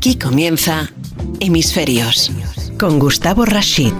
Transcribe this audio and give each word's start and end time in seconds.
Aquí 0.00 0.16
comienza 0.16 0.90
Hemisferios 1.40 2.32
con 2.78 2.98
Gustavo 2.98 3.44
Rashid. 3.44 3.92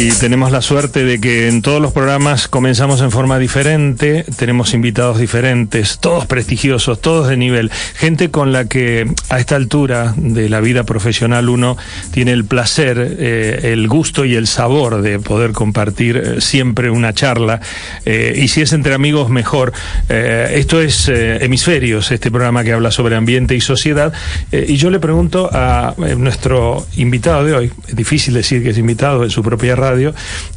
Y 0.00 0.12
tenemos 0.12 0.50
la 0.50 0.62
suerte 0.62 1.04
de 1.04 1.20
que 1.20 1.46
en 1.46 1.60
todos 1.60 1.78
los 1.78 1.92
programas 1.92 2.48
comenzamos 2.48 3.02
en 3.02 3.10
forma 3.10 3.38
diferente, 3.38 4.24
tenemos 4.38 4.72
invitados 4.72 5.18
diferentes, 5.18 5.98
todos 5.98 6.24
prestigiosos, 6.24 7.02
todos 7.02 7.28
de 7.28 7.36
nivel, 7.36 7.70
gente 7.96 8.30
con 8.30 8.50
la 8.50 8.64
que 8.64 9.12
a 9.28 9.38
esta 9.38 9.56
altura 9.56 10.14
de 10.16 10.48
la 10.48 10.60
vida 10.60 10.84
profesional 10.84 11.50
uno 11.50 11.76
tiene 12.12 12.32
el 12.32 12.46
placer, 12.46 12.96
eh, 13.18 13.72
el 13.74 13.88
gusto 13.88 14.24
y 14.24 14.36
el 14.36 14.46
sabor 14.46 15.02
de 15.02 15.18
poder 15.18 15.52
compartir 15.52 16.16
eh, 16.16 16.40
siempre 16.40 16.88
una 16.88 17.12
charla, 17.12 17.60
eh, 18.06 18.32
y 18.42 18.48
si 18.48 18.62
es 18.62 18.72
entre 18.72 18.94
amigos 18.94 19.28
mejor. 19.28 19.74
esto 20.08 20.80
es 20.80 21.08
Hemisferios, 21.08 22.10
este 22.10 22.30
programa 22.30 22.64
que 22.64 22.72
habla 22.72 22.90
sobre 22.90 23.16
ambiente 23.16 23.54
y 23.54 23.60
sociedad, 23.60 24.14
y 24.50 24.76
yo 24.76 24.88
le 24.88 24.98
pregunto 24.98 25.50
a 25.52 25.94
nuestro 26.16 26.86
invitado 26.96 27.44
de 27.44 27.52
hoy, 27.52 27.72
es 27.86 27.94
difícil 27.94 28.32
decir 28.32 28.62
que 28.62 28.70
es 28.70 28.78
invitado 28.78 29.24
en 29.24 29.30
su 29.30 29.42
propia 29.42 29.76
radio, 29.76 29.89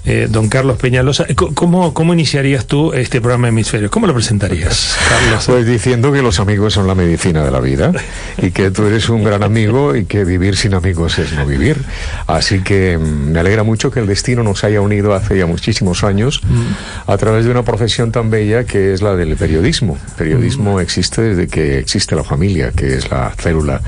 eh, 0.06 0.28
don 0.30 0.50
Carlos 0.50 0.78
Peñalosa. 0.78 1.26
Eh, 1.28 1.36
¿Cómo, 1.36 1.94
¿Cómo 1.94 2.14
iniciarías 2.14 2.66
tú 2.66 2.94
este 2.94 3.22
programa 3.22 3.48
Hemisferios? 3.48 3.92
¿Cómo 3.92 4.08
lo 4.08 4.14
presentarías, 4.14 4.98
Carlos? 5.10 5.46
Pues 5.46 5.66
diciendo 5.66 6.12
que 6.12 6.22
los 6.22 6.40
amigos 6.40 6.74
son 6.74 6.88
la 6.88 6.96
medicina 6.96 7.44
de 7.44 7.52
la 7.52 7.60
vida 7.60 7.92
y 8.42 8.52
que 8.52 8.72
tú 8.72 8.86
eres 8.86 9.10
un 9.10 9.24
gran 9.24 9.44
amigo 9.44 9.96
y 9.96 10.06
que 10.06 10.26
vivir 10.26 10.56
sin 10.58 10.74
amigos 10.74 11.20
es 11.20 11.34
no 11.34 11.46
vivir. 11.46 11.78
Así 12.28 12.62
que 12.62 12.98
mm, 12.98 13.32
me 13.32 13.40
alegra 13.40 13.64
mucho 13.64 13.92
que 13.92 14.00
el 14.00 14.08
destino 14.08 14.44
nos 14.44 14.64
haya 14.64 14.82
unido 14.82 15.14
hace 15.14 15.38
ya 15.38 15.46
muchísimos 15.46 16.04
años 16.04 16.42
mm. 16.44 17.12
a 17.12 17.18
través 17.18 17.46
de 17.46 17.52
una 17.52 17.64
profesión 17.64 18.12
tan 18.12 18.30
bella 18.30 18.66
que 18.66 18.94
es 18.94 19.02
la 19.02 19.16
del 19.16 19.36
periodismo. 19.36 19.98
El 20.10 20.14
periodismo 20.14 20.78
mm. 20.78 20.80
existe 20.82 21.22
desde 21.22 21.48
que 21.48 21.80
existe 21.80 22.16
la 22.16 22.24
familia, 22.24 22.72
que 22.72 22.96
es 22.96 23.10
la 23.10 23.32
célula 23.38 23.82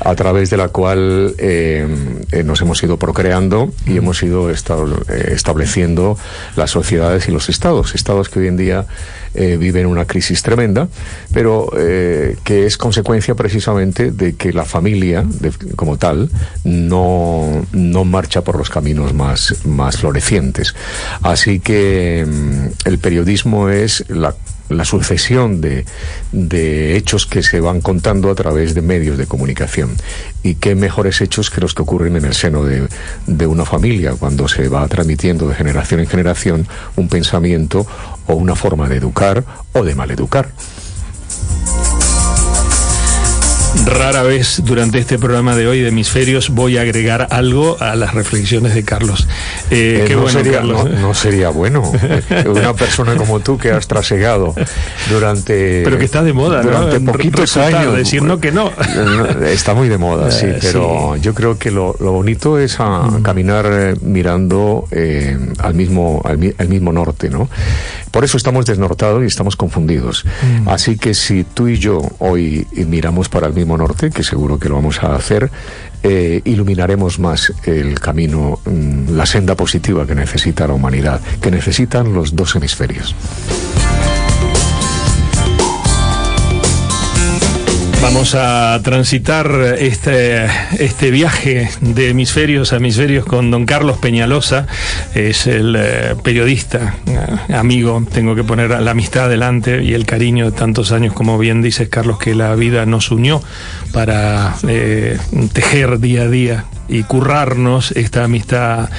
a 0.00 0.14
través 0.14 0.50
de 0.50 0.56
la 0.56 0.68
cual 0.68 1.34
eh, 1.38 1.86
eh, 2.32 2.42
nos 2.42 2.60
hemos 2.62 2.82
ido 2.82 2.98
procreando 2.98 3.72
y 3.86 3.96
hemos 3.96 4.22
ido 4.22 4.50
eh, 4.50 4.54
estableciendo 5.32 6.18
las 6.56 6.70
sociedades 6.70 7.28
y 7.28 7.32
los 7.32 7.48
estados, 7.48 7.94
estados 7.94 8.28
que 8.28 8.40
hoy 8.40 8.48
en 8.48 8.56
día 8.56 8.86
viven 9.32 9.86
una 9.86 10.06
crisis 10.06 10.42
tremenda, 10.42 10.88
pero 11.32 11.70
que 11.70 12.66
es 12.66 12.76
consecuencia 12.76 13.36
precisamente 13.36 14.10
de 14.10 14.34
que 14.34 14.52
la 14.52 14.64
familia 14.64 15.24
como 15.76 15.98
tal 15.98 16.28
no, 16.64 17.64
no 17.72 18.04
marcha 18.04 18.42
por 18.42 18.58
los 18.58 18.70
caminos 18.70 19.14
más, 19.14 19.64
más 19.64 19.98
florecientes. 19.98 20.74
Así 21.22 21.60
que 21.60 22.26
mm, 22.26 22.88
el 22.88 22.98
periodismo 22.98 23.68
es 23.68 24.04
la 24.08 24.34
la 24.70 24.84
sucesión 24.84 25.60
de, 25.60 25.84
de, 26.32 26.96
hechos 26.96 27.26
que 27.26 27.42
se 27.42 27.60
van 27.60 27.80
contando 27.80 28.30
a 28.30 28.34
través 28.34 28.74
de 28.74 28.82
medios 28.82 29.18
de 29.18 29.26
comunicación. 29.26 29.90
Y 30.42 30.54
qué 30.54 30.74
mejores 30.74 31.20
hechos 31.20 31.50
que 31.50 31.60
los 31.60 31.74
que 31.74 31.82
ocurren 31.82 32.16
en 32.16 32.24
el 32.24 32.34
seno 32.34 32.64
de, 32.64 32.88
de 33.26 33.46
una 33.46 33.64
familia, 33.64 34.14
cuando 34.18 34.48
se 34.48 34.68
va 34.68 34.86
transmitiendo 34.88 35.48
de 35.48 35.54
generación 35.54 36.00
en 36.00 36.06
generación 36.06 36.68
un 36.96 37.08
pensamiento 37.08 37.86
o 38.26 38.34
una 38.34 38.54
forma 38.54 38.88
de 38.88 38.96
educar 38.96 39.44
o 39.72 39.84
de 39.84 39.94
maleducar. 39.94 40.50
Rara 43.86 44.22
vez 44.22 44.62
durante 44.64 44.98
este 44.98 45.18
programa 45.18 45.54
de 45.54 45.68
hoy 45.68 45.80
de 45.80 45.88
Hemisferios 45.88 46.50
voy 46.50 46.76
a 46.76 46.82
agregar 46.82 47.28
algo 47.30 47.76
a 47.80 47.94
las 47.94 48.14
reflexiones 48.14 48.74
de 48.74 48.84
Carlos. 48.84 49.28
Eh, 49.70 50.06
eh, 50.08 50.16
no, 50.16 50.28
sería, 50.28 50.60
No, 50.62 51.14
sería 51.14 51.50
bueno. 51.50 51.82
Una 52.46 52.74
persona 52.74 53.14
como 53.14 53.40
tú 53.40 53.58
que 53.58 53.70
has 53.70 53.86
trasegado 53.86 54.54
durante. 55.08 55.82
Pero 55.84 55.98
que 55.98 56.04
está 56.04 56.22
de 56.22 56.32
moda, 56.32 56.62
durante 56.62 57.00
poquitos 57.00 57.56
años. 57.56 57.96
Decir 57.96 58.22
no 58.22 58.40
que 58.40 58.50
no. 58.50 58.72
Está 59.46 59.74
muy 59.74 59.88
de 59.88 59.98
moda, 59.98 60.30
sí, 60.30 60.46
eh, 60.46 60.58
pero 60.60 61.16
yo 61.16 61.34
creo 61.34 61.58
que 61.58 61.70
lo, 61.70 61.94
bonito 61.94 62.58
es 62.58 62.80
a, 62.80 63.02
mm. 63.02 63.22
caminar 63.22 63.96
mirando 64.02 64.88
al, 65.58 65.74
mismo, 65.74 66.22
al, 66.24 66.68
mismo 66.68 66.92
norte, 66.92 67.30
¿no? 67.30 67.48
Por 68.10 68.24
eso 68.24 68.36
estamos 68.36 68.66
desnortados 68.66 69.22
y 69.22 69.26
estamos 69.26 69.54
confundidos. 69.54 70.24
Mm. 70.64 70.68
Así 70.68 70.96
que 70.96 71.14
si 71.14 71.44
tú 71.44 71.68
y 71.68 71.78
yo 71.78 72.02
hoy 72.18 72.66
miramos 72.72 73.28
para 73.28 73.46
el 73.46 73.52
mismo 73.60 73.76
norte, 73.76 74.10
que 74.10 74.22
seguro 74.22 74.58
que 74.58 74.68
lo 74.68 74.76
vamos 74.76 75.02
a 75.02 75.14
hacer, 75.14 75.50
eh, 76.02 76.40
iluminaremos 76.44 77.18
más 77.18 77.52
el 77.64 78.00
camino, 78.00 78.58
mm, 78.64 79.16
la 79.16 79.26
senda 79.26 79.54
positiva 79.54 80.06
que 80.06 80.14
necesita 80.14 80.66
la 80.66 80.74
humanidad, 80.74 81.20
que 81.40 81.50
necesitan 81.50 82.12
los 82.12 82.34
dos 82.34 82.56
hemisferios. 82.56 83.14
Vamos 88.02 88.34
a 88.34 88.80
transitar 88.82 89.76
este, 89.78 90.46
este 90.78 91.10
viaje 91.10 91.68
de 91.80 92.08
hemisferios 92.08 92.72
a 92.72 92.76
hemisferios 92.76 93.26
con 93.26 93.50
don 93.50 93.66
Carlos 93.66 93.98
Peñalosa, 93.98 94.66
es 95.14 95.46
el 95.46 95.76
eh, 95.78 96.16
periodista, 96.24 96.94
eh, 97.06 97.54
amigo, 97.54 98.02
tengo 98.10 98.34
que 98.34 98.42
poner 98.42 98.70
la 98.70 98.90
amistad 98.90 99.26
adelante 99.26 99.84
y 99.84 99.92
el 99.92 100.06
cariño 100.06 100.50
de 100.50 100.56
tantos 100.56 100.92
años, 100.92 101.12
como 101.12 101.38
bien 101.38 101.60
dices 101.60 101.90
Carlos, 101.90 102.18
que 102.18 102.34
la 102.34 102.54
vida 102.54 102.86
nos 102.86 103.10
unió 103.10 103.42
para 103.92 104.56
eh, 104.66 105.18
tejer 105.52 106.00
día 106.00 106.22
a 106.22 106.28
día 106.28 106.64
y 106.90 107.04
currarnos 107.04 107.92
esta 107.92 108.24
amistad 108.24 108.90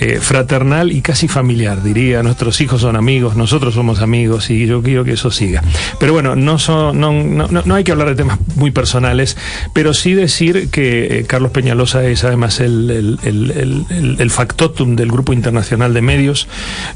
eh, 0.00 0.18
fraternal 0.20 0.92
y 0.92 1.00
casi 1.00 1.28
familiar, 1.28 1.82
diría. 1.82 2.22
Nuestros 2.22 2.60
hijos 2.60 2.80
son 2.80 2.96
amigos, 2.96 3.36
nosotros 3.36 3.74
somos 3.74 4.00
amigos 4.00 4.50
y 4.50 4.66
yo 4.66 4.82
quiero 4.82 5.04
que 5.04 5.12
eso 5.12 5.30
siga. 5.30 5.62
Pero 5.98 6.12
bueno, 6.12 6.36
no, 6.36 6.58
son, 6.58 6.98
no, 7.00 7.12
no, 7.12 7.48
no 7.48 7.74
hay 7.74 7.84
que 7.84 7.92
hablar 7.92 8.08
de 8.08 8.14
temas 8.16 8.38
muy 8.56 8.70
personales, 8.70 9.36
pero 9.72 9.94
sí 9.94 10.14
decir 10.14 10.68
que 10.70 11.20
eh, 11.20 11.24
Carlos 11.26 11.52
Peñalosa 11.52 12.04
es 12.04 12.24
además 12.24 12.60
el, 12.60 13.18
el, 13.22 14.16
el, 14.18 14.30
factotum 14.30 14.96
del 14.96 15.10
Grupo 15.10 15.32
Internacional 15.32 15.94
de 15.94 16.02
Medios. 16.02 16.48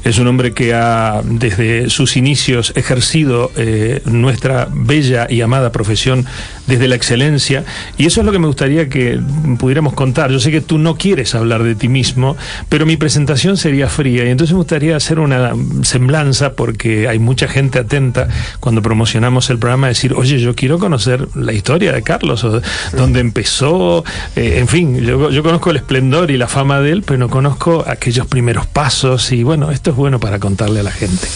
Es 0.03 0.19
un 0.19 0.27
hombre 0.27 0.53
que 0.53 0.73
ha, 0.73 1.21
desde 1.23 1.89
sus 1.89 2.17
inicios, 2.17 2.73
ejercido 2.75 3.51
eh, 3.55 4.01
nuestra 4.05 4.67
bella 4.71 5.27
y 5.29 5.41
amada 5.41 5.71
profesión 5.71 6.25
desde 6.67 6.87
la 6.87 6.95
excelencia. 6.95 7.63
Y 7.97 8.05
eso 8.05 8.21
es 8.21 8.25
lo 8.25 8.31
que 8.31 8.39
me 8.39 8.47
gustaría 8.47 8.89
que 8.89 9.19
pudiéramos 9.59 9.93
contar. 9.93 10.31
Sé 10.41 10.51
que 10.51 10.61
tú 10.61 10.77
no 10.77 10.97
quieres 10.97 11.35
hablar 11.35 11.63
de 11.63 11.75
ti 11.75 11.87
mismo, 11.87 12.35
pero 12.67 12.85
mi 12.85 12.97
presentación 12.97 13.55
sería 13.55 13.87
fría. 13.87 14.25
Y 14.25 14.29
entonces 14.29 14.53
me 14.53 14.57
gustaría 14.57 14.95
hacer 14.95 15.19
una 15.19 15.53
semblanza, 15.83 16.53
porque 16.53 17.07
hay 17.07 17.19
mucha 17.19 17.47
gente 17.47 17.79
atenta 17.79 18.27
cuando 18.59 18.81
promocionamos 18.81 19.49
el 19.49 19.59
programa, 19.59 19.87
decir, 19.87 20.13
oye, 20.13 20.39
yo 20.39 20.55
quiero 20.55 20.79
conocer 20.79 21.27
la 21.35 21.53
historia 21.53 21.93
de 21.93 22.01
Carlos, 22.01 22.43
o 22.43 22.61
dónde 22.93 23.19
empezó. 23.19 24.03
Eh, 24.35 24.55
en 24.57 24.67
fin, 24.67 24.99
yo, 24.99 25.29
yo 25.29 25.43
conozco 25.43 25.69
el 25.69 25.77
esplendor 25.77 26.31
y 26.31 26.37
la 26.37 26.47
fama 26.47 26.79
de 26.81 26.91
él, 26.91 27.03
pero 27.03 27.19
no 27.19 27.29
conozco 27.29 27.83
aquellos 27.87 28.27
primeros 28.27 28.65
pasos. 28.67 29.31
Y 29.31 29.43
bueno, 29.43 29.71
esto 29.71 29.91
es 29.91 29.95
bueno 29.95 30.19
para 30.19 30.39
contarle 30.39 30.81
a 30.81 30.83
la 30.83 30.91
gente. 30.91 31.27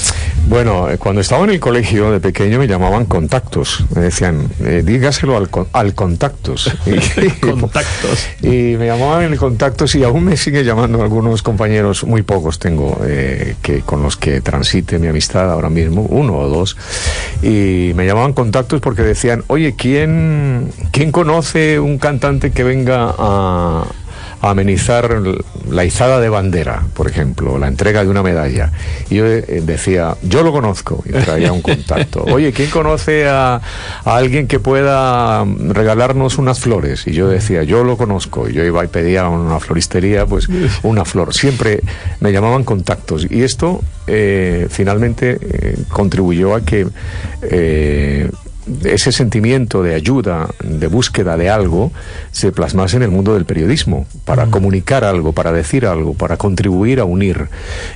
Bueno, 0.48 0.90
eh, 0.90 0.98
cuando 0.98 1.22
estaba 1.22 1.44
en 1.44 1.52
el 1.52 1.60
colegio 1.60 2.12
de 2.12 2.20
pequeño 2.20 2.60
me 2.60 2.68
llamaban 2.68 3.06
contactos. 3.06 3.86
Me 3.96 4.02
decían, 4.02 4.50
eh, 4.60 4.84
dígaselo 4.86 5.38
al, 5.38 5.50
al 5.74 5.96
contactos. 5.96 6.72
Contactos. 7.42 8.28
Y 8.42 8.76
me 8.78 8.86
llamaban 8.98 9.26
en 9.26 9.34
el 9.34 9.40
contactos 9.40 9.96
y 9.96 10.04
aún 10.04 10.24
me 10.24 10.38
sigue 10.38 10.64
llamando 10.64 11.02
algunos 11.02 11.44
compañeros, 11.44 12.04
muy 12.04 12.22
pocos 12.22 12.60
tengo, 12.60 13.00
eh, 13.06 13.56
que 13.62 13.82
con 13.82 14.02
los 14.02 14.16
que 14.16 14.42
transite 14.42 15.00
mi 15.00 15.08
amistad 15.08 15.52
ahora 15.52 15.70
mismo, 15.70 16.04
uno 16.04 16.38
o 16.38 16.48
dos. 16.48 16.78
Y 17.42 17.92
me 17.96 18.06
llamaban 18.06 18.34
contactos 18.34 18.82
porque 18.82 19.02
decían, 19.02 19.44
oye, 19.48 19.76
¿quién, 19.76 20.72
¿quién 20.92 21.12
conoce 21.12 21.80
un 21.80 21.98
cantante 21.98 22.52
que 22.52 22.64
venga 22.64 23.14
a 23.18 23.86
amenizar 24.50 25.22
la 25.70 25.86
izada 25.86 26.20
de 26.20 26.30
bandera, 26.30 26.84
por 26.94 27.10
ejemplo, 27.10 27.58
la 27.58 27.68
entrega 27.68 28.04
de 28.04 28.10
una 28.10 28.24
medalla. 28.24 28.72
Y 29.10 29.16
yo 29.16 29.26
eh, 29.26 29.62
decía, 29.64 30.16
yo 30.24 30.44
lo 30.44 30.52
conozco, 30.52 31.04
y 31.06 31.12
traía 31.12 31.52
un 31.52 31.62
contacto. 31.62 32.24
Oye, 32.28 32.52
¿quién 32.54 32.70
conoce 32.70 33.28
a, 33.28 33.62
alguien 34.04 34.48
que 34.48 34.60
pueda 34.60 35.44
regalarnos 35.46 36.38
unas 36.38 36.60
flores? 36.60 37.08
Y 37.08 37.14
yo 37.14 37.28
decía, 37.28 37.64
yo 37.64 37.84
lo 37.84 37.98
conozco. 37.98 38.50
Y 38.50 38.54
yo 38.54 38.64
iba 38.64 38.84
y 38.84 38.88
pedía 38.88 39.24
a 39.24 39.30
una 39.30 39.60
floristería, 39.60 40.26
pues, 40.26 40.48
una 40.84 41.06
flor. 41.06 41.34
Siempre 41.34 41.82
me 42.20 42.32
llamaban 42.32 42.64
contactos. 42.64 43.28
Y 43.30 43.44
esto 43.44 43.82
eh, 44.08 44.68
finalmente 44.70 45.38
eh, 45.42 45.78
contribuyó 45.90 46.56
a 46.56 46.62
que 46.62 46.88
ese 48.84 49.12
sentimiento 49.12 49.84
de 49.84 49.96
ayuda, 49.96 50.50
de 50.64 50.88
búsqueda 50.88 51.38
de 51.38 51.50
algo, 51.50 51.92
se 52.32 52.52
plasmase 52.52 52.98
en 52.98 53.04
el 53.04 53.12
mundo 53.12 53.34
del 53.34 53.46
periodismo, 53.46 54.06
para 54.26 54.48
comunicar 54.48 55.04
algo, 55.04 55.34
para 55.34 55.52
decir 55.52 55.86
algo, 55.86 56.14
para 56.14 56.38
contribuir 56.38 57.00
a 57.00 57.06
unir. 57.06 57.48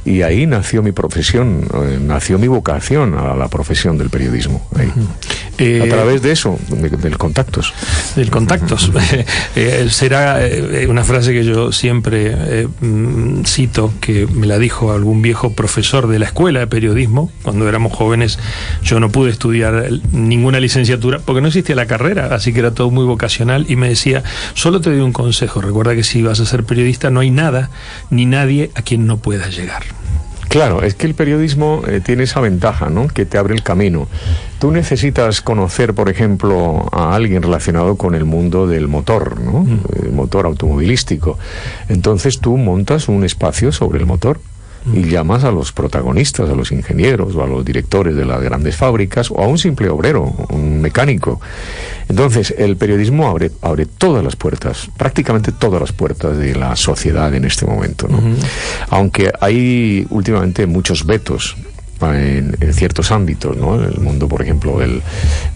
Y 0.06 0.21
ahí 0.21 0.45
nació 0.45 0.83
mi 0.83 0.92
profesión, 0.92 1.66
eh, 1.74 2.00
nació 2.01 2.38
mi 2.39 2.48
vocación 2.48 3.16
a 3.16 3.36
la 3.36 3.48
profesión 3.48 3.98
del 3.98 4.10
periodismo. 4.10 4.68
a 4.77 5.88
través 5.88 6.21
de 6.21 6.31
eso, 6.31 6.57
del 6.69 7.18
contactos. 7.18 7.74
Del 8.16 8.30
contactos. 8.30 8.92
será 9.89 10.39
una 10.88 11.04
frase 11.04 11.33
que 11.33 11.44
yo 11.44 11.71
siempre 11.71 12.68
mm, 12.81 13.44
cito, 13.45 13.92
que 14.00 14.27
me 14.27 14.48
la 14.48 14.57
dijo 14.60 14.92
algún 14.92 15.21
viejo 15.21 15.54
profesor 15.54 16.07
de 16.07 16.19
la 16.19 16.25
escuela 16.25 16.60
de 16.60 16.68
periodismo, 16.68 17.31
cuando 17.44 17.68
éramos 17.68 17.94
jóvenes 17.94 18.39
yo 18.83 19.00
no 19.00 19.10
pude 19.10 19.31
estudiar 19.31 19.89
ninguna 20.12 20.58
licenciatura 20.59 21.19
porque 21.19 21.41
no 21.41 21.47
existía 21.47 21.75
la 21.75 21.85
carrera, 21.85 22.33
así 22.33 22.53
que 22.53 22.59
era 22.59 22.71
todo 22.71 22.91
muy 22.91 23.06
vocacional 23.06 23.65
y 23.69 23.75
me 23.75 23.89
decía, 23.89 24.23
solo 24.53 24.81
te 24.81 24.89
doy 24.89 25.00
un 25.00 25.13
consejo, 25.13 25.61
recuerda 25.61 25.95
que 25.95 26.03
si 26.03 26.21
vas 26.21 26.39
a 26.39 26.45
ser 26.45 26.63
periodista 26.63 27.09
no 27.09 27.19
hay 27.19 27.31
nada 27.31 27.69
ni 28.09 28.25
nadie 28.25 28.71
a 28.75 28.81
quien 28.81 29.06
no 29.06 29.17
puedas 29.17 29.56
llegar. 29.56 29.83
Claro, 30.50 30.81
es 30.81 30.95
que 30.95 31.06
el 31.06 31.13
periodismo 31.13 31.83
eh, 31.88 32.01
tiene 32.03 32.23
esa 32.23 32.39
ventaja, 32.39 32.89
¿no? 32.89 33.07
Que 33.07 33.23
te 33.23 33.38
abre 33.38 33.53
el 33.53 33.61
camino. 33.61 34.07
Tú 34.57 34.71
necesitas 34.71 35.41
conocer, 35.41 35.94
por 35.94 36.09
ejemplo, 36.09 36.89
a 36.91 37.13
alguien 37.13 37.44
relacionado 37.44 37.97
con 37.97 38.15
el 38.15 38.25
mundo 38.25 38.65
del 38.65 38.88
motor, 38.88 39.39
¿no? 39.39 39.61
Mm. 39.61 39.79
El 40.03 40.11
motor 40.11 40.47
automovilístico. 40.47 41.38
Entonces 41.88 42.39
tú 42.39 42.57
montas 42.57 43.09
un 43.09 43.23
espacio 43.23 43.71
sobre 43.71 44.00
el 44.00 44.07
motor 44.07 44.41
y 44.93 45.03
llamas 45.03 45.43
a 45.43 45.51
los 45.51 45.71
protagonistas, 45.71 46.49
a 46.49 46.55
los 46.55 46.71
ingenieros 46.71 47.35
o 47.35 47.43
a 47.43 47.47
los 47.47 47.63
directores 47.65 48.15
de 48.15 48.25
las 48.25 48.41
grandes 48.41 48.75
fábricas 48.75 49.31
o 49.31 49.39
a 49.39 49.47
un 49.47 49.57
simple 49.57 49.89
obrero, 49.89 50.23
un 50.49 50.81
mecánico. 50.81 51.39
Entonces, 52.07 52.53
el 52.57 52.75
periodismo 52.77 53.27
abre, 53.27 53.51
abre 53.61 53.85
todas 53.85 54.23
las 54.23 54.35
puertas, 54.35 54.89
prácticamente 54.97 55.51
todas 55.51 55.79
las 55.79 55.91
puertas 55.91 56.37
de 56.37 56.55
la 56.55 56.75
sociedad 56.75 57.33
en 57.33 57.45
este 57.45 57.65
momento. 57.65 58.07
Aunque 58.89 59.31
hay 59.39 60.07
últimamente 60.09 60.65
muchos 60.65 61.05
vetos 61.05 61.55
en, 62.01 62.73
ciertos 62.73 63.11
ámbitos, 63.11 63.57
¿no? 63.57 63.75
En 63.75 63.89
el 63.89 63.99
mundo, 63.99 64.27
por 64.27 64.41
ejemplo, 64.41 64.81
el, 64.81 65.01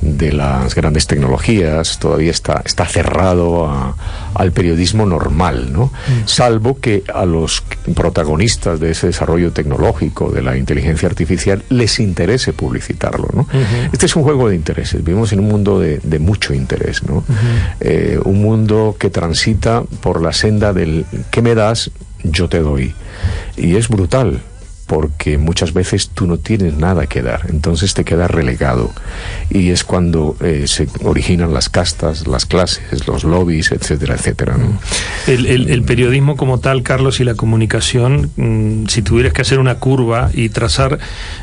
de 0.03 0.33
las 0.33 0.75
grandes 0.75 1.07
tecnologías, 1.07 1.97
todavía 1.99 2.31
está, 2.31 2.61
está 2.65 2.85
cerrado 2.85 3.95
al 4.33 4.51
periodismo 4.51 5.05
normal, 5.05 5.71
¿no? 5.71 5.85
Mm. 5.85 6.27
Salvo 6.27 6.79
que 6.79 7.03
a 7.13 7.25
los 7.25 7.63
protagonistas 7.95 8.79
de 8.79 8.91
ese 8.91 9.07
desarrollo 9.07 9.51
tecnológico, 9.51 10.31
de 10.31 10.41
la 10.41 10.57
inteligencia 10.57 11.07
artificial, 11.07 11.63
les 11.69 11.99
interese 11.99 12.53
publicitarlo, 12.53 13.29
¿no? 13.33 13.47
Este 13.91 14.05
es 14.05 14.15
un 14.15 14.23
juego 14.23 14.49
de 14.49 14.55
intereses. 14.55 15.03
Vivimos 15.03 15.31
en 15.31 15.39
un 15.39 15.47
mundo 15.47 15.79
de, 15.79 16.19
mucho 16.19 16.53
interés, 16.53 17.03
¿no? 17.03 17.23
Eh, 17.79 18.19
un 18.23 18.41
mundo 18.41 18.95
que 18.99 19.09
transita 19.09 19.83
por 20.01 20.21
la 20.21 20.33
senda 20.33 20.73
del 20.73 21.05
¿qué 21.31 21.41
me 21.41 21.55
das? 21.55 21.91
Yo 22.23 22.47
te 22.47 22.59
doy. 22.59 22.93
Y 23.57 23.75
es 23.75 23.89
brutal 23.89 24.41
porque 24.85 25.37
muchas 25.37 25.73
veces 25.73 26.09
tú 26.09 26.27
no 26.27 26.37
tienes 26.37 26.75
nada 26.75 27.07
que 27.07 27.21
dar, 27.21 27.47
entonces 27.49 27.93
te 27.93 28.03
quedas 28.03 28.29
relegado. 28.29 28.91
Y 29.49 29.69
es 29.69 29.83
cuando 29.83 30.35
eh, 30.41 30.65
se 30.67 30.87
originan 31.03 31.53
las 31.53 31.69
castas, 31.69 32.27
las 32.27 32.45
clases, 32.45 33.07
los 33.07 33.23
lobbies, 33.23 33.71
etcétera, 33.71 34.15
etcétera. 34.15 34.57
El, 35.27 35.83
periodismo 35.83 36.35
como 36.37 36.59
tal, 36.59 36.83
Carlos, 36.83 37.19
y 37.19 37.23
la 37.23 37.35
comunicación, 37.35 38.31
mm, 38.35 38.87
si 38.87 39.01
tuvieras 39.01 39.33
que 39.33 39.41
hacer 39.41 39.59
una 39.59 39.75
curva 39.75 40.29
y 40.33 40.49
trazar 40.49 40.99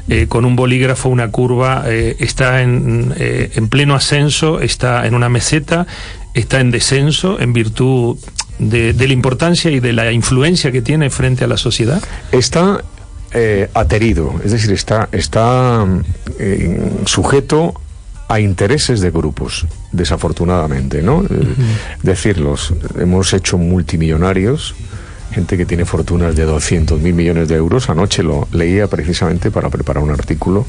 eh, 0.09 0.27
con 0.29 0.45
un 0.45 0.57
bolígrafo 0.57 1.09
una 1.09 1.31
curva, 1.31 1.85
eh, 1.87 2.17
está 2.21 2.63
en, 2.63 3.15
en 3.19 3.69
pleno 3.69 3.95
ascenso, 3.95 4.61
está 4.61 5.07
en 5.07 5.15
una 5.15 5.29
meseta, 5.29 5.87
está 6.35 6.61
en 6.61 6.71
descenso 6.71 7.41
en 7.41 7.53
virtud 7.53 8.19
de, 8.59 8.93
de, 8.93 9.07
la 9.07 9.13
importancia 9.13 9.71
y 9.71 9.81
de 9.81 9.93
la 9.93 10.13
influencia 10.13 10.71
que 10.71 10.83
tiene 10.83 11.11
frente 11.11 11.45
a 11.45 11.47
la 11.47 11.57
sociedad? 11.57 12.03
Está 12.31 12.83
eh, 13.33 13.71
aterido, 13.75 14.41
es 14.45 14.53
decir, 14.53 14.73
está, 14.73 15.09
está 15.13 15.87
eh, 16.39 16.81
sujeto 17.07 17.75
a 18.29 18.41
intereses 18.41 19.01
de 19.01 19.11
grupos, 19.11 19.67
desafortunadamente, 19.93 21.03
¿no? 21.03 21.23
Eh, 21.25 21.29
decirlos, 22.03 22.75
hemos 22.99 23.33
hecho 23.33 23.59
multimillonarios, 23.59 24.75
gente 25.33 25.57
que 25.57 25.65
tiene 25.65 25.85
fortunas 25.85 26.35
de 26.35 26.45
200 26.45 27.01
mil 27.01 27.15
millones 27.15 27.49
de 27.49 27.57
euros. 27.57 27.89
Anoche 27.89 28.23
lo 28.23 28.49
leía 28.53 28.89
precisamente 28.89 29.51
para 29.51 29.69
preparar 29.69 30.03
un 30.03 30.11
artículo. 30.11 30.67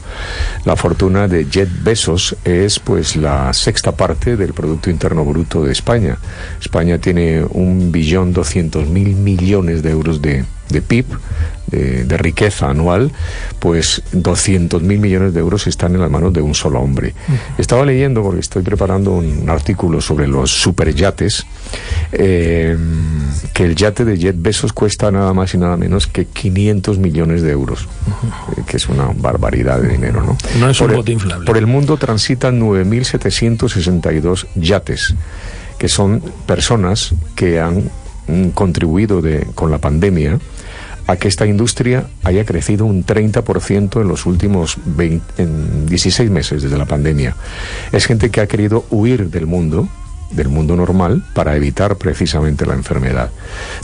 La 0.66 0.76
fortuna 0.76 1.28
de 1.28 1.46
Jet 1.46 1.70
Besos 1.84 2.36
es 2.44 2.80
pues 2.80 3.16
la 3.16 3.54
sexta 3.54 3.92
parte 3.94 4.38
del 4.38 4.54
Producto 4.54 4.90
Interno 4.90 5.26
Bruto 5.26 5.64
de 5.64 5.72
España. 5.72 6.18
España 6.60 7.00
tiene 7.00 7.44
un 7.44 7.92
billón 7.92 8.34
200 8.34 8.88
mil 8.88 9.16
millones 9.16 9.82
de 9.84 9.92
euros 9.92 10.22
de, 10.22 10.46
de 10.72 10.82
PIB 10.82 11.06
de, 11.72 12.18
riqueza 12.18 12.70
anual, 12.70 13.12
pues 13.60 14.04
200 14.12 14.82
mil 14.82 15.00
millones 15.00 15.34
de 15.34 15.40
euros 15.40 15.68
están 15.68 15.96
en 15.96 16.02
las 16.02 16.12
manos 16.12 16.34
de 16.34 16.42
un 16.42 16.54
solo 16.54 16.80
hombre. 16.80 17.14
Estaba 17.58 17.86
leyendo, 17.86 18.22
porque 18.22 18.42
estoy 18.42 18.62
preparando 18.62 19.12
un 19.12 19.50
artículo 19.50 20.02
sobre 20.02 20.28
los 20.28 20.52
superyates, 20.52 21.46
eh, 22.12 22.78
que 23.54 23.64
el 23.64 23.76
yate 23.76 24.04
de 24.06 24.18
Jet 24.18 24.36
Besos 24.38 24.74
cuesta 24.74 25.12
nada 25.12 25.34
más 25.34 25.54
y 25.54 25.58
nada 25.58 25.78
menos 25.78 26.08
que 26.08 26.26
500 26.26 26.98
millones 26.98 27.42
de 27.42 27.52
euros, 27.52 27.88
eh, 28.58 28.64
que 28.68 28.78
es 28.78 28.90
una 28.90 29.10
barbaridad 29.16 29.80
de 29.82 29.90
dinero, 29.90 30.22
¿no? 30.24 30.38
No 30.60 30.70
es 30.70 30.82
un 30.82 30.94
bote 30.94 31.14
inflable. 31.14 31.46
Por 31.46 31.58
el 31.58 31.68
mundo 31.68 31.98
transitan 31.98 32.60
9.762 32.60 34.48
yates, 34.56 35.16
que 35.78 35.88
son 35.88 36.22
personas 36.46 37.14
que 37.36 37.60
han 37.62 37.90
mm, 38.28 38.50
contribuido 38.50 39.22
de, 39.22 39.48
con 39.56 39.72
la 39.72 39.78
pandemia 39.78 40.40
a 41.12 41.18
que 41.18 41.28
esta 41.28 41.46
industria 41.46 42.06
haya 42.24 42.46
crecido 42.46 42.86
un 42.86 43.06
30% 43.06 44.02
en 44.02 44.08
los 44.08 44.26
últimos 44.26 44.78
16 44.96 46.32
meses 46.32 46.64
desde 46.64 46.78
la 46.78 46.86
pandemia. 46.86 47.36
Es 47.92 48.06
gente 48.06 48.30
que 48.30 48.40
ha 48.40 48.48
querido 48.48 48.86
huir 48.90 49.30
del 49.30 49.46
mundo, 49.46 49.90
del 50.32 50.48
mundo 50.48 50.78
normal 50.78 51.26
para 51.34 51.58
evitar 51.58 51.98
precisamente 51.98 52.66
la 52.66 52.76
enfermedad. 52.76 53.30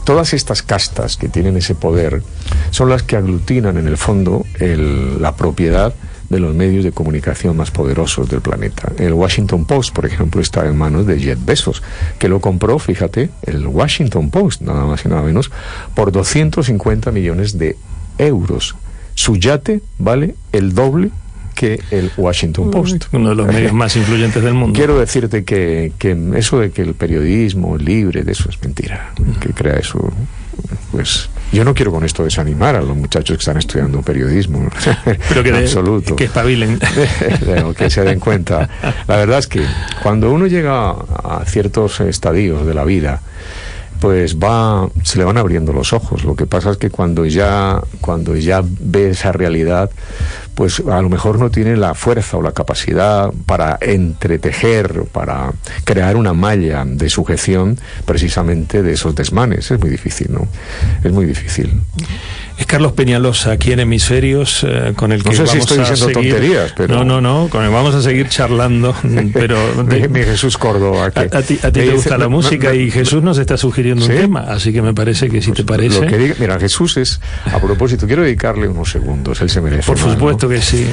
Todas 0.04 0.32
estas 0.32 0.62
castas 0.62 1.18
que 1.18 1.28
tienen 1.28 1.58
ese 1.58 1.74
poder 1.74 2.22
son 2.70 2.88
las 2.88 3.02
que 3.02 3.16
aglutinan 3.16 3.76
en 3.76 3.88
el 3.88 3.98
fondo 3.98 4.46
la 4.58 5.36
propiedad 5.36 5.92
de 6.28 6.40
los 6.40 6.54
medios 6.54 6.84
de 6.84 6.92
comunicación 6.92 7.56
más 7.56 7.70
poderosos 7.70 8.28
del 8.28 8.40
planeta. 8.40 8.92
El 8.98 9.14
Washington 9.14 9.64
Post, 9.64 9.94
por 9.94 10.06
ejemplo, 10.06 10.40
está 10.40 10.66
en 10.66 10.76
manos 10.76 11.06
de 11.06 11.18
Jeff 11.18 11.38
Bezos, 11.44 11.82
que 12.18 12.28
lo 12.28 12.40
compró, 12.40 12.78
fíjate, 12.78 13.30
el 13.42 13.66
Washington 13.66 14.30
Post, 14.30 14.62
nada 14.62 14.84
más 14.84 15.04
y 15.04 15.08
nada 15.08 15.22
menos, 15.22 15.50
por 15.94 16.12
250 16.12 17.10
millones 17.12 17.58
de 17.58 17.76
euros. 18.18 18.76
Su 19.14 19.36
yate 19.36 19.80
vale 19.98 20.34
el 20.52 20.74
doble 20.74 21.10
que 21.54 21.80
el 21.90 22.12
Washington 22.16 22.70
Post. 22.70 23.06
Uno 23.12 23.30
de 23.30 23.34
los 23.34 23.48
medios 23.48 23.72
más 23.72 23.96
influyentes 23.96 24.42
del 24.42 24.54
mundo. 24.54 24.76
Quiero 24.76 24.98
decirte 25.00 25.42
que, 25.42 25.92
que 25.98 26.16
eso 26.36 26.60
de 26.60 26.70
que 26.70 26.82
el 26.82 26.94
periodismo 26.94 27.76
libre, 27.76 28.22
de 28.22 28.30
eso 28.30 28.48
es 28.48 28.62
mentira. 28.62 29.12
Que 29.40 29.48
crea 29.50 29.74
eso, 29.74 30.12
pues 30.98 31.28
yo 31.52 31.64
no 31.64 31.74
quiero 31.74 31.92
con 31.92 32.02
esto 32.02 32.24
desanimar 32.24 32.74
a 32.74 32.80
los 32.82 32.96
muchachos 32.96 33.36
que 33.36 33.40
están 33.40 33.56
estudiando 33.56 34.02
periodismo. 34.02 34.68
Pero 35.28 35.44
que, 35.44 35.52
absoluto. 35.52 36.16
que 36.16 36.24
espabilen. 36.24 36.80
que 37.78 37.88
se 37.88 38.02
den 38.02 38.18
cuenta. 38.18 38.68
La 39.06 39.16
verdad 39.16 39.38
es 39.38 39.46
que 39.46 39.64
cuando 40.02 40.32
uno 40.32 40.48
llega 40.48 40.90
a 40.90 41.44
ciertos 41.46 42.00
estadios 42.00 42.66
de 42.66 42.74
la 42.74 42.82
vida, 42.82 43.20
pues 44.00 44.38
va 44.38 44.88
se 45.02 45.18
le 45.18 45.24
van 45.24 45.36
abriendo 45.36 45.72
los 45.72 45.92
ojos 45.92 46.24
lo 46.24 46.36
que 46.36 46.46
pasa 46.46 46.70
es 46.70 46.76
que 46.76 46.90
cuando 46.90 47.24
ya 47.26 47.80
cuando 48.00 48.36
ya 48.36 48.62
ve 48.64 49.10
esa 49.10 49.32
realidad 49.32 49.90
pues 50.58 50.82
a 50.90 51.00
lo 51.00 51.08
mejor 51.08 51.38
no 51.38 51.52
tiene 51.52 51.76
la 51.76 51.94
fuerza 51.94 52.36
o 52.36 52.42
la 52.42 52.50
capacidad 52.50 53.30
para 53.46 53.78
entretejer, 53.80 55.04
para 55.12 55.52
crear 55.84 56.16
una 56.16 56.32
malla 56.32 56.84
de 56.84 57.08
sujeción 57.08 57.78
precisamente 58.04 58.82
de 58.82 58.94
esos 58.94 59.14
desmanes. 59.14 59.70
Es 59.70 59.78
muy 59.78 59.88
difícil, 59.88 60.32
¿no? 60.32 60.48
Es 61.04 61.12
muy 61.12 61.26
difícil. 61.26 61.80
Es 62.58 62.66
Carlos 62.66 62.92
Peñalosa 62.92 63.52
aquí 63.52 63.70
en 63.70 63.78
Hemisferios 63.78 64.66
eh, 64.68 64.92
con 64.96 65.12
el 65.12 65.22
que 65.22 65.30
no 65.30 65.36
sé 65.36 65.46
si 65.46 65.58
estoy 65.58 65.78
diciendo 65.78 66.08
tonterías, 66.08 66.72
pero 66.76 66.96
no, 66.96 67.04
no, 67.04 67.20
no, 67.20 67.48
con 67.48 67.64
el 67.64 67.70
vamos 67.70 67.94
a 67.94 68.02
seguir 68.02 68.28
charlando, 68.28 68.96
pero 69.32 69.56
mi, 69.84 70.22
Jesús 70.24 70.58
Córdoba. 70.58 71.12
A, 71.14 71.42
ti, 71.42 71.54
te 71.56 71.90
gusta 71.90 72.18
la 72.18 72.28
música 72.28 72.74
y 72.74 72.90
Jesús 72.90 73.22
nos 73.22 73.38
está 73.38 73.56
sugiriendo 73.56 74.04
un 74.04 74.10
tema, 74.10 74.40
así 74.40 74.72
que 74.72 74.82
me 74.82 74.92
parece 74.92 75.28
que 75.28 75.40
si 75.40 75.52
te 75.52 75.62
pues 75.62 75.78
parece. 75.78 76.34
mira, 76.40 76.58
Jesús 76.58 76.96
es 76.96 77.20
a 77.44 77.60
propósito, 77.60 78.08
quiero 78.08 78.22
dedicarle 78.22 78.66
unos 78.66 78.90
segundos, 78.90 79.40
él 79.40 79.50
se 79.50 79.60
merece. 79.60 79.86
Por 79.86 79.98
supuesto 79.98 80.48
que 80.48 80.60
sí. 80.60 80.84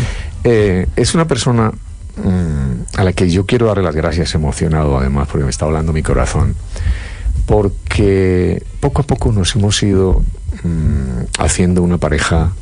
Eh, 0.44 0.86
es 0.96 1.16
una 1.16 1.26
persona 1.26 1.72
mm, 2.18 2.98
a 3.00 3.04
la 3.04 3.14
que 3.14 3.28
yo 3.28 3.48
quiero 3.48 3.66
darle 3.66 3.82
las 3.82 3.96
gracias 3.96 4.36
emocionado, 4.36 5.00
además, 5.00 5.28
porque 5.32 5.46
me 5.46 5.50
está 5.50 5.66
hablando 5.66 5.94
mi 5.94 6.04
corazón, 6.04 6.56
porque 7.46 8.64
poco 8.80 9.02
a 9.02 9.04
poco 9.04 9.32
nos 9.32 9.56
hemos 9.56 9.82
ido 9.84 10.24
Mm, 10.64 11.26
haciendo 11.38 11.82
una 11.82 11.98
pareja 11.98 12.54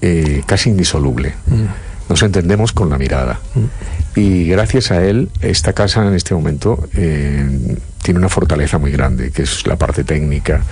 eh, 0.00 0.42
casi 0.46 0.70
indisoluble. 0.70 1.34
Mm. 1.46 1.64
Nos 2.08 2.22
entendemos 2.22 2.72
con 2.72 2.90
la 2.90 2.98
mirada. 2.98 3.40
Mm. 3.54 4.18
Y 4.18 4.44
gracias 4.46 4.90
a 4.90 5.04
él, 5.04 5.30
esta 5.40 5.72
casa 5.72 6.06
en 6.06 6.14
este 6.14 6.34
momento 6.34 6.88
eh, 6.94 7.76
tiene 8.02 8.18
una 8.18 8.28
fortaleza 8.28 8.78
muy 8.78 8.90
grande, 8.90 9.30
que 9.30 9.42
es 9.42 9.66
la 9.66 9.76
parte 9.76 10.04
técnica, 10.04 10.62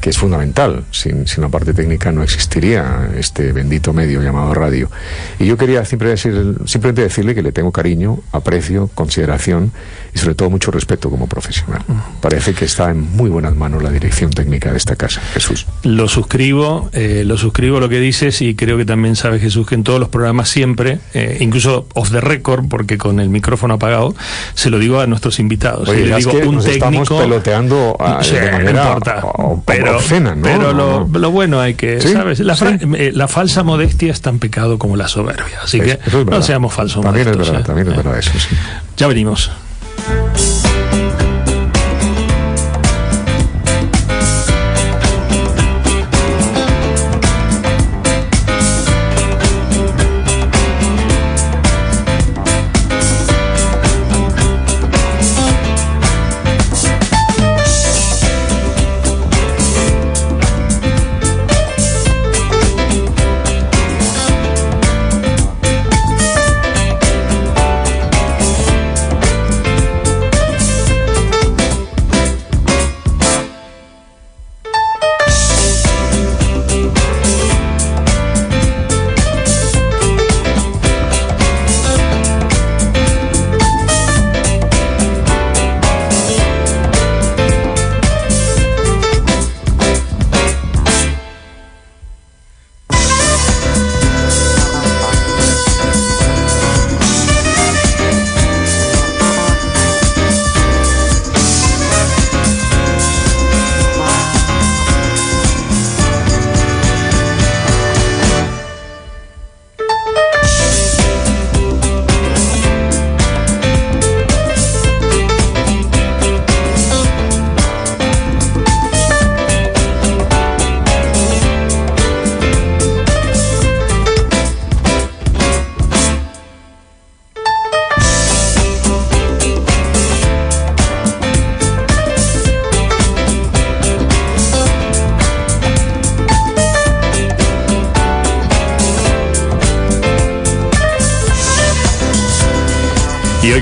que 0.00 0.10
es 0.10 0.18
fundamental. 0.18 0.84
Sin, 0.90 1.26
sin 1.26 1.42
la 1.42 1.48
parte 1.48 1.72
técnica 1.72 2.12
no 2.12 2.22
existiría 2.22 3.10
este 3.16 3.52
bendito 3.52 3.92
medio 3.92 4.22
llamado 4.22 4.52
radio. 4.54 4.90
Y 5.38 5.46
yo 5.46 5.56
quería 5.56 5.84
siempre 5.84 6.10
decir, 6.10 6.56
simplemente 6.66 7.02
decirle 7.02 7.34
que 7.34 7.42
le 7.42 7.52
tengo 7.52 7.72
cariño, 7.72 8.20
aprecio, 8.32 8.90
consideración 8.94 9.72
y 10.14 10.18
sobre 10.18 10.34
todo 10.34 10.50
mucho 10.50 10.70
respeto 10.70 11.10
como 11.10 11.26
profesional. 11.26 11.82
Parece 12.20 12.54
que 12.54 12.64
está 12.64 12.90
en 12.90 13.00
muy 13.16 13.30
buenas 13.30 13.54
manos 13.54 13.82
la 13.82 13.90
dirección 13.90 14.30
técnica 14.30 14.72
de 14.72 14.76
esta 14.76 14.96
casa, 14.96 15.20
Jesús. 15.32 15.66
Lo 15.84 16.08
suscribo, 16.08 16.90
eh, 16.92 17.22
lo 17.24 17.36
suscribo 17.36 17.80
lo 17.80 17.88
que 17.88 18.00
dices 18.00 18.42
y 18.42 18.54
creo 18.54 18.76
que 18.76 18.84
también 18.84 19.16
sabe 19.16 19.38
Jesús 19.38 19.66
que 19.66 19.74
en 19.74 19.84
todos 19.84 20.00
los 20.00 20.08
programas 20.08 20.48
siempre, 20.48 20.98
eh, 21.14 21.38
incluso 21.40 21.86
off 21.94 22.10
the 22.10 22.20
record, 22.20 22.68
porque 22.68 22.98
con 22.98 23.20
el 23.20 23.28
micrófono 23.28 23.74
apagado, 23.74 24.14
se 24.54 24.70
lo 24.70 24.78
digo 24.78 25.00
a 25.00 25.06
nuestros 25.06 25.38
invitados. 25.38 25.88
Oye, 25.88 26.06
le 26.06 26.16
digo 26.16 26.32
un 26.46 26.60
técnico. 26.80 27.02
estamos 27.02 27.22
peloteando 27.22 27.96
ah, 28.00 28.18
Sí, 28.22 28.34
de 28.34 28.46
no 28.46 28.52
manera 28.52 28.82
importa. 28.88 29.20
o- 29.24 29.62
pero 29.64 29.96
obscena, 29.96 30.34
¿no? 30.34 30.42
pero 30.42 30.72
lo, 30.72 31.06
lo 31.06 31.30
bueno 31.30 31.60
hay 31.60 31.74
que, 31.74 32.00
Sí, 32.00 32.12
¿sabes? 32.12 32.40
La, 32.40 32.54
eh, 32.96 33.10
la 33.14 33.28
falsa 33.28 33.62
modestia 33.62 34.10
es 34.12 34.20
tan 34.20 34.38
pecado 34.38 34.78
como 34.78 34.96
la 34.96 35.08
soberbia. 35.08 35.60
Así 35.62 35.80
que 35.80 35.98
Eso 36.06 36.20
es 36.20 36.26
no 36.26 36.42
seamos 36.42 36.72
falsos 36.72 37.02
También 37.02 37.28
es 37.28 37.36
modestos, 37.36 37.48
verdad, 37.54 37.60
¿eh? 37.62 37.66
también 37.66 37.88
es 37.88 37.94
Eh, 37.94 37.96
verdad 37.96 38.18
eso, 38.18 38.30
sí. 38.38 38.56
Ya 38.96 39.06
venimos. 39.06 39.50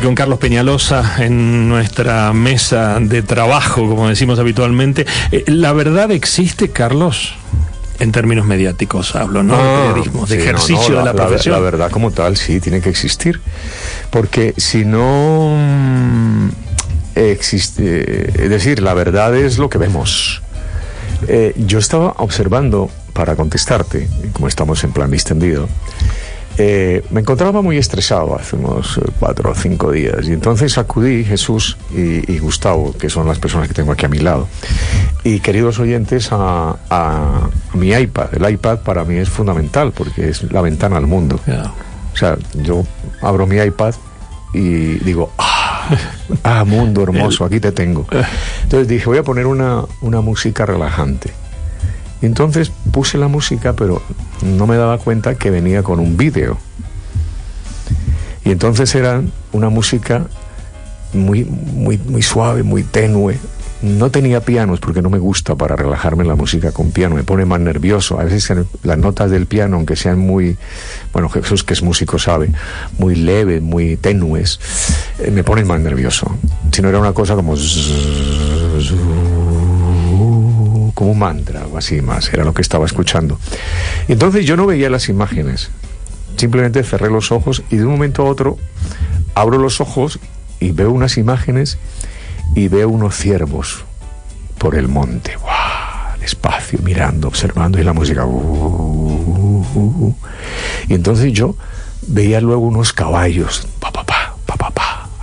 Con 0.08 0.14
Carlos 0.14 0.38
Peñalosa 0.38 1.22
en 1.22 1.68
nuestra 1.68 2.32
mesa 2.32 2.98
de 2.98 3.20
trabajo, 3.20 3.86
como 3.86 4.08
decimos 4.08 4.38
habitualmente. 4.38 5.04
Eh, 5.32 5.44
¿La 5.48 5.74
verdad 5.74 6.10
existe, 6.12 6.70
Carlos? 6.70 7.34
En 7.98 8.10
términos 8.10 8.46
mediáticos 8.46 9.14
hablo, 9.14 9.42
¿no? 9.42 9.54
de 9.54 9.62
Ah, 9.62 9.84
periodismo, 9.88 10.24
de 10.24 10.28
sí, 10.28 10.36
no, 10.36 10.42
ejercicio 10.44 10.96
de 10.96 11.04
la, 11.04 11.12
profesión. 11.12 11.56
La 11.56 11.60
verdad 11.60 11.90
como 11.90 12.10
tal 12.10 12.38
sí 12.38 12.58
tiene 12.58 12.80
que 12.80 12.88
existir. 12.88 13.42
Porque 14.08 14.54
si 14.56 14.86
no 14.86 15.54
mm, 15.54 16.48
existe, 17.14 18.44
es 18.44 18.48
decir, 18.48 18.80
la 18.80 18.94
verdad 18.94 19.36
es 19.36 19.58
lo 19.58 19.68
que 19.68 19.76
vemos. 19.76 20.40
Eh, 21.26 21.52
yo 21.54 21.78
estaba 21.78 22.14
observando, 22.16 22.90
para 23.12 23.36
contestarte, 23.36 24.08
como 24.32 24.48
estamos 24.48 24.82
en 24.84 24.92
plan 24.92 25.10
distendido, 25.10 25.68
eh, 26.58 27.04
me 27.10 27.20
encontraba 27.20 27.62
muy 27.62 27.76
estresado 27.78 28.36
hace 28.36 28.56
unos 28.56 28.98
eh, 28.98 29.02
cuatro 29.18 29.50
o 29.52 29.54
cinco 29.54 29.92
días 29.92 30.26
y 30.28 30.32
entonces 30.32 30.76
acudí 30.76 31.24
Jesús 31.24 31.76
y, 31.94 32.30
y 32.32 32.38
Gustavo, 32.38 32.92
que 32.98 33.08
son 33.08 33.26
las 33.28 33.38
personas 33.38 33.68
que 33.68 33.74
tengo 33.74 33.92
aquí 33.92 34.06
a 34.06 34.08
mi 34.08 34.18
lado, 34.18 34.48
y 35.24 35.40
queridos 35.40 35.78
oyentes, 35.78 36.32
a, 36.32 36.70
a- 36.90 37.48
a 37.70 37.76
mi 37.76 37.90
iPad. 37.92 38.28
El 38.34 38.50
iPad 38.50 38.78
para 38.80 39.04
mí 39.04 39.16
es 39.16 39.28
fundamental 39.28 39.92
porque 39.92 40.28
es 40.30 40.42
la 40.52 40.60
ventana 40.60 40.96
al 40.96 41.06
mundo. 41.06 41.38
O 42.12 42.16
sea, 42.16 42.36
yo 42.54 42.84
abro 43.22 43.46
mi 43.46 43.56
iPad 43.58 43.94
y 44.52 44.94
digo, 45.04 45.30
ah, 45.38 45.90
ah, 46.42 46.64
mundo 46.64 47.02
hermoso, 47.04 47.44
aquí 47.44 47.60
te 47.60 47.70
tengo. 47.72 48.06
Entonces 48.64 48.88
dije, 48.88 49.04
voy 49.06 49.18
a 49.18 49.22
poner 49.22 49.46
una, 49.46 49.82
una 50.00 50.20
música 50.20 50.66
relajante. 50.66 51.30
Entonces 52.22 52.72
puse 52.90 53.18
la 53.18 53.28
música, 53.28 53.74
pero 53.74 54.02
no 54.42 54.66
me 54.66 54.76
daba 54.76 54.98
cuenta 54.98 55.36
que 55.36 55.50
venía 55.50 55.82
con 55.82 56.00
un 56.00 56.16
vídeo. 56.16 56.58
Y 58.44 58.50
entonces 58.50 58.94
era 58.94 59.22
una 59.52 59.68
música 59.68 60.26
muy, 61.12 61.44
muy, 61.44 61.98
muy 61.98 62.22
suave, 62.22 62.62
muy 62.62 62.82
tenue. 62.82 63.38
No 63.80 64.10
tenía 64.10 64.40
pianos 64.40 64.80
porque 64.80 65.02
no 65.02 65.10
me 65.10 65.18
gusta 65.18 65.54
para 65.54 65.76
relajarme 65.76 66.24
la 66.24 66.34
música 66.34 66.72
con 66.72 66.90
piano, 66.90 67.14
me 67.14 67.22
pone 67.22 67.44
más 67.44 67.60
nervioso. 67.60 68.18
A 68.18 68.24
veces 68.24 68.52
las 68.82 68.98
notas 68.98 69.30
del 69.30 69.46
piano, 69.46 69.76
aunque 69.76 69.94
sean 69.94 70.18
muy, 70.18 70.56
bueno, 71.12 71.28
Jesús 71.28 71.62
que 71.62 71.74
es 71.74 71.82
músico 71.82 72.18
sabe, 72.18 72.50
muy 72.98 73.14
leves, 73.14 73.62
muy 73.62 73.96
tenues, 73.96 74.58
eh, 75.20 75.30
me 75.30 75.44
ponen 75.44 75.68
más 75.68 75.80
nervioso. 75.80 76.26
Si 76.72 76.82
no 76.82 76.88
era 76.88 76.98
una 76.98 77.12
cosa 77.12 77.36
como 77.36 77.54
como 80.98 81.12
un 81.12 81.18
mantra 81.20 81.64
o 81.68 81.78
así 81.78 82.02
más, 82.02 82.28
era 82.34 82.42
lo 82.42 82.52
que 82.52 82.60
estaba 82.60 82.84
escuchando. 82.84 83.38
Entonces 84.08 84.44
yo 84.44 84.56
no 84.56 84.66
veía 84.66 84.90
las 84.90 85.08
imágenes, 85.08 85.70
simplemente 86.36 86.82
cerré 86.82 87.08
los 87.08 87.30
ojos 87.30 87.62
y 87.70 87.76
de 87.76 87.84
un 87.84 87.92
momento 87.92 88.22
a 88.22 88.24
otro 88.24 88.58
abro 89.36 89.58
los 89.58 89.80
ojos 89.80 90.18
y 90.58 90.72
veo 90.72 90.90
unas 90.90 91.16
imágenes 91.16 91.78
y 92.56 92.66
veo 92.66 92.88
unos 92.88 93.14
ciervos 93.14 93.84
por 94.58 94.74
el 94.74 94.88
monte, 94.88 95.36
¡guau! 95.36 96.18
despacio, 96.18 96.80
mirando, 96.82 97.28
observando 97.28 97.78
y 97.78 97.84
la 97.84 97.92
música. 97.92 98.26
uh, 98.26 98.28
uh, 98.28 100.04
uh. 100.04 100.14
Y 100.88 100.94
entonces 100.94 101.32
yo 101.32 101.54
veía 102.08 102.40
luego 102.40 102.62
unos 102.62 102.92
caballos, 102.92 103.68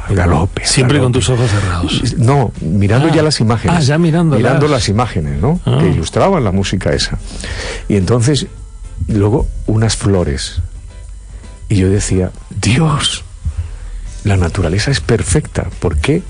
al 0.08 0.16
galope. 0.16 0.62
al 0.64 0.68
Siempre 0.68 1.00
con 1.00 1.12
tus 1.12 1.30
ojos 1.30 1.50
cerrados. 1.50 2.16
No, 2.18 2.52
mirando 2.62 3.08
Ah. 3.10 3.16
ya 3.16 3.24
las 3.24 3.40
imágenes. 3.40 3.78
Ah, 3.78 3.82
ya 3.82 3.98
mirándolas. 3.98 4.40
Mirando 4.44 4.68
las 4.68 4.88
imágenes, 4.90 5.42
¿no? 5.42 5.60
Ah. 5.66 5.78
Que 5.80 5.88
ilustraban 5.90 6.44
la 6.44 6.52
música 6.52 6.92
esa. 6.94 7.18
Y 7.88 7.96
entonces, 7.98 8.48
luego, 9.08 9.48
unas 9.68 9.96
flores. 9.96 10.62
Y 11.70 11.78
yo 11.78 11.90
decía, 11.90 12.32
Dios, 12.62 13.24
la 14.24 14.38
naturaleza 14.38 14.92
es 14.92 15.00
perfecta. 15.02 15.68
¿Por 15.80 15.98
qué 15.98 16.22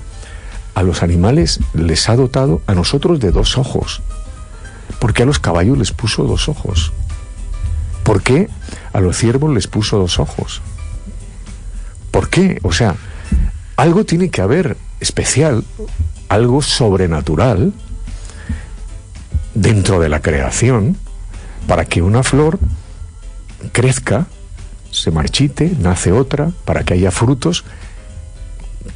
a 0.74 0.82
los 0.82 1.02
animales 1.02 1.60
les 1.74 2.08
ha 2.08 2.16
dotado 2.16 2.62
a 2.66 2.74
nosotros 2.74 3.20
de 3.20 3.30
dos 3.32 3.58
ojos? 3.58 4.02
¿Por 4.98 5.12
qué 5.12 5.24
a 5.24 5.26
los 5.26 5.38
caballos 5.38 5.76
les 5.76 5.92
puso 5.92 6.24
dos 6.24 6.48
ojos? 6.48 6.92
¿Por 8.02 8.22
qué 8.22 8.48
a 8.92 9.00
los 9.00 9.16
ciervos 9.16 9.52
les 9.52 9.66
puso 9.66 9.98
dos 9.98 10.18
ojos? 10.18 10.62
¿Por 12.10 12.28
qué? 12.30 12.58
O 12.62 12.72
sea, 12.72 12.94
algo 13.76 14.04
tiene 14.04 14.30
que 14.30 14.40
haber 14.40 14.76
especial, 15.00 15.64
algo 16.28 16.62
sobrenatural 16.62 17.72
dentro 19.54 20.00
de 20.00 20.08
la 20.08 20.20
creación 20.20 20.96
para 21.66 21.84
que 21.84 22.02
una 22.02 22.22
flor 22.22 22.58
crezca, 23.72 24.26
se 24.90 25.10
marchite, 25.10 25.72
nace 25.78 26.12
otra, 26.12 26.50
para 26.64 26.84
que 26.84 26.94
haya 26.94 27.10
frutos. 27.10 27.64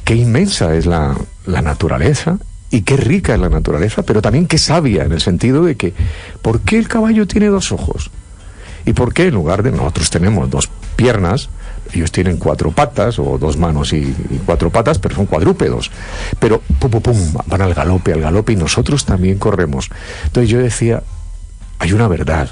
Qué 0.03 0.15
inmensa 0.15 0.75
es 0.75 0.85
la, 0.85 1.15
la 1.45 1.61
naturaleza 1.61 2.37
y 2.71 2.81
qué 2.81 2.97
rica 2.97 3.33
es 3.33 3.39
la 3.39 3.49
naturaleza, 3.49 4.03
pero 4.03 4.21
también 4.21 4.47
qué 4.47 4.57
sabia 4.57 5.03
en 5.03 5.11
el 5.11 5.21
sentido 5.21 5.63
de 5.63 5.75
que, 5.75 5.93
¿por 6.41 6.61
qué 6.61 6.77
el 6.77 6.87
caballo 6.87 7.27
tiene 7.27 7.47
dos 7.47 7.71
ojos? 7.71 8.09
¿Y 8.85 8.93
por 8.93 9.13
qué 9.13 9.27
en 9.27 9.35
lugar 9.35 9.61
de 9.61 9.71
nosotros 9.71 10.09
tenemos 10.09 10.49
dos 10.49 10.69
piernas, 10.95 11.49
ellos 11.93 12.11
tienen 12.11 12.37
cuatro 12.37 12.71
patas 12.71 13.19
o 13.19 13.37
dos 13.37 13.57
manos 13.57 13.93
y, 13.93 14.15
cuatro 14.45 14.69
patas, 14.69 14.99
pero 14.99 15.15
son 15.15 15.25
cuadrúpedos. 15.25 15.91
Pero 16.39 16.61
pum, 16.79 16.89
pum, 16.91 17.01
pum, 17.01 17.33
van 17.45 17.61
al 17.61 17.73
galope, 17.73 18.13
al 18.13 18.21
galope 18.21 18.53
y 18.53 18.55
nosotros 18.55 19.05
también 19.05 19.37
corremos. 19.37 19.89
Entonces 20.25 20.49
yo 20.49 20.59
decía, 20.59 21.03
hay 21.79 21.93
una 21.93 22.07
verdad 22.07 22.49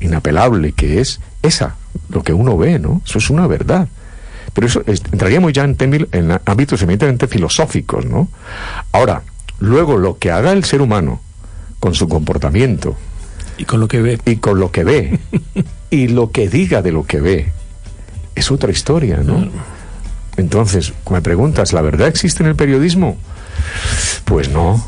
inapelable 0.00 0.72
que 0.72 1.00
es 1.00 1.20
esa, 1.42 1.76
lo 2.08 2.22
que 2.22 2.32
uno 2.32 2.56
ve, 2.56 2.78
¿no? 2.78 3.02
Eso 3.04 3.18
es 3.18 3.30
una 3.30 3.46
verdad. 3.46 3.88
Pero 4.52 4.66
eso 4.66 4.82
entraríamos 4.86 5.52
ya 5.52 5.64
en, 5.64 5.76
en 6.12 6.40
ámbitos 6.44 6.82
eminentemente 6.82 7.28
filosóficos, 7.28 8.04
¿no? 8.06 8.28
Ahora, 8.92 9.22
luego 9.60 9.98
lo 9.98 10.18
que 10.18 10.30
haga 10.30 10.52
el 10.52 10.64
ser 10.64 10.80
humano 10.80 11.20
con 11.80 11.94
su 11.94 12.08
comportamiento. 12.08 12.96
Y 13.56 13.64
con 13.64 13.80
lo 13.80 13.88
que 13.88 14.00
ve. 14.00 14.18
Y 14.24 14.36
con 14.36 14.58
lo 14.58 14.70
que 14.70 14.84
ve. 14.84 15.18
y 15.90 16.08
lo 16.08 16.30
que 16.30 16.48
diga 16.48 16.82
de 16.82 16.92
lo 16.92 17.04
que 17.04 17.20
ve. 17.20 17.52
Es 18.38 18.50
otra 18.50 18.70
historia, 18.70 19.18
¿no? 19.18 19.48
Entonces, 20.36 20.92
me 21.10 21.20
preguntas, 21.20 21.72
¿la 21.72 21.82
verdad 21.82 22.08
existe 22.08 22.42
en 22.42 22.48
el 22.48 22.56
periodismo? 22.56 23.16
Pues 24.24 24.50
no, 24.50 24.84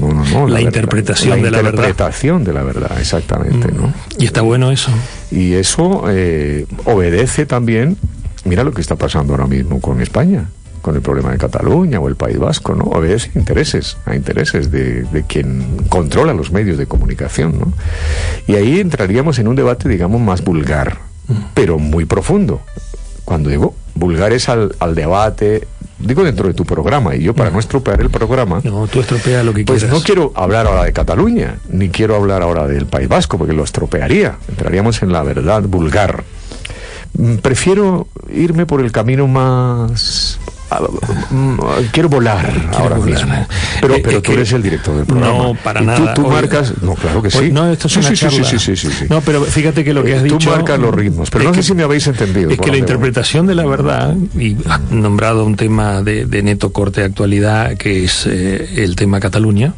no, 0.00 0.14
no, 0.14 0.24
no. 0.24 0.48
La, 0.48 0.62
interpretación 0.62 1.42
de 1.42 1.50
la 1.50 1.58
verdad. 1.58 1.62
La 1.62 1.88
interpretación 1.88 2.44
de 2.44 2.52
la 2.54 2.62
verdad, 2.62 2.98
exactamente, 2.98 3.70
¿no? 3.72 3.92
Y 4.18 4.24
está 4.24 4.40
bueno 4.40 4.70
eso. 4.70 4.90
Y 5.30 5.54
eso 5.54 6.04
eh, 6.08 6.66
obedece 6.84 7.44
también 7.44 7.98
Mira 8.44 8.62
lo 8.62 8.72
que 8.72 8.82
está 8.82 8.96
pasando 8.96 9.32
ahora 9.32 9.46
mismo 9.46 9.80
con 9.80 10.02
España, 10.02 10.50
con 10.82 10.94
el 10.94 11.00
problema 11.00 11.32
de 11.32 11.38
Cataluña 11.38 11.98
o 11.98 12.08
el 12.08 12.16
País 12.16 12.38
Vasco, 12.38 12.74
¿no? 12.74 12.84
Obedece 12.84 13.30
a 13.34 13.38
intereses, 13.38 13.96
a 14.04 14.14
intereses 14.14 14.70
de, 14.70 15.24
quien 15.26 15.86
controla 15.88 16.34
los 16.34 16.52
medios 16.52 16.76
de 16.76 16.86
comunicación, 16.86 17.58
¿no? 17.58 17.72
Y 18.46 18.56
ahí 18.56 18.80
entraríamos 18.80 19.38
en 19.38 19.48
un 19.48 19.56
debate, 19.56 19.88
digamos, 19.88 20.20
más 20.20 20.44
vulgar, 20.44 20.98
pero 21.54 21.78
muy 21.78 22.04
profundo. 22.04 22.60
Cuando 23.24 23.50
digo 23.50 23.74
vulgar 23.94 24.32
es 24.32 24.48
al, 24.48 24.94
debate, 24.94 25.66
digo 25.98 26.24
dentro 26.24 26.48
de 26.48 26.54
tu 26.54 26.64
programa, 26.64 27.14
y 27.14 27.22
yo 27.22 27.34
para 27.34 27.50
no 27.50 27.58
estropear 27.58 28.00
el 28.00 28.10
programa. 28.10 28.60
No, 28.64 28.86
tú 28.86 29.00
estropea 29.00 29.42
lo 29.42 29.54
que 29.54 29.64
pues 29.64 29.88
no 29.88 30.00
quiero 30.02 30.32
hablar 30.34 30.66
ahora 30.66 30.84
de 30.84 30.92
Cataluña, 30.92 31.58
ni 31.68 31.88
quiero 31.90 32.16
hablar 32.16 32.42
ahora 32.42 32.66
del 32.66 32.86
País 32.86 33.08
Vasco, 33.08 33.38
porque 33.38 33.52
lo 33.52 33.64
estropearía. 33.64 34.36
Entraríamos 34.48 35.02
en 35.02 35.12
la 35.12 35.22
verdad 35.22 35.62
vulgar. 35.62 36.24
Mm, 37.16 37.36
prefiero 37.36 38.08
irme 38.32 38.66
por 38.66 38.80
el 38.80 38.90
camino 38.90 39.28
más 39.28 40.40
ah, 40.70 40.80
mm, 41.30 41.58
quiero 41.92 42.08
volar 42.08 42.50
ahora 42.76 42.96
mismo. 42.96 43.46
Pero, 43.80 43.96
pero 44.02 44.22
tú 44.22 44.32
eres 44.32 44.52
el 44.52 44.62
director 44.62 44.96
del 44.96 45.06
programa. 45.06 45.38
No, 45.38 45.54
para 45.54 45.80
nada. 45.80 46.14
Tú, 46.14 46.26
marcas. 46.28 46.74
No, 46.82 46.94
claro 46.94 47.22
que 47.22 47.30
sí. 47.30 47.50
No, 47.50 47.70
esto 47.70 47.88
es 47.88 47.96
una 47.96 48.08
sí, 48.08 48.16
charla. 48.16 48.44
Sí, 48.44 48.58
sí, 48.58 48.76
sí, 48.76 48.90
sí, 48.90 49.04
No, 49.08 49.20
pero 49.20 49.42
fíjate 49.42 49.84
que 49.84 49.92
lo 49.92 50.02
que 50.02 50.12
eh, 50.12 50.16
has 50.16 50.22
dicho. 50.22 50.38
Tú 50.38 50.50
marcas 50.50 50.78
los 50.78 50.94
ritmos. 50.94 51.30
Pero 51.30 51.44
no 51.44 51.54
sé 51.54 51.62
si 51.62 51.74
me 51.74 51.82
habéis 51.82 52.06
entendido. 52.06 52.50
Es 52.50 52.58
que 52.58 52.70
la 52.70 52.78
interpretación 52.78 53.46
de 53.46 53.54
la 53.54 53.66
verdad, 53.66 54.14
y 54.38 54.56
has 54.68 54.80
nombrado 54.90 55.44
un 55.44 55.56
tema 55.56 56.02
de, 56.02 56.42
neto 56.42 56.72
corte 56.72 57.00
de 57.00 57.06
actualidad, 57.06 57.76
que 57.76 58.04
es 58.04 58.26
eh, 58.26 58.82
el 58.82 58.96
tema 58.96 59.20
Cataluña, 59.20 59.74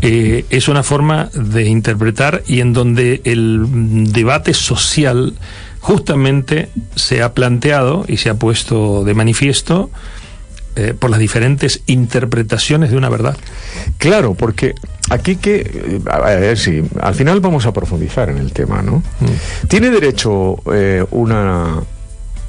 eh, 0.00 0.44
es 0.50 0.68
una 0.68 0.82
forma 0.82 1.30
de 1.34 1.64
interpretar 1.64 2.42
y 2.46 2.60
en 2.60 2.72
donde 2.72 3.20
el 3.24 4.12
debate 4.12 4.54
social 4.54 5.34
justamente 5.80 6.68
se 6.94 7.22
ha 7.22 7.34
planteado 7.34 8.04
y 8.08 8.16
se 8.16 8.30
ha 8.30 8.34
puesto 8.34 9.04
de 9.04 9.14
manifiesto 9.14 9.90
eh, 10.74 10.94
por 10.98 11.10
las 11.10 11.20
diferentes 11.20 11.82
interpretaciones 11.86 12.90
de 12.90 12.96
una 12.96 13.08
verdad. 13.08 13.36
Claro, 13.98 14.34
porque 14.34 14.74
aquí 15.10 15.36
que, 15.36 16.00
a 16.10 16.20
ver 16.20 16.58
si, 16.58 16.82
al 17.00 17.14
final 17.14 17.40
vamos 17.40 17.66
a 17.66 17.72
profundizar 17.72 18.30
en 18.30 18.38
el 18.38 18.52
tema, 18.52 18.80
¿no? 18.80 19.02
Mm. 19.20 19.66
Tiene 19.68 19.90
derecho 19.90 20.56
eh, 20.72 21.04
una, 21.10 21.82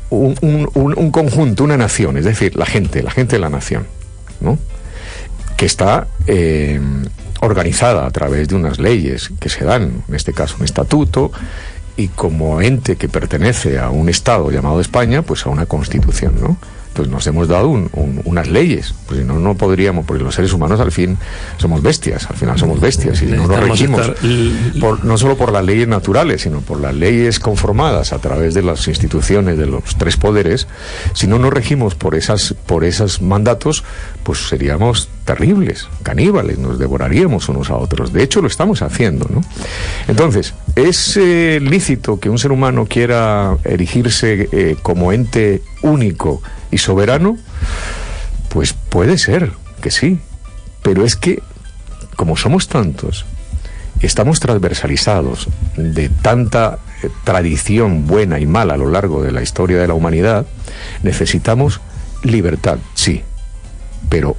un, 0.09 1.11
conjunto, 1.11 1.63
una 1.63 1.77
nación, 1.77 2.17
es 2.17 2.25
decir, 2.25 2.55
la 2.55 2.65
gente, 2.65 3.03
la 3.03 3.11
gente 3.11 3.35
de 3.35 3.39
la 3.41 3.49
nación, 3.49 3.87
¿no? 4.39 4.57
Que 5.57 5.65
está 5.65 6.07
eh, 6.27 6.79
organizada 7.41 8.05
a 8.05 8.11
través 8.11 8.47
de 8.47 8.55
unas 8.55 8.79
leyes 8.79 9.31
que 9.39 9.49
se 9.49 9.65
dan, 9.65 10.03
en 10.07 10.15
este 10.15 10.33
caso 10.33 10.55
un 10.59 10.65
estatuto, 10.65 11.31
y 11.97 12.07
como 12.07 12.61
ente 12.61 12.95
que 12.95 13.09
pertenece 13.09 13.79
a 13.79 13.89
un 13.89 14.09
Estado 14.09 14.49
llamado 14.49 14.79
España, 14.79 15.21
pues 15.21 15.45
a 15.45 15.49
una 15.49 15.65
constitución, 15.65 16.35
¿no? 16.39 16.57
Pues 16.93 17.07
nos 17.09 17.25
hemos 17.27 17.47
dado 17.47 17.69
unas 17.69 18.47
leyes, 18.47 18.93
pues 19.07 19.19
si 19.19 19.25
no, 19.25 19.39
no 19.39 19.55
podríamos, 19.55 20.05
porque 20.05 20.23
los 20.23 20.35
seres 20.35 20.53
humanos 20.53 20.79
al 20.79 20.91
fin 20.91 21.17
somos 21.57 21.81
bestias, 21.81 22.29
al 22.29 22.35
final 22.35 22.57
somos 22.57 22.79
bestias, 22.79 23.21
y 23.21 23.25
no 23.25 23.47
nos 23.47 23.59
regimos, 23.59 24.11
no 25.03 25.17
solo 25.17 25.35
por 25.35 25.51
las 25.51 25.65
leyes 25.65 25.87
naturales, 25.87 26.41
sino 26.41 26.61
por 26.61 26.79
las 26.79 26.93
leyes 26.93 27.39
conformadas 27.39 28.13
a 28.13 28.19
través 28.19 28.53
de 28.53 28.61
las 28.61 28.87
instituciones 28.87 29.57
de 29.57 29.65
los 29.65 29.95
tres 29.97 30.17
poderes, 30.17 30.67
si 31.13 31.27
no 31.27 31.39
nos 31.39 31.51
regimos 31.51 31.95
por 31.95 32.15
esas, 32.15 32.53
por 32.65 32.83
esos 32.83 33.21
mandatos, 33.21 33.83
pues 34.23 34.47
seríamos 34.47 35.09
terribles, 35.25 35.87
caníbales, 36.03 36.57
nos 36.57 36.79
devoraríamos 36.79 37.49
unos 37.49 37.69
a 37.69 37.75
otros. 37.75 38.13
De 38.13 38.23
hecho, 38.23 38.41
lo 38.41 38.47
estamos 38.47 38.81
haciendo, 38.81 39.25
¿no? 39.29 39.41
Entonces, 40.07 40.53
¿es 40.75 41.17
eh, 41.17 41.59
lícito 41.61 42.19
que 42.19 42.29
un 42.29 42.39
ser 42.39 42.51
humano 42.51 42.85
quiera 42.85 43.57
erigirse 43.63 44.49
eh, 44.51 44.75
como 44.81 45.11
ente 45.11 45.61
único 45.81 46.41
y 46.71 46.77
soberano? 46.77 47.37
Pues 48.49 48.73
puede 48.73 49.17
ser 49.17 49.51
que 49.81 49.91
sí, 49.91 50.19
pero 50.81 51.05
es 51.05 51.15
que 51.15 51.41
como 52.15 52.37
somos 52.37 52.67
tantos, 52.67 53.25
estamos 54.01 54.39
transversalizados 54.39 55.47
de 55.75 56.09
tanta 56.09 56.79
eh, 57.01 57.09
tradición 57.23 58.07
buena 58.07 58.39
y 58.39 58.45
mala 58.45 58.75
a 58.75 58.77
lo 58.77 58.89
largo 58.89 59.23
de 59.23 59.31
la 59.31 59.41
historia 59.41 59.79
de 59.79 59.87
la 59.87 59.93
humanidad, 59.93 60.45
necesitamos 61.01 61.81
libertad, 62.23 62.77
sí, 62.93 63.23
pero 64.09 64.37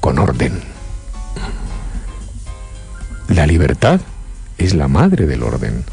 con 0.00 0.18
orden. 0.18 0.60
La 3.28 3.46
libertad 3.46 4.00
es 4.64 4.74
la 4.74 4.88
madre 4.88 5.26
del 5.26 5.42
orden. 5.42 5.84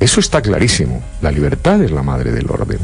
Eso 0.00 0.20
está 0.20 0.42
clarísimo. 0.42 1.02
La 1.22 1.30
libertad 1.30 1.82
es 1.82 1.90
la 1.90 2.02
madre 2.02 2.32
del 2.32 2.50
orden. 2.50 2.78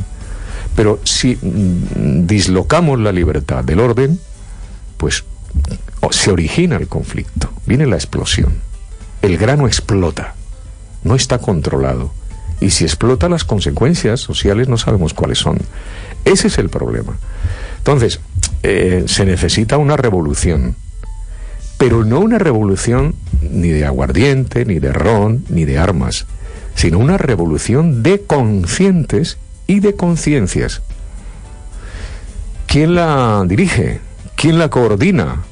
Pero 0.74 1.00
si 1.04 1.36
mm, 1.36 2.26
dislocamos 2.26 2.98
la 3.00 3.12
libertad 3.12 3.64
del 3.64 3.80
orden, 3.80 4.20
pues 4.96 5.24
se 6.10 6.30
origina 6.30 6.76
el 6.76 6.88
conflicto, 6.88 7.52
viene 7.66 7.86
la 7.86 7.96
explosión. 7.96 8.54
El 9.22 9.36
grano 9.36 9.66
explota, 9.66 10.34
no 11.04 11.14
está 11.14 11.38
controlado. 11.38 12.12
Y 12.60 12.70
si 12.70 12.84
explota, 12.84 13.28
las 13.28 13.44
consecuencias 13.44 14.20
sociales 14.20 14.68
no 14.68 14.76
sabemos 14.76 15.14
cuáles 15.14 15.38
son. 15.38 15.58
Ese 16.24 16.48
es 16.48 16.58
el 16.58 16.68
problema. 16.68 17.16
Entonces, 17.78 18.20
eh, 18.62 19.04
se 19.06 19.24
necesita 19.24 19.78
una 19.78 19.96
revolución, 19.96 20.76
pero 21.78 22.04
no 22.04 22.20
una 22.20 22.38
revolución 22.38 23.14
ni 23.42 23.68
de 23.68 23.84
aguardiente, 23.84 24.64
ni 24.64 24.78
de 24.78 24.92
ron, 24.92 25.44
ni 25.48 25.64
de 25.64 25.78
armas, 25.78 26.26
sino 26.74 26.98
una 26.98 27.18
revolución 27.18 28.02
de 28.02 28.22
conscientes 28.22 29.38
y 29.66 29.80
de 29.80 29.94
conciencias. 29.94 30.82
¿Quién 32.66 32.94
la 32.94 33.44
dirige? 33.46 34.00
¿Quién 34.36 34.58
la 34.58 34.70
coordina? 34.70 35.42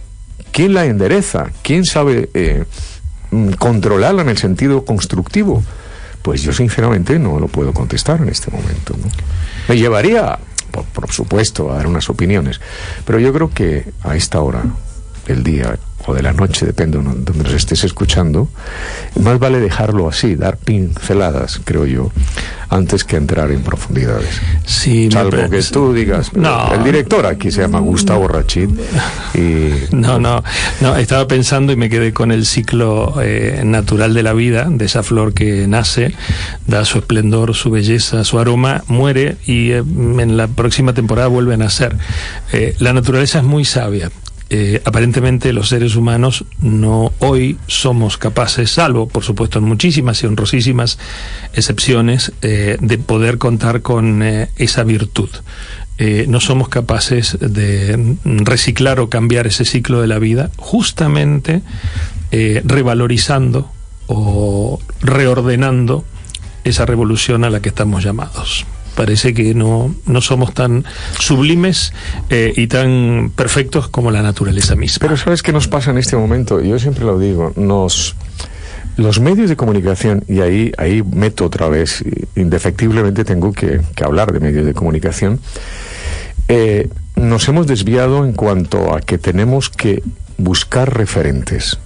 ¿Quién 0.52 0.74
la 0.74 0.86
endereza? 0.86 1.50
¿Quién 1.62 1.84
sabe 1.84 2.30
eh, 2.34 2.64
mm, 3.30 3.50
controlarla 3.52 4.22
en 4.22 4.28
el 4.28 4.38
sentido 4.38 4.84
constructivo? 4.84 5.62
Pues 6.22 6.42
yo 6.42 6.52
sinceramente 6.52 7.18
no 7.18 7.38
lo 7.38 7.48
puedo 7.48 7.72
contestar 7.72 8.20
en 8.20 8.28
este 8.28 8.50
momento. 8.50 8.94
Me 9.68 9.76
llevaría, 9.76 10.38
por, 10.70 10.84
por, 10.84 11.12
supuesto, 11.12 11.72
a 11.72 11.76
dar 11.76 11.86
unas 11.86 12.08
opiniones, 12.08 12.60
pero 13.04 13.18
yo 13.18 13.32
creo 13.32 13.50
que 13.50 13.84
a 14.02 14.16
esta 14.16 14.40
hora 14.40 14.62
del 15.28 15.44
día 15.44 15.78
o 16.06 16.14
de 16.14 16.22
la 16.22 16.32
noche, 16.32 16.64
depende 16.64 16.98
de 16.98 17.04
donde 17.04 17.32
nos 17.34 17.52
estés 17.52 17.84
escuchando, 17.84 18.48
más 19.20 19.38
vale 19.38 19.60
dejarlo 19.60 20.08
así, 20.08 20.36
dar 20.36 20.56
pinceladas, 20.56 21.60
creo 21.62 21.84
yo, 21.84 22.10
antes 22.70 23.04
que 23.04 23.16
entrar 23.16 23.50
en 23.50 23.62
profundidades. 23.62 24.40
Sí, 24.64 25.10
Salvo 25.10 25.50
que 25.50 25.62
tú 25.62 25.92
digas, 25.92 26.32
no. 26.34 26.72
el 26.72 26.84
director 26.84 27.26
aquí 27.26 27.50
se 27.50 27.62
llama 27.62 27.80
Gustavo 27.80 28.28
Rachid. 28.28 28.70
Y... 29.34 29.68
No, 29.98 30.18
no, 30.18 30.42
no, 30.80 30.96
estaba 30.96 31.26
pensando 31.26 31.72
y 31.72 31.76
me 31.76 31.90
quedé 31.90 32.12
con 32.12 32.30
el 32.30 32.46
ciclo 32.46 33.14
eh, 33.20 33.62
natural 33.64 34.14
de 34.14 34.22
la 34.22 34.32
vida, 34.32 34.66
de 34.70 34.84
esa 34.84 35.02
flor 35.02 35.34
que 35.34 35.66
nace, 35.66 36.14
da 36.66 36.84
su 36.84 36.98
esplendor, 36.98 37.54
su 37.54 37.70
belleza, 37.70 38.24
su 38.24 38.38
aroma, 38.38 38.84
muere 38.86 39.36
y 39.44 39.72
eh, 39.72 39.78
en 39.78 40.36
la 40.36 40.46
próxima 40.46 40.94
temporada 40.94 41.28
vuelve 41.28 41.54
a 41.54 41.56
nacer. 41.56 41.96
Eh, 42.52 42.76
la 42.78 42.92
naturaleza 42.92 43.38
es 43.38 43.44
muy 43.44 43.64
sabia 43.64 44.10
eh, 44.50 44.80
aparentemente 44.86 45.52
los 45.52 45.68
seres 45.68 45.94
humanos 45.94 46.46
no 46.62 47.12
hoy 47.18 47.58
somos 47.66 48.16
capaces, 48.16 48.70
salvo 48.70 49.06
por 49.06 49.22
supuesto 49.22 49.58
en 49.58 49.66
muchísimas 49.66 50.22
y 50.22 50.26
honrosísimas 50.26 50.98
excepciones, 51.52 52.32
eh, 52.40 52.78
de 52.80 52.96
poder 52.98 53.36
contar 53.36 53.82
con 53.82 54.22
eh, 54.22 54.48
esa 54.56 54.84
virtud. 54.84 55.28
no 56.28 56.38
somos 56.38 56.68
capaces 56.68 57.36
de 57.40 58.16
reciclar 58.24 59.00
o 59.00 59.08
cambiar 59.10 59.48
ese 59.48 59.64
ciclo 59.64 60.00
de 60.00 60.06
la 60.06 60.20
vida 60.20 60.50
justamente 60.56 61.60
revalorizando 62.30 63.68
o 64.06 64.78
reordenando 65.02 66.04
esa 66.62 66.86
revolución 66.86 67.42
a 67.42 67.50
la 67.50 67.60
que 67.60 67.70
estamos 67.70 68.04
llamados 68.04 68.64
parece 68.98 69.32
que 69.32 69.54
no, 69.54 69.94
no 70.06 70.20
somos 70.20 70.52
tan 70.54 70.84
sublimes 71.20 71.92
eh, 72.30 72.52
y 72.56 72.66
tan 72.66 73.30
perfectos 73.32 73.86
como 73.86 74.10
la 74.10 74.22
naturaleza 74.22 74.74
misma. 74.74 74.98
Pero 75.00 75.16
¿sabes 75.16 75.40
qué 75.40 75.52
nos 75.52 75.68
pasa 75.68 75.92
en 75.92 75.98
este 75.98 76.16
momento? 76.16 76.60
Yo 76.60 76.80
siempre 76.80 77.04
lo 77.04 77.16
digo, 77.16 77.52
nos... 77.54 78.16
Los 78.96 79.20
medios 79.20 79.48
de 79.48 79.54
comunicación, 79.54 80.24
y 80.26 80.40
ahí, 80.40 80.72
ahí 80.76 81.04
meto 81.04 81.44
otra 81.44 81.68
vez, 81.68 82.02
indefectiblemente 82.34 83.24
tengo 83.24 83.52
que, 83.52 83.80
hablar 84.04 84.32
de 84.32 84.40
medios 84.40 84.66
de 84.66 84.74
comunicación, 84.74 85.38
eh, 86.48 86.88
nos 87.14 87.46
hemos 87.46 87.68
desviado 87.68 88.24
en 88.24 88.32
cuanto 88.32 88.92
a 88.92 89.00
que 89.00 89.16
tenemos 89.16 89.70
que 89.70 90.02
buscar 90.38 90.92
referentes. 90.92 91.78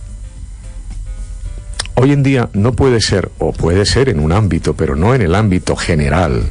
Hoy 1.97 2.13
en 2.13 2.23
día 2.23 2.49
no 2.55 2.73
puede 2.73 3.03
ser, 3.03 3.31
o 3.39 3.53
puede 3.53 3.85
ser 3.85 4.09
en 4.09 4.19
un 4.19 4.33
ámbito, 4.33 4.73
pero 4.73 4.97
no 4.97 5.15
en 5.15 5.21
el 5.21 5.35
ámbito 5.35 5.77
general, 5.77 6.45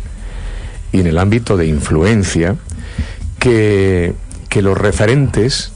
y 0.92 1.00
en 1.00 1.08
el 1.08 1.18
ámbito 1.18 1.58
de 1.58 1.68
influencia 1.68 2.56
que, 3.40 4.14
los 4.56 4.78
referentes 4.78 5.72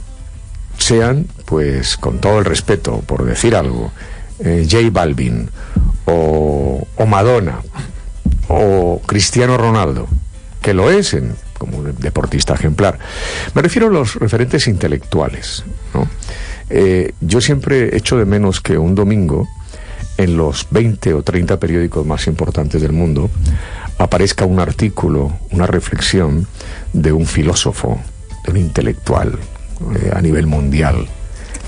sean, 0.77 1.27
pues 1.45 1.97
con 1.97 2.19
todo 2.19 2.39
el 2.39 2.45
respeto, 2.45 3.01
por 3.05 3.25
decir 3.25 3.55
algo, 3.55 3.91
eh, 4.39 4.67
J 4.69 4.89
Balvin 4.91 5.49
o, 6.05 6.85
o, 6.95 7.05
Madonna 7.05 7.59
o 8.49 9.01
Cristiano 9.05 9.57
Ronaldo, 9.57 10.07
que 10.61 10.73
lo 10.73 10.91
es 10.91 11.13
en, 11.13 11.35
como 11.57 11.83
deportista 11.83 12.53
ejemplar. 12.53 12.99
Me 13.53 13.61
refiero 13.61 13.87
a 13.87 13.91
los 13.91 14.15
referentes 14.15 14.67
intelectuales. 14.67 15.63
Eh, 16.69 17.13
yo 17.21 17.41
siempre 17.41 17.95
echo 17.95 18.17
de 18.17 18.25
menos 18.25 18.61
que 18.61 18.77
un 18.77 18.95
domingo, 18.95 19.47
en 20.17 20.37
los 20.37 20.67
20 20.71 21.13
o 21.13 21.23
30 21.23 21.59
periódicos 21.59 22.05
más 22.05 22.27
importantes 22.27 22.81
del 22.81 22.93
mundo, 22.93 23.29
aparezca 23.97 24.45
un 24.45 24.59
artículo, 24.59 25.37
una 25.51 25.67
reflexión 25.67 26.47
de 26.93 27.11
un 27.11 27.25
filósofo, 27.25 27.99
de 28.45 28.51
un 28.51 28.57
intelectual 28.57 29.39
eh, 29.95 30.11
a 30.13 30.21
nivel 30.21 30.47
mundial 30.47 31.07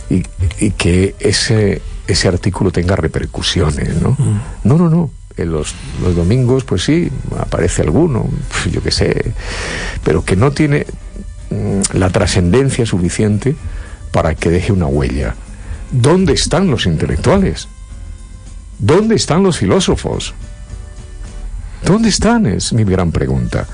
y, 0.10 0.24
que 0.72 1.16
ese, 1.20 1.82
ese 2.08 2.28
artículo 2.28 2.72
tenga 2.72 2.96
repercusiones, 2.96 4.02
¿no? 4.02 4.12
Mm. 4.12 4.42
No, 4.64 4.78
no, 4.78 4.90
no. 4.90 5.12
En 5.36 5.52
los, 5.52 5.76
los 6.02 6.16
domingos, 6.16 6.64
pues 6.64 6.84
sí, 6.84 7.12
aparece 7.38 7.84
alguno, 7.84 8.28
yo 8.72 8.82
qué 8.82 8.92
sé, 8.92 9.34
pero 10.04 10.24
que 10.24 10.36
no 10.36 10.52
tiene 10.52 10.86
mm, 11.50 11.98
la 11.98 12.10
trascendencia 12.10 12.86
suficiente 12.86 13.56
para 14.12 14.34
que 14.36 14.50
deje 14.50 14.72
una 14.72 14.88
huella. 14.88 15.36
¿Dónde 15.92 16.34
están 16.34 16.72
los 16.72 16.86
intelectuales? 16.86 17.68
¿Dónde 18.80 19.16
están 19.16 19.44
los 19.44 19.58
filósofos? 19.58 20.34
¿Dónde 21.84 22.10
están? 22.10 22.46
Es 22.46 22.74
mi 22.74 22.84
gran 22.84 23.12
pregunta. 23.12 23.68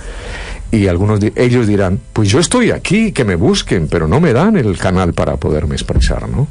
Y 0.72 0.88
algunos 0.88 1.20
de 1.20 1.34
ellos 1.36 1.68
dirán, 1.68 2.00
pues 2.14 2.30
yo 2.30 2.40
estoy 2.40 2.72
aquí, 2.72 3.12
que 3.12 3.26
me 3.26 3.36
busquen, 3.36 3.88
pero 3.88 4.08
no 4.08 4.20
me 4.20 4.34
dan 4.34 4.58
el 4.58 4.78
canal 4.78 5.14
para 5.14 5.38
poderme 5.38 5.76
expresar, 5.76 6.28
¿no? 6.28 6.48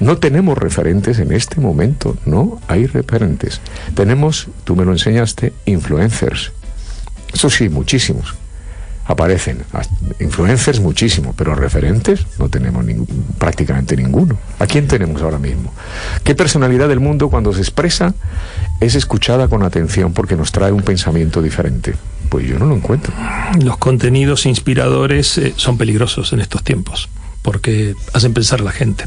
No 0.00 0.16
tenemos 0.16 0.56
referentes 0.56 1.18
en 1.18 1.32
este 1.32 1.60
momento, 1.60 2.16
no 2.24 2.58
hay 2.68 2.86
referentes. 2.86 3.60
Tenemos, 3.94 4.48
tú 4.64 4.76
me 4.76 4.84
lo 4.86 4.92
enseñaste, 4.92 5.52
influencers. 5.66 6.52
Eso 7.34 7.50
sí, 7.50 7.68
muchísimos 7.68 8.34
aparecen. 9.06 9.64
Influencers 10.20 10.80
muchísimo, 10.80 11.34
pero 11.36 11.54
referentes 11.54 12.26
no 12.38 12.48
tenemos 12.48 12.84
prácticamente 13.38 13.96
ninguno. 13.96 14.38
¿A 14.58 14.66
quién 14.66 14.88
tenemos 14.88 15.22
ahora 15.22 15.38
mismo? 15.38 15.72
¿Qué 16.24 16.34
personalidad 16.34 16.88
del 16.88 17.00
mundo 17.00 17.28
cuando 17.28 17.52
se 17.52 17.60
expresa 17.60 18.14
es 18.80 18.94
escuchada 18.94 19.48
con 19.48 19.62
atención 19.62 20.12
porque 20.12 20.36
nos 20.36 20.52
trae 20.52 20.72
un 20.72 20.82
pensamiento 20.82 21.40
diferente? 21.40 21.94
Pues 22.28 22.46
yo 22.46 22.58
no 22.58 22.66
lo 22.66 22.74
encuentro. 22.74 23.12
Los 23.62 23.76
contenidos 23.78 24.46
inspiradores 24.46 25.38
eh, 25.38 25.54
son 25.56 25.78
peligrosos 25.78 26.32
en 26.32 26.40
estos 26.40 26.64
tiempos 26.64 27.08
porque 27.42 27.94
hacen 28.12 28.34
pensar 28.34 28.60
la 28.60 28.72
gente. 28.72 29.04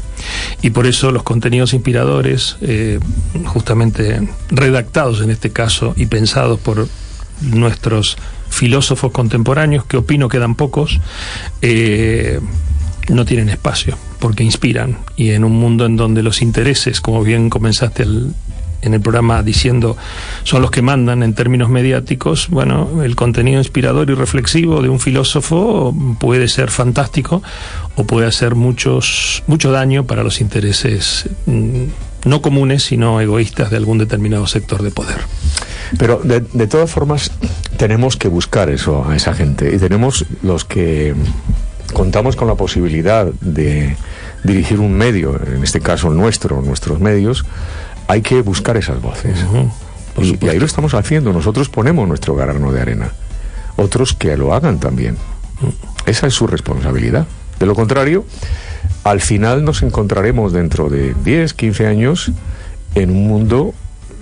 Y 0.62 0.70
por 0.70 0.86
eso 0.86 1.10
los 1.10 1.24
contenidos 1.24 1.74
inspiradores, 1.74 2.56
eh, 2.62 2.98
justamente 3.44 4.26
redactados 4.48 5.20
en 5.20 5.28
este 5.28 5.50
caso 5.50 5.92
y 5.94 6.06
pensados 6.06 6.58
por 6.58 6.88
nuestros 7.42 8.16
filósofos 8.50 9.12
contemporáneos, 9.12 9.84
que 9.86 9.96
opino 9.96 10.28
quedan 10.28 10.54
pocos, 10.54 11.00
eh, 11.62 12.40
no 13.08 13.24
tienen 13.24 13.48
espacio, 13.48 13.96
porque 14.18 14.44
inspiran. 14.44 14.98
Y 15.16 15.30
en 15.30 15.44
un 15.44 15.52
mundo 15.52 15.86
en 15.86 15.96
donde 15.96 16.22
los 16.22 16.42
intereses, 16.42 17.00
como 17.00 17.22
bien 17.22 17.48
comenzaste 17.48 18.04
en 18.82 18.94
el 18.94 19.00
programa 19.00 19.42
diciendo, 19.42 19.96
son 20.42 20.62
los 20.62 20.70
que 20.70 20.82
mandan 20.82 21.22
en 21.22 21.34
términos 21.34 21.70
mediáticos, 21.70 22.48
bueno, 22.48 23.02
el 23.02 23.16
contenido 23.16 23.58
inspirador 23.58 24.10
y 24.10 24.14
reflexivo 24.14 24.82
de 24.82 24.88
un 24.88 25.00
filósofo 25.00 25.94
puede 26.18 26.48
ser 26.48 26.70
fantástico 26.70 27.42
o 27.96 28.04
puede 28.04 28.26
hacer 28.26 28.54
muchos, 28.54 29.42
mucho 29.46 29.70
daño 29.70 30.04
para 30.04 30.22
los 30.22 30.40
intereses 30.40 31.28
mm, 31.46 31.84
no 32.24 32.42
comunes, 32.42 32.84
sino 32.84 33.20
egoístas 33.20 33.70
de 33.70 33.76
algún 33.76 33.98
determinado 33.98 34.46
sector 34.46 34.82
de 34.82 34.90
poder. 34.90 35.18
Pero 35.98 36.20
de, 36.22 36.40
de 36.40 36.66
todas 36.66 36.90
formas 36.90 37.32
tenemos 37.76 38.16
que 38.16 38.28
buscar 38.28 38.70
eso 38.70 39.08
a 39.08 39.16
esa 39.16 39.34
gente 39.34 39.74
y 39.74 39.78
tenemos 39.78 40.26
los 40.42 40.64
que 40.64 41.14
contamos 41.92 42.36
con 42.36 42.48
la 42.48 42.54
posibilidad 42.54 43.26
de 43.40 43.96
dirigir 44.44 44.80
un 44.80 44.92
medio, 44.92 45.38
en 45.46 45.62
este 45.62 45.80
caso 45.80 46.08
el 46.08 46.16
nuestro, 46.16 46.62
nuestros 46.62 47.00
medios, 47.00 47.44
hay 48.08 48.22
que 48.22 48.42
buscar 48.42 48.76
esas 48.76 49.00
voces. 49.00 49.38
y, 50.18 50.48
ahí 50.48 50.58
lo 50.58 50.66
estamos 50.66 50.94
haciendo, 50.94 51.32
nosotros 51.32 51.68
ponemos 51.68 52.08
nuestro 52.08 52.34
grano 52.34 52.72
de 52.72 52.80
arena, 52.80 53.12
otros 53.76 54.14
que 54.14 54.36
lo 54.36 54.54
hagan 54.54 54.78
también. 54.78 55.16
Esa 56.06 56.26
es 56.26 56.34
su 56.34 56.46
responsabilidad. 56.46 57.26
De 57.58 57.66
lo 57.66 57.74
contrario, 57.74 58.24
al 59.04 59.20
final 59.20 59.64
nos 59.64 59.82
encontraremos 59.82 60.52
dentro 60.52 60.88
de 60.88 61.14
10, 61.24 61.52
15 61.52 61.86
años 61.86 62.32
en 62.94 63.10
un 63.10 63.28
mundo 63.28 63.74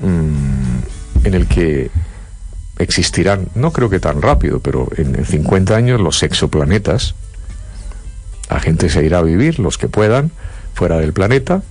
mm, 0.02 0.97
en 1.28 1.34
el 1.34 1.46
que 1.46 1.90
existirán, 2.78 3.48
no 3.54 3.72
creo 3.72 3.90
que 3.90 4.00
tan 4.00 4.22
rápido, 4.22 4.60
pero 4.60 4.88
en, 4.96 5.24
50 5.24 5.74
años 5.74 6.00
los 6.00 6.22
exoplanetas, 6.22 7.14
la 8.50 8.60
gente 8.60 8.88
se 8.88 9.04
irá 9.04 9.18
a 9.18 9.22
vivir, 9.22 9.58
los 9.58 9.78
que 9.78 9.88
puedan, 9.88 10.30
fuera 10.74 10.98
del 10.98 11.12
planeta, 11.12 11.62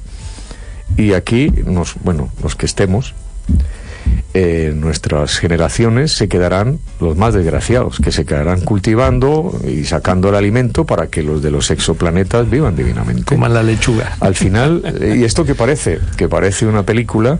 y 0.95 1.13
aquí, 1.13 1.51
nos, 1.65 1.95
bueno, 2.03 2.29
los 2.43 2.55
que 2.55 2.65
estemos, 2.65 3.13
eh, 4.33 4.73
nuestras 4.75 5.39
generaciones 5.39 6.11
se 6.11 6.27
quedarán 6.27 6.79
los 6.99 7.17
más 7.17 7.33
desgraciados, 7.33 7.99
que 7.99 8.11
se 8.11 8.25
quedarán 8.25 8.61
cultivando 8.61 9.59
y 9.67 9.85
sacando 9.85 10.29
el 10.29 10.35
alimento 10.35 10.85
para 10.85 11.07
que 11.07 11.23
los 11.23 11.41
de 11.41 11.51
los 11.51 11.71
exoplanetas 11.71 12.49
vivan 12.49 12.75
divinamente. 12.75 13.23
Coman 13.23 13.53
la 13.53 13.63
lechuga. 13.63 14.15
Al 14.19 14.35
final, 14.35 14.95
y 15.01 15.23
esto 15.23 15.43
que 15.43 15.55
parece, 15.55 15.99
que 16.17 16.27
parece 16.27 16.67
una 16.67 16.83
película, 16.83 17.39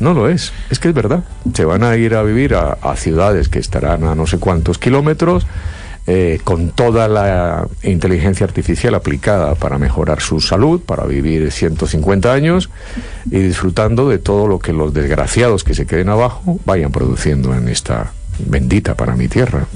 no 0.00 0.14
lo 0.14 0.28
es, 0.28 0.52
es 0.70 0.78
que 0.78 0.88
es 0.88 0.94
verdad. 0.94 1.24
Se 1.54 1.64
van 1.64 1.84
a 1.84 1.96
ir 1.96 2.14
a 2.14 2.22
vivir 2.22 2.54
a, 2.54 2.96
ciudades 2.96 3.48
que 3.48 3.58
estarán 3.58 4.04
a 4.04 4.14
no 4.14 4.26
sé 4.26 4.38
cuántos 4.38 4.78
kilómetros, 4.78 5.46
eh, 6.06 6.38
con 6.44 6.70
toda 6.70 7.08
la 7.08 7.66
inteligencia 7.82 8.44
artificial 8.44 8.94
aplicada 8.94 9.54
para 9.54 9.78
mejorar 9.78 10.20
su 10.20 10.40
salud, 10.40 10.80
para 10.80 11.04
vivir 11.04 11.50
150 11.50 12.32
años 12.32 12.68
y 13.26 13.38
disfrutando 13.38 14.08
de 14.08 14.18
todo 14.18 14.46
lo 14.46 14.58
que 14.58 14.72
los 14.72 14.92
desgraciados 14.92 15.64
que 15.64 15.74
se 15.74 15.86
queden 15.86 16.10
abajo 16.10 16.58
vayan 16.66 16.92
produciendo 16.92 17.54
en 17.54 17.68
esta 17.68 18.12
bendita 18.38 18.94
para 18.94 19.16
mi 19.16 19.28
tierra. 19.28 19.66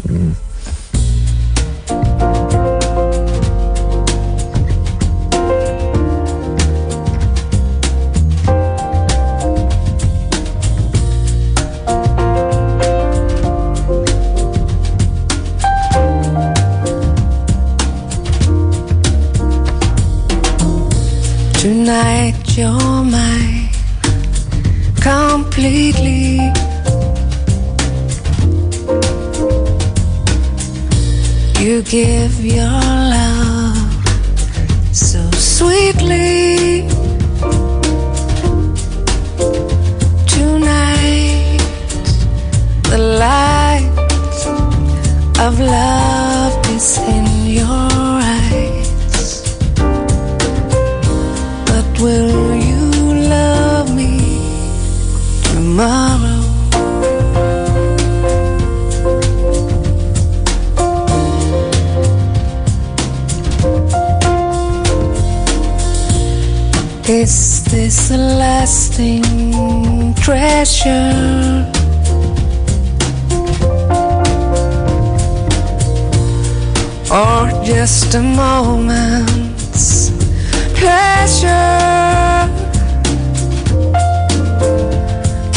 You're 22.59 23.05
mine 23.05 23.69
completely. 25.01 26.41
You 31.61 31.83
give 31.83 32.45
your 32.45 32.81
love 33.15 33.77
so 34.93 35.23
sweetly. 35.31 36.89
Tonight, 40.27 41.61
the 42.91 42.99
light 43.23 43.91
of 45.39 45.61
love 45.61 46.08
Is 67.89 68.11
a 68.11 68.19
lasting 68.19 70.13
treasure? 70.13 71.65
Or 77.11 77.49
just 77.65 78.15
a 78.15 78.21
moment's 78.21 80.11
pleasure? 80.79 81.79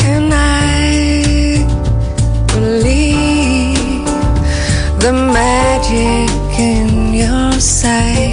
Can 0.01 0.31
I 0.31 1.65
believe 2.53 4.05
the 5.03 5.11
magic 5.11 6.31
in 6.57 7.13
your 7.13 7.51
sight? 7.59 8.30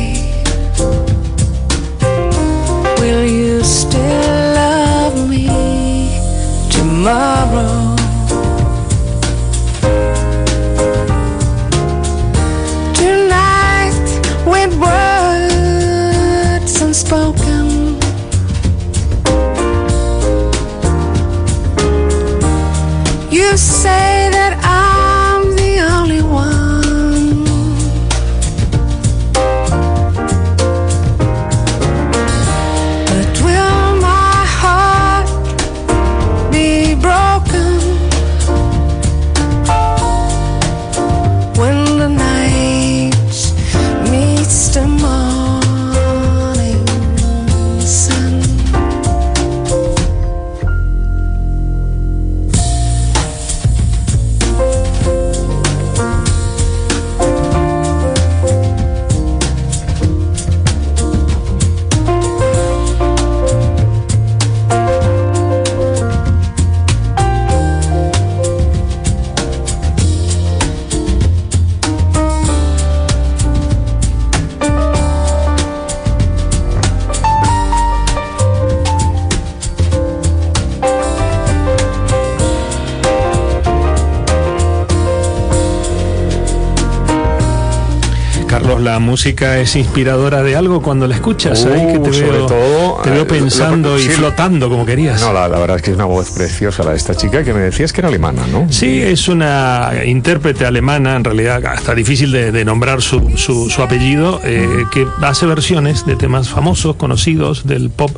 Música 89.18 89.58
es 89.58 89.74
inspiradora 89.74 90.44
de 90.44 90.54
algo 90.54 90.80
cuando 90.80 91.08
la 91.08 91.16
escuchas. 91.16 91.64
Uh, 91.64 91.72
ahí 91.72 91.92
que 91.92 91.98
te 91.98 92.12
sobre 92.12 92.30
veo, 92.38 92.46
todo, 92.46 93.00
te 93.02 93.10
veo 93.10 93.22
eh, 93.22 93.26
pensando 93.26 93.98
y 93.98 94.02
sí, 94.02 94.10
flotando 94.10 94.70
como 94.70 94.86
querías. 94.86 95.20
No, 95.20 95.32
la, 95.32 95.48
la 95.48 95.58
verdad 95.58 95.78
es 95.78 95.82
que 95.82 95.90
es 95.90 95.96
una 95.96 96.04
voz 96.04 96.30
preciosa 96.30 96.84
la 96.84 96.92
de 96.92 96.98
esta 96.98 97.16
chica 97.16 97.42
que 97.42 97.52
me 97.52 97.58
decías 97.58 97.92
que 97.92 98.00
era 98.00 98.10
alemana, 98.10 98.46
¿no? 98.52 98.68
Sí, 98.70 99.02
es 99.02 99.26
una 99.26 99.90
intérprete 100.06 100.64
alemana, 100.66 101.16
en 101.16 101.24
realidad 101.24 101.66
hasta 101.66 101.96
difícil 101.96 102.30
de, 102.30 102.52
de 102.52 102.64
nombrar 102.64 103.02
su, 103.02 103.36
su- 103.36 103.68
su 103.68 103.82
apellido, 103.82 104.40
eh, 104.44 104.84
que 104.92 105.04
hace 105.22 105.46
versiones 105.46 106.06
de 106.06 106.14
temas 106.14 106.48
famosos, 106.48 106.94
conocidos 106.94 107.66
del 107.66 107.90
pop 107.90 108.12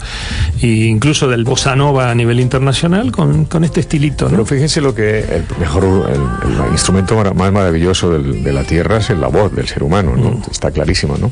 e 0.60 0.84
incluso 0.86 1.26
del 1.28 1.44
bossa 1.44 1.74
nova 1.74 2.10
a 2.10 2.14
nivel 2.14 2.38
internacional 2.40 3.10
con, 3.10 3.46
con 3.46 3.64
este 3.64 3.80
estilito. 3.80 4.26
¿no? 4.26 4.30
Pero 4.32 4.44
fíjense 4.46 4.80
lo 4.80 4.94
que 4.94 5.20
el 5.20 5.44
mejor, 5.58 5.84
el, 6.10 6.20
el 6.66 6.72
instrumento 6.72 7.16
más 7.34 7.52
maravilloso 7.52 8.10
del- 8.10 8.42
de 8.44 8.52
la 8.52 8.64
tierra 8.64 8.98
es 8.98 9.10
la 9.10 9.28
voz 9.28 9.54
del 9.54 9.66
ser 9.68 9.82
humano, 9.82 10.14
¿no? 10.16 10.30
Mm. 10.32 10.42
Está 10.50 10.70
clarísimo, 10.70 11.16
¿no? 11.18 11.30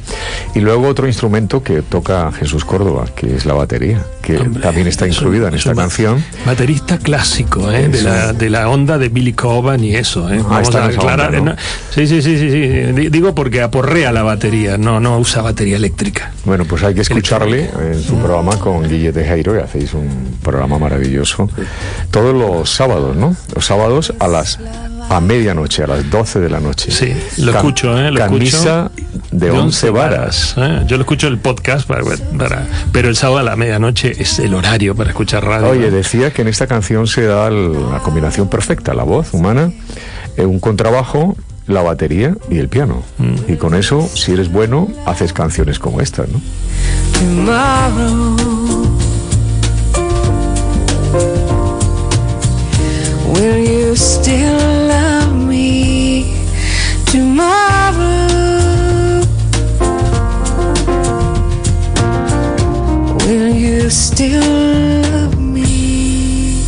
Y 0.55 0.61
luego 0.61 0.89
otro 0.89 1.07
instrumento 1.07 1.63
que 1.63 1.83
toca 1.83 2.33
Jesús 2.33 2.65
Córdoba, 2.65 3.05
que 3.15 3.37
es 3.37 3.45
la 3.47 3.55
batería, 3.55 4.03
que 4.29 4.37
Hombre, 4.43 4.61
también 4.63 4.87
está 4.87 5.07
es 5.07 5.19
un- 5.21 5.25
incluida 5.29 5.49
en 5.49 5.55
es 5.55 5.61
esta 5.61 5.75
canción. 5.75 6.23
Baterista 6.45 6.99
clásico, 6.99 7.73
¿eh? 7.73 7.89
de, 7.89 8.03
la, 8.03 8.33
de 8.35 8.51
la 8.51 8.69
onda 8.69 8.99
de 8.99 9.09
Billy 9.09 9.33
Coban 9.33 9.83
y 9.83 9.95
eso. 9.97 10.31
¿eh? 10.33 10.43
Ah, 10.51 10.61
esa 10.61 10.87
onda, 10.87 11.31
¿no? 11.31 11.55
Sí, 11.91 12.07
sí, 12.07 12.21
sí, 12.21 12.39
sí, 12.39 12.51
sí. 12.51 12.59
Di- 12.93 13.09
Digo 13.09 13.35
porque 13.35 13.63
aporrea 13.63 14.13
la 14.13 14.23
batería, 14.23 14.77
no, 14.77 15.01
no 15.01 15.19
usa 15.19 15.41
batería 15.41 15.77
eléctrica. 15.77 16.33
Bueno, 16.45 16.65
pues 16.67 16.83
hay 16.85 16.95
que 16.95 17.01
escucharle 17.01 17.71
en 17.93 18.03
su 18.03 18.17
programa 18.19 18.59
con 18.59 18.87
Guille 18.87 19.13
Tejero, 19.13 19.55
que 19.55 19.61
hacéis 19.63 19.95
un 19.95 20.37
programa 20.43 20.79
maravilloso. 20.79 21.49
Todos 22.11 22.35
los 22.35 22.69
sábados, 22.71 23.17
¿no? 23.17 23.35
Los 23.55 23.65
sábados 23.65 24.13
a 24.19 24.29
las 24.29 24.59
a 25.11 25.21
medianoche, 25.21 25.83
a 25.85 25.87
las 25.87 26.11
12 26.11 26.41
de 26.41 26.51
la 26.51 26.61
noche. 26.61 26.91
Sí, 26.91 27.13
lo 27.39 27.53
Cam- 27.53 27.57
escucho, 27.57 27.99
¿eh? 27.99 28.11
Lo 28.11 28.19
camisa 28.21 28.91
escucho. 28.97 29.27
de 29.33 29.51
11 29.51 29.91
varas. 29.91 30.55
¿eh? 30.59 30.83
Yo 30.87 30.97
lo 30.97 31.03
escucho 31.03 31.29
el 31.29 31.39
podcast, 31.39 31.87
para, 31.89 32.03
para- 32.37 32.67
pero 32.93 33.09
el 33.09 33.17
sábado 33.17 33.39
a 33.39 33.43
la 33.43 33.57
medianoche 33.57 34.13
es 34.21 34.39
el 34.39 34.55
horario 34.55 34.95
para 34.95 35.11
escuchar 35.11 35.45
radio. 35.45 35.69
Oye, 35.69 35.91
¿no? 35.91 35.97
decía 35.97 36.33
que 36.33 36.43
en 36.43 36.49
esta 36.49 36.67
canción 36.67 37.07
se 37.07 37.23
da 37.23 37.51
la 37.51 37.99
combinación 38.01 38.49
perfecta, 38.49 38.93
la 38.95 39.05
voz 39.05 39.33
humana, 39.33 39.73
eh, 40.37 40.45
un 40.45 40.61
contrabajo, 40.61 41.37
la 41.67 41.83
batería 41.83 42.35
y 42.51 42.59
el 42.59 42.69
piano. 42.69 43.03
Mm. 43.19 43.53
Y 43.53 43.57
con 43.57 43.75
eso, 43.75 44.09
si 44.15 44.33
eres 44.33 44.51
bueno, 44.51 44.89
haces 45.07 45.33
canciones 45.33 45.79
como 45.79 46.01
esta, 46.01 46.23
¿no? 46.25 46.41
tomorrow. 47.19 48.88
Will 53.39 53.59
you 53.59 53.95
still 53.95 54.59
love 54.89 55.33
me 55.47 56.35
tomorrow? 57.07 58.27
Will 63.25 63.55
you 63.55 63.91
still 63.91 64.43
love 65.03 65.39
me 65.39 66.65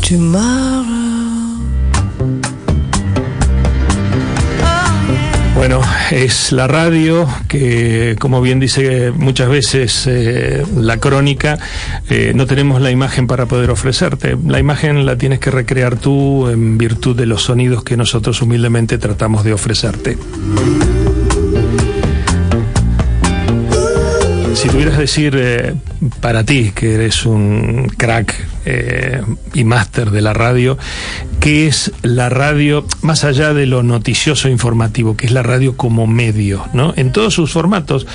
tomorrow? 0.00 0.81
Bueno, 5.54 5.80
es 6.10 6.50
la 6.50 6.66
radio 6.66 7.28
que, 7.46 8.16
como 8.18 8.40
bien 8.40 8.58
dice 8.58 9.12
muchas 9.12 9.48
veces 9.48 10.06
eh, 10.06 10.64
la 10.76 10.96
crónica, 10.98 11.58
eh, 12.08 12.32
no 12.34 12.46
tenemos 12.46 12.80
la 12.80 12.90
imagen 12.90 13.26
para 13.26 13.46
poder 13.46 13.70
ofrecerte. 13.70 14.36
La 14.46 14.58
imagen 14.58 15.04
la 15.06 15.16
tienes 15.16 15.38
que 15.38 15.50
recrear 15.50 15.96
tú 15.96 16.48
en 16.48 16.78
virtud 16.78 17.16
de 17.16 17.26
los 17.26 17.42
sonidos 17.42 17.84
que 17.84 17.96
nosotros 17.96 18.40
humildemente 18.42 18.98
tratamos 18.98 19.44
de 19.44 19.52
ofrecerte. 19.52 20.16
Si 24.62 24.68
tuvieras 24.68 24.96
decir 24.96 25.34
eh, 25.36 25.74
para 26.20 26.44
ti, 26.44 26.70
que 26.72 26.94
eres 26.94 27.26
un 27.26 27.90
crack 27.96 28.32
eh, 28.64 29.20
y 29.54 29.64
máster 29.64 30.12
de 30.12 30.20
la 30.20 30.34
radio, 30.34 30.78
¿qué 31.40 31.66
es 31.66 31.90
la 32.02 32.28
radio 32.28 32.86
más 33.00 33.24
allá 33.24 33.54
de 33.54 33.66
lo 33.66 33.82
noticioso 33.82 34.46
e 34.46 34.52
informativo? 34.52 35.16
¿Qué 35.16 35.26
es 35.26 35.32
la 35.32 35.42
radio 35.42 35.76
como 35.76 36.06
medio? 36.06 36.64
¿no? 36.74 36.94
En 36.96 37.10
todos 37.10 37.34
sus 37.34 37.50
formatos, 37.50 38.06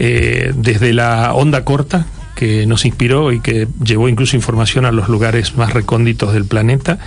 eh, 0.00 0.52
desde 0.56 0.92
la 0.94 1.32
onda 1.32 1.64
corta, 1.64 2.06
que 2.34 2.34
que 2.34 2.66
nos 2.66 2.84
inspiró 2.84 3.32
y 3.32 3.40
que 3.40 3.68
llevó 3.82 4.08
incluso 4.08 4.36
información 4.36 4.84
a 4.84 4.92
los 4.92 5.08
lugares 5.08 5.56
más 5.56 5.72
recónditos 5.72 6.32
del 6.32 6.44
planeta, 6.44 6.98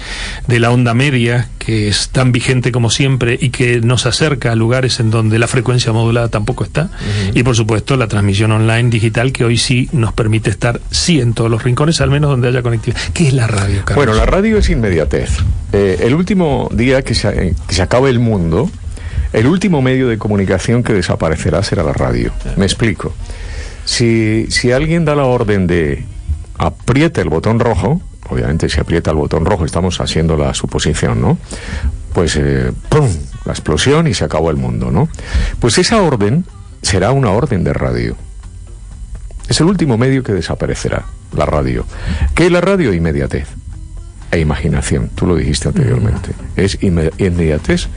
de 0.48 0.60
la 0.60 0.72
onda 0.72 0.94
media, 0.94 1.50
que 1.68 1.90
es 1.90 2.08
tan 2.12 2.32
vigente 2.32 2.72
como 2.72 2.90
siempre 2.90 3.38
y 3.38 3.50
que 3.50 3.82
nos 3.82 4.06
acerca 4.06 4.54
a 4.54 4.56
lugares 4.56 5.02
en 5.02 5.12
donde 5.12 5.38
la 5.38 5.50
frecuencia 5.50 5.92
modulada 5.92 6.30
tampoco 6.30 6.64
está, 6.64 6.90
y 7.34 7.44
por 7.44 7.58
supuesto 7.58 7.98
la 7.98 8.08
transmisión 8.08 8.54
online 8.54 8.90
digital, 8.90 9.34
que 9.34 9.44
hoy 9.44 9.58
sí 9.58 9.90
nos 9.92 10.14
permite 10.14 10.50
estar, 10.50 10.80
sí, 10.92 11.20
en 11.20 11.34
todos 11.34 11.52
los 11.52 11.62
rincones, 11.66 12.00
al 12.00 12.10
menos 12.10 12.30
donde 12.30 12.48
haya 12.48 12.62
conectividad. 12.62 13.02
¿Qué 13.14 13.28
es 13.28 13.34
la 13.34 13.48
radio, 13.48 13.82
Carlos? 13.84 13.98
Bueno, 13.98 14.14
la 14.14 14.26
radio 14.26 14.60
es 14.60 14.70
inmediatez. 14.70 15.40
Eh, 15.74 15.98
el 16.04 16.14
último 16.14 16.70
día 16.72 17.02
que 17.02 17.14
se, 17.14 17.28
eh, 17.28 17.54
que 17.68 17.76
se 17.76 17.82
acabe 17.82 18.12
el 18.12 18.20
mundo, 18.20 18.72
el 19.34 19.46
último 19.46 19.82
medio 19.82 20.08
de 20.08 20.18
comunicación 20.18 20.84
que 20.84 20.94
desaparecerá 20.94 21.64
será 21.64 21.84
la 21.84 21.92
radio. 21.92 22.32
Me 22.56 22.64
explico. 22.64 23.14
Si, 23.84 24.46
si 24.52 24.72
alguien 24.72 25.04
da 25.04 25.16
la 25.16 25.26
orden 25.26 25.68
de 25.68 26.06
apriete 26.58 27.20
el 27.20 27.28
botón 27.28 27.60
rojo, 27.60 28.02
obviamente 28.30 28.70
si 28.70 28.80
aprieta 28.80 29.12
el 29.12 29.18
botón 29.18 29.46
rojo 29.46 29.66
estamos 29.66 30.00
haciendo 30.02 30.38
la 30.38 30.54
suposición, 30.54 31.22
¿no? 31.22 31.38
Pues 32.14 32.36
eh, 32.36 32.72
¡pum! 32.90 33.08
La 33.46 33.54
explosión 33.54 34.08
y 34.08 34.14
se 34.14 34.26
acabó 34.26 34.50
el 34.52 34.58
mundo, 34.58 34.92
¿no? 34.92 35.08
Pues 35.60 35.78
esa 35.78 36.02
orden 36.02 36.46
será 36.82 37.12
una 37.12 37.32
orden 37.32 37.64
de 37.64 37.74
radio. 37.74 38.16
Es 39.48 39.60
el 39.62 39.68
último 39.68 39.98
medio 39.98 40.24
que 40.24 40.34
desaparecerá, 40.34 41.06
la 41.36 41.46
radio. 41.46 41.86
¿Qué 42.36 42.48
es 42.48 42.52
la 42.52 42.60
radio? 42.62 42.94
Inmediatez 42.94 43.48
e 44.32 44.40
imaginación. 44.40 45.10
Tú 45.16 45.26
lo 45.26 45.36
dijiste 45.36 45.70
anteriormente. 45.70 46.32
Es 46.58 46.80
inme- 46.82 47.12
inmediatez 47.18 47.88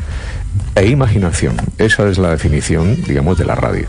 e 0.76 0.86
imaginación. 0.86 1.56
Esa 1.78 2.08
es 2.08 2.18
la 2.18 2.30
definición, 2.30 3.02
digamos, 3.02 3.36
de 3.38 3.44
la 3.46 3.56
radio. 3.56 3.86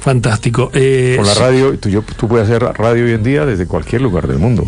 Fantástico. 0.00 0.70
Eh, 0.72 1.14
Con 1.18 1.26
la 1.26 1.34
radio, 1.34 1.78
tú, 1.78 1.88
yo- 1.88 2.02
tú 2.16 2.26
puedes 2.26 2.48
hacer 2.48 2.62
radio 2.62 3.04
hoy 3.04 3.12
en 3.12 3.22
día 3.22 3.44
desde 3.44 3.66
cualquier 3.66 4.00
lugar 4.02 4.26
del 4.26 4.38
mundo. 4.38 4.64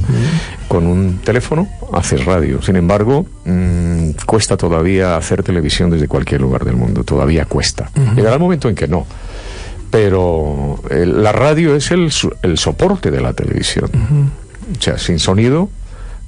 Con 0.68 0.86
un 0.86 1.18
teléfono 1.24 1.68
haces 1.92 2.24
radio. 2.24 2.60
Sin 2.62 2.76
embargo, 2.76 3.26
mm, 3.44 4.10
cuesta 4.26 4.56
todavía 4.56 5.16
hacer 5.16 5.42
televisión 5.42 5.90
desde 5.90 6.06
cualquier 6.08 6.40
lugar 6.42 6.64
del 6.64 6.76
mundo. 6.76 7.02
Todavía 7.04 7.46
cuesta. 7.46 7.90
Llegará 8.14 8.34
el 8.34 8.40
momento 8.40 8.68
en 8.68 8.74
que 8.74 8.88
no. 8.88 9.06
Pero 9.90 10.82
eh, 10.90 11.04
la 11.06 11.32
radio 11.32 11.76
es 11.76 11.90
el, 11.90 12.10
el 12.42 12.56
soporte 12.58 13.10
de 13.10 13.20
la 13.20 13.32
televisión. 13.34 13.90
O 14.78 14.80
sea, 14.82 14.96
sin 14.98 15.18
sonido 15.18 15.68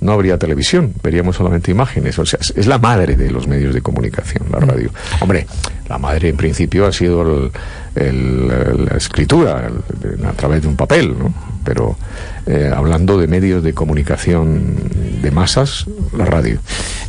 no 0.00 0.12
habría 0.12 0.38
televisión, 0.38 0.92
veríamos 1.02 1.37
solamente 1.37 1.70
imágenes. 1.70 2.18
O 2.18 2.26
sea, 2.26 2.38
es, 2.40 2.66
la 2.66 2.78
madre 2.78 3.16
de 3.16 3.30
los 3.30 3.46
medios 3.46 3.74
de 3.74 3.80
comunicación, 3.80 4.44
la 4.52 4.61
radio. 4.61 4.90
Hombre, 5.20 5.46
la 5.88 5.98
madre 5.98 6.28
en 6.28 6.37
principio 6.37 6.87
ha 6.87 6.92
sido 6.92 7.22
el- 7.22 7.50
el- 7.94 8.48
la 8.87 8.96
escritura 8.96 9.68
el- 9.68 10.24
a 10.26 10.33
través 10.33 10.62
de 10.62 10.68
un 10.68 10.76
papel, 10.76 11.14
¿no? 11.18 11.33
Pero 11.64 11.96
eh, 12.46 12.70
hablando 12.76 13.16
de 13.16 13.26
medios 13.26 13.62
de 13.62 13.72
comunicación 13.72 14.74
de 15.22 15.30
masas, 15.30 15.87
la 16.14 16.26
radio. 16.26 16.61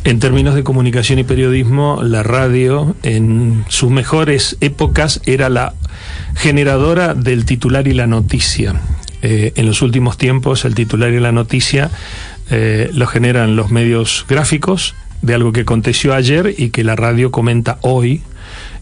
En 0.04 0.18
términos 0.18 0.54
de 0.54 0.64
comunicación 0.64 1.18
y 1.18 1.24
periodismo, 1.24 2.02
la 2.02 2.22
radio 2.22 2.96
en 3.02 3.64
sus 3.68 3.90
mejores 3.90 4.56
épocas 4.62 5.20
era 5.26 5.50
la 5.50 5.74
generadora 6.36 7.12
del 7.14 7.44
titular 7.44 7.86
y 7.86 7.92
la 7.92 8.06
noticia. 8.06 8.74
Eh, 9.22 9.52
en 9.56 9.66
los 9.66 9.82
últimos 9.82 10.16
tiempos, 10.18 10.64
el 10.64 10.74
titular 10.74 11.10
y 11.12 11.20
la 11.20 11.32
noticia 11.32 11.90
eh, 12.50 12.90
lo 12.92 13.06
generan 13.06 13.56
los 13.56 13.70
medios 13.70 14.24
gráficos 14.28 14.94
de 15.22 15.34
algo 15.34 15.52
que 15.52 15.60
aconteció 15.62 16.14
ayer 16.14 16.54
y 16.56 16.70
que 16.70 16.84
la 16.84 16.96
radio 16.96 17.30
comenta 17.30 17.78
hoy 17.80 18.22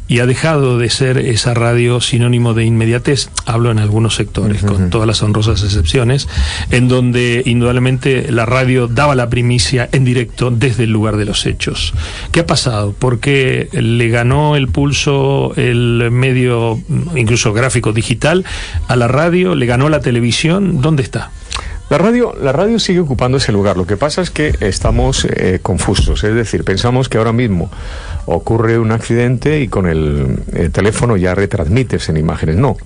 y 0.07 0.19
ha 0.19 0.27
dejado 0.27 0.77
de 0.79 0.91
ser 0.91 1.17
esa 1.17 1.55
radio 1.55 2.01
sinónimo 2.01 2.53
de 2.53 2.65
inmediatez, 2.65 3.31
hablo 3.47 3.71
en 3.71 3.79
algunos 3.79 4.15
sectores, 4.15 4.63
con 4.63 4.91
todas 4.91 5.07
las 5.07 5.23
honrosas 5.23 5.63
excepciones, 5.63 6.29
en 6.71 6.89
donde 6.89 7.43
indudablemente 7.47 8.31
la 8.31 8.45
radio 8.45 8.87
daba 8.87 9.15
la 9.15 9.31
primicia 9.31 9.89
en 9.93 10.05
directo 10.05 10.51
desde 10.51 10.85
el 10.85 10.91
lugar 10.91 11.17
de 11.17 11.25
los 11.25 11.47
hechos. 11.47 11.95
¿Qué 12.33 12.41
ha 12.41 12.47
pasado? 12.47 12.93
¿Por 12.93 13.19
qué 13.19 13.69
le 13.73 14.09
ganó 14.09 14.57
el 14.57 14.69
pulso 14.69 15.55
el 15.57 16.11
medio, 16.11 16.79
incluso 17.17 17.55
gráfico 17.55 17.95
digital, 17.95 18.45
a 18.89 18.97
la 18.97 19.09
radio? 19.09 19.55
¿Le 19.55 19.65
ganó 19.65 19.89
la 19.89 20.01
televisión? 20.01 20.83
¿Dónde 20.83 21.03
está? 21.03 21.31
La 21.91 21.99
radio, 21.99 22.35
la 22.41 22.53
radio 22.53 22.79
sigue 22.79 23.01
ocupando 23.01 23.39
ese 23.39 23.53
lugar. 23.53 23.77
Lo 23.77 23.87
que 23.87 23.97
pasa 23.97 24.23
es 24.23 24.31
que 24.31 24.55
estamos 24.61 25.27
eh, 25.27 25.59
confusos. 25.63 26.25
Es 26.25 26.35
decir, 26.35 26.65
pensamos 26.65 27.09
que 27.09 27.19
ahora 27.19 27.33
mismo 27.33 27.71
ocurre 28.27 28.79
un 28.79 28.91
accidente 28.91 29.61
y 29.61 29.69
con 29.69 29.87
el, 29.87 30.71
teléfono 30.73 31.17
ya 31.17 31.35
retransmites 31.35 32.09
en 32.09 32.17
imágenes. 32.17 32.57
No. 32.57 32.77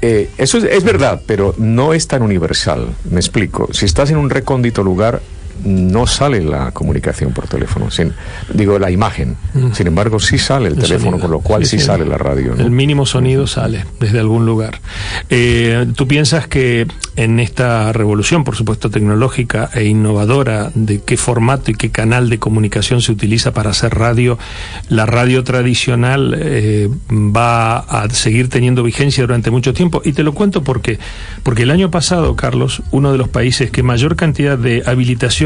Eh, 0.00 0.30
eso 0.38 0.58
es, 0.58 0.64
es 0.64 0.84
verdad, 0.84 1.22
pero 1.26 1.54
no 1.58 1.92
es 1.92 2.06
tan 2.06 2.22
universal. 2.22 2.88
Me 3.10 3.18
explico. 3.18 3.68
Si 3.72 3.84
estás 3.84 4.10
en 4.10 4.18
un 4.18 4.30
recóndito 4.30 4.84
lugar, 4.84 5.20
no 5.64 6.06
sale 6.06 6.42
la 6.42 6.70
comunicación 6.72 7.32
por 7.32 7.46
teléfono. 7.46 7.90
Sin- 7.90 8.12
digo, 8.52 8.78
la 8.78 8.90
imagen. 8.90 9.36
Sin 9.72 9.86
embargo, 9.86 10.18
sí 10.20 10.38
sale 10.38 10.68
el, 10.68 10.74
El 10.74 10.80
teléfono, 10.80 11.12
sonido. 11.12 11.20
con 11.20 11.30
lo 11.30 11.40
cual 11.40 11.64
sí, 11.66 11.78
sale 11.78 12.04
la 12.04 12.18
radio. 12.18 12.54
¿no? 12.56 12.62
El 12.64 12.70
mínimo 12.70 13.06
sonido 13.06 13.46
sale 13.46 13.84
desde 14.00 14.18
algún 14.20 14.46
lugar. 14.46 14.80
Eh, 15.30 15.86
¿Tú 15.96 16.08
piensas 16.08 16.46
que 16.46 16.86
en 17.16 17.38
esta 17.40 17.92
revolución, 17.92 18.44
por 18.44 18.56
supuesto, 18.56 18.90
tecnológica 18.90 19.70
e 19.74 19.84
innovadora, 19.84 20.70
de 20.74 21.00
qué 21.02 21.16
formato 21.16 21.70
y 21.70 21.74
qué 21.74 21.90
canal 21.90 22.28
de 22.28 22.38
comunicación 22.38 23.00
se 23.02 23.12
utiliza 23.12 23.52
para 23.52 23.70
hacer 23.70 23.94
radio, 23.94 24.38
la 24.88 25.06
radio 25.06 25.44
tradicional 25.44 26.36
eh, 26.38 26.88
va 27.10 27.78
a 27.78 28.08
seguir 28.10 28.48
teniendo 28.48 28.82
vigencia 28.82 29.22
durante 29.22 29.50
mucho 29.50 29.72
tiempo? 29.72 30.02
Y 30.04 30.12
te 30.12 30.22
lo 30.22 30.34
cuento 30.34 30.62
porque, 30.64 30.98
porque 31.42 31.62
el 31.62 31.70
año 31.70 31.90
pasado, 31.90 32.34
Carlos, 32.36 32.82
uno 32.90 33.12
de 33.12 33.18
los 33.18 33.28
países 33.28 33.70
que 33.70 33.82
mayor 33.82 34.16
cantidad 34.16 34.58
de 34.58 34.82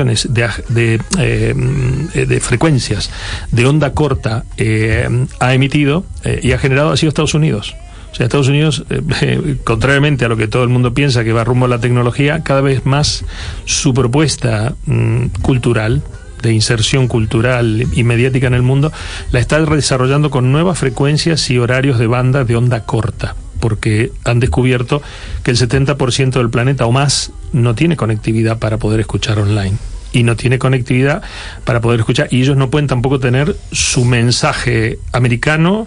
de, 0.04 0.50
de, 0.68 1.00
eh, 1.18 2.26
de 2.26 2.40
frecuencias 2.40 3.11
de 3.50 3.66
onda 3.66 3.92
corta 3.92 4.44
eh, 4.56 5.08
ha 5.40 5.54
emitido 5.54 6.04
eh, 6.24 6.40
y 6.42 6.52
ha 6.52 6.58
generado 6.58 6.90
ha 6.90 6.96
sido 6.96 7.08
Estados 7.08 7.34
Unidos. 7.34 7.74
O 8.12 8.14
sea, 8.14 8.24
Estados 8.24 8.48
Unidos, 8.48 8.84
contrariamente 9.64 10.24
a 10.24 10.28
lo 10.28 10.37
que 10.37 10.48
todo 10.48 10.62
el 10.62 10.70
mundo 10.70 10.94
piensa 10.94 11.24
que 11.24 11.32
va 11.32 11.44
rumbo 11.44 11.66
a 11.66 11.68
la 11.68 11.78
tecnología, 11.78 12.42
cada 12.42 12.62
vez 12.62 12.87
más 12.87 13.24
su 13.64 13.92
propuesta 13.92 14.74
mm, 14.87 15.26
cultural 15.42 16.02
de 16.42 16.52
inserción 16.52 17.08
cultural 17.08 17.87
y 17.92 18.04
mediática 18.04 18.46
en 18.46 18.54
el 18.54 18.62
mundo, 18.62 18.92
la 19.32 19.40
está 19.40 19.61
desarrollando 19.61 20.30
con 20.30 20.52
nuevas 20.52 20.78
frecuencias 20.78 21.50
y 21.50 21.58
horarios 21.58 21.98
de 21.98 22.06
banda 22.06 22.44
de 22.44 22.56
onda 22.56 22.84
corta, 22.84 23.34
porque 23.61 24.12
han 24.25 24.40
descubierto 24.40 25.03
que 25.42 25.51
el 25.51 25.57
70% 25.57 26.33
del 26.33 26.51
planeta 26.51 26.87
o 26.87 26.92
más 26.92 27.33
no 27.53 27.75
tiene 27.75 27.97
conectividad 27.97 28.59
para 28.59 28.79
poder 28.79 29.01
escuchar 29.01 29.38
online 29.38 29.77
y 30.12 30.23
no 30.23 30.37
tiene 30.37 30.59
conectividad 30.59 31.23
para 31.64 31.81
poder 31.81 32.01
escuchar 32.01 32.29
y 32.31 32.40
ellos 32.40 32.57
no 32.57 32.71
pueden 32.71 32.87
tampoco 32.87 33.21
tener 33.21 33.57
su 33.73 34.05
mensaje 34.05 34.99
americano 35.12 35.87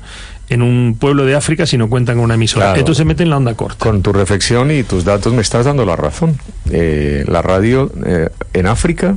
en 0.49 0.61
un 0.61 0.97
pueblo 0.99 1.25
de 1.25 1.35
África 1.35 1.65
si 1.65 1.77
no 1.77 1.89
cuentan 1.89 2.15
con 2.15 2.25
una 2.25 2.33
emisora. 2.33 2.65
Claro. 2.67 2.79
Entonces 2.79 2.97
se 2.97 3.05
meten 3.05 3.27
en 3.27 3.29
la 3.29 3.37
onda 3.37 3.53
corta. 3.55 3.77
Con 3.79 4.01
tu 4.01 4.11
reflexión 4.11 4.69
y 4.69 4.83
tus 4.83 5.05
datos 5.05 5.33
me 5.33 5.41
estás 5.41 5.65
dando 5.65 5.85
la 5.85 5.95
razón. 5.95 6.37
Eh, 6.69 7.23
la 7.27 7.41
radio 7.41 7.89
eh, 8.05 8.27
en 8.53 8.67
África, 8.67 9.15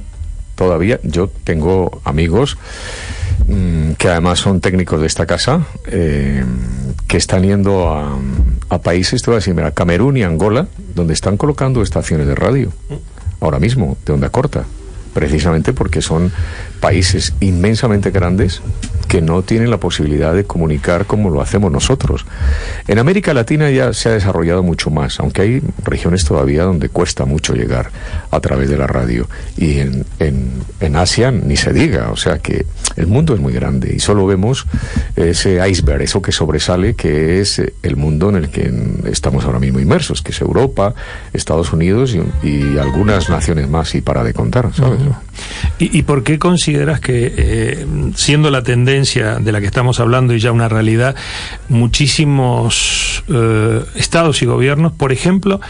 todavía, 0.55 1.01
yo 1.03 1.29
tengo 1.29 2.01
amigos 2.05 2.57
mm, 3.49 3.93
que 3.93 4.09
además 4.09 4.39
son 4.39 4.61
técnicos 4.61 5.01
de 5.01 5.07
esta 5.07 5.27
casa, 5.27 5.67
eh, 5.87 6.45
que 7.07 7.17
están 7.17 7.43
yendo 7.43 7.89
a, 7.91 8.19
a 8.69 8.79
países, 8.81 9.23
te 9.23 9.31
voy 9.31 9.37
a 9.37 9.39
decir, 9.39 9.55
mira, 9.55 9.71
Camerún 9.73 10.17
y 10.17 10.23
Angola, 10.23 10.67
donde 10.95 11.15
están 11.15 11.37
colocando 11.37 11.83
estaciones 11.83 12.27
de 12.27 12.35
radio, 12.35 12.73
ahora 13.41 13.59
mismo, 13.59 13.97
de 14.07 14.13
onda 14.13 14.31
corta, 14.31 14.65
precisamente 15.13 15.73
porque 15.73 16.03
son 16.03 16.33
países 16.85 17.33
inmensamente 17.41 18.11
grandes 18.11 18.61
que 19.09 19.23
no 19.23 19.43
tienen 19.43 19.71
la 19.71 19.79
posibilidad 19.79 20.35
de 20.35 20.45
comunicar 20.45 21.07
como 21.07 21.31
lo 21.31 21.41
hacemos 21.41 21.73
nosotros. 21.73 22.27
En 22.89 22.99
América 22.99 23.33
Latina 23.33 23.71
ya 23.71 23.95
se 23.95 24.11
ha 24.11 24.13
desarrollado 24.13 24.63
mucho 24.63 24.91
más, 24.91 25.19
aunque 25.19 25.41
hay 25.41 25.63
regiones 25.83 26.27
todavía 26.27 26.65
donde 26.65 26.91
cuesta 26.91 27.25
mucho 27.25 27.55
llegar 27.55 27.91
a 28.31 28.41
través 28.41 28.69
de 28.69 28.77
la 28.77 28.87
radio. 28.87 29.27
Y 29.57 29.79
en, 29.79 30.05
en, 30.19 30.51
en 30.81 30.97
Asia 30.97 31.31
ni 31.31 31.57
se 31.57 31.73
diga, 31.73 32.11
o 32.11 32.17
sea 32.17 32.39
que 32.41 32.67
el 32.97 33.07
mundo 33.07 33.35
es 33.35 33.41
muy 33.41 33.53
grande 33.53 33.95
y 33.95 34.01
solo 34.01 34.27
vemos 34.27 34.67
ese 35.17 35.67
iceberg, 35.67 36.03
eso 36.03 36.21
que 36.21 36.33
sobresale, 36.33 36.95
que 36.95 37.41
es 37.41 37.63
el 37.83 37.97
mundo 37.97 38.29
en 38.29 38.37
el 38.37 38.51
que 38.51 38.73
estamos 39.11 39.45
ahora 39.45 39.59
mismo 39.59 39.81
inmersos, 39.81 40.23
que 40.23 40.33
es 40.33 40.41
Europa, 40.41 40.95
Estados 41.33 41.73
Unidos 41.73 42.15
y, 42.43 42.79
algunas 42.79 43.31
naciones 43.31 43.69
más, 43.69 43.95
y 43.95 44.01
para 44.01 44.25
de 44.25 44.35
contar, 44.35 44.75
¿sabes? 44.75 45.01
¿Y, 45.79 46.03
por 46.03 46.23
qué 46.23 46.39
consideras 46.75 46.99
que, 46.99 47.33
eh, 47.37 47.87
siendo 48.17 48.51
la 48.51 48.65
tendencia 48.65 49.37
de 49.37 49.53
la 49.53 49.61
que 49.61 49.67
estamos 49.67 50.01
hablando 50.01 50.35
y 50.35 50.41
ya 50.41 50.51
una 50.51 50.69
realidad, 50.69 51.15
muchísimos 51.69 53.23
eh, 53.29 53.85
estados 53.95 54.43
y 54.43 54.47
gobiernos, 54.47 54.91
por 54.91 55.13
ejemplo, 55.13 55.61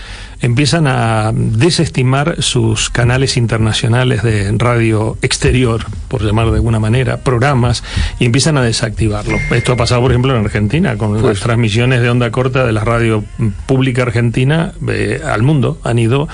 empiezan 0.45 0.87
a 0.87 1.33
desestimar 1.35 2.43
sus 2.43 2.91
canales 2.91 3.39
internacionales 3.39 4.23
de 4.23 4.53
radio 4.59 5.17
exterior, 5.23 5.87
por 6.09 6.23
llamar 6.23 6.51
de 6.51 6.57
alguna 6.57 6.79
manera, 6.79 7.17
programas, 7.19 7.83
y 8.19 8.27
empiezan 8.27 8.59
a 8.59 8.63
desactivarlo. 8.63 9.39
Esto 9.51 9.73
ha 9.73 9.77
pasado, 9.77 10.03
por 10.03 10.11
ejemplo, 10.11 10.37
en 10.37 10.45
Argentina, 10.45 10.99
con 10.99 11.23
las 11.23 11.41
transmisiones 11.41 12.03
de 12.03 12.11
onda 12.11 12.31
corta 12.31 12.67
de 12.67 12.73
la 12.73 12.85
radio 12.85 13.25
pública 13.67 14.03
argentina 14.03 14.73
eh, 14.89 15.23
al 15.25 15.43
mundo. 15.43 15.79
Han 15.83 15.99
ido 15.99 16.29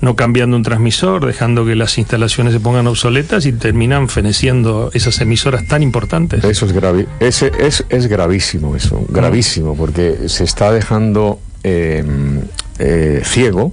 no 0.00 0.14
cambiando 0.14 0.56
un 0.56 0.62
transmisor, 0.62 1.26
dejando 1.26 1.66
que 1.66 1.74
las 1.74 1.98
instalaciones 1.98 2.52
se 2.52 2.60
pongan 2.60 2.86
obsoletas 2.86 3.46
y 3.46 3.52
terminan 3.52 4.08
feneciendo 4.08 4.90
esas 4.94 5.20
emisoras 5.20 5.66
tan 5.66 5.82
importantes. 5.82 6.44
Eso 6.44 6.66
es, 6.66 6.72
gravi 6.72 7.06
ese 7.18 7.50
es, 7.58 7.84
es 7.88 8.06
gravísimo, 8.06 8.76
eso, 8.76 9.04
gravísimo, 9.08 9.76
porque 9.76 10.28
se 10.28 10.44
está 10.44 10.70
dejando 10.70 11.40
eh, 11.64 12.04
eh, 12.78 13.22
ciego 13.24 13.72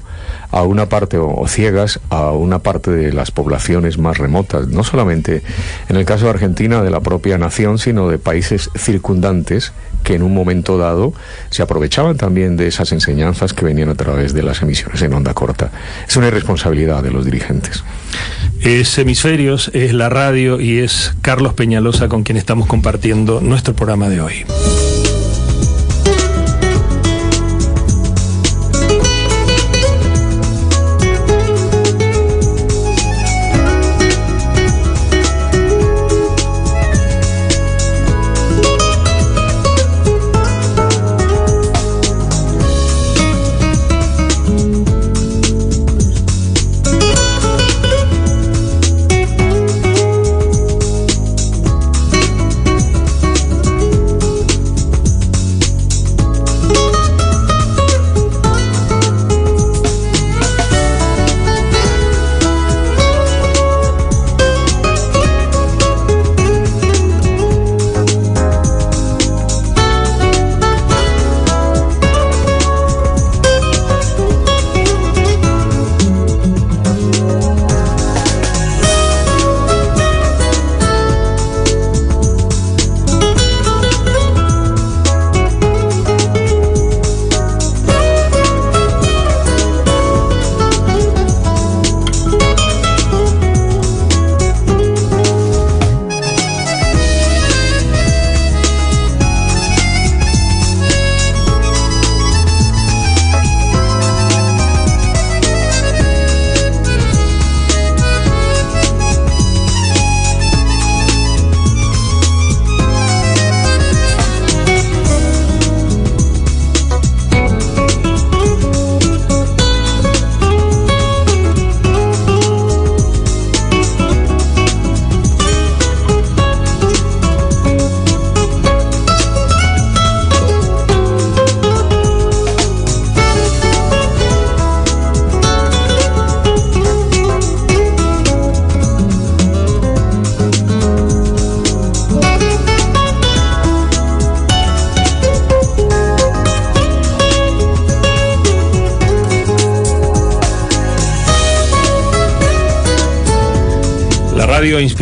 a 0.51 0.63
una 0.63 0.87
parte 0.87 1.17
o, 1.17 1.33
o, 1.35 1.47
ciegas 1.47 1.99
a 2.09 2.31
una 2.31 2.59
parte 2.59 2.91
de 2.91 3.11
las 3.11 3.31
poblaciones 3.31 3.97
más 3.97 4.17
remotas, 4.17 4.67
no 4.67 4.83
solamente 4.83 5.41
en 5.89 5.95
el 5.95 6.05
caso 6.05 6.25
de 6.25 6.31
Argentina 6.31 6.83
de 6.83 6.91
la 6.91 6.99
propia 6.99 7.37
nación, 7.37 7.79
sino 7.79 8.07
de 8.07 8.19
países 8.19 8.69
circundantes 8.75 9.73
que 10.03 10.15
en 10.15 10.23
un 10.23 10.33
momento 10.33 10.77
dado 10.77 11.13
se 11.49 11.63
aprovechaban 11.63 12.17
también 12.17 12.57
de 12.57 12.67
esas 12.67 12.91
enseñanzas 12.91 13.53
que 13.53 13.65
venían 13.65 13.89
a 13.89 13.95
través 13.95 14.33
de 14.33 14.43
las 14.43 14.61
emisiones 14.61 15.01
en 15.01 15.13
onda 15.13 15.33
corta. 15.33 15.71
Es 16.07 16.15
una 16.17 16.27
irresponsabilidad 16.27 17.01
de 17.01 17.11
los 17.11 17.25
dirigentes. 17.25 17.83
Es 18.61 18.97
Hemisferios, 18.97 19.71
es 19.73 19.93
la 19.93 20.09
radio 20.09 20.59
y 20.59 20.79
es 20.79 21.13
Carlos 21.21 21.53
Peñalosa 21.53 22.07
con 22.07 22.23
quien 22.23 22.37
estamos 22.37 22.67
compartiendo 22.67 23.41
nuestro 23.41 23.73
programa 23.73 24.09
de 24.09 24.21
hoy. 24.21 24.45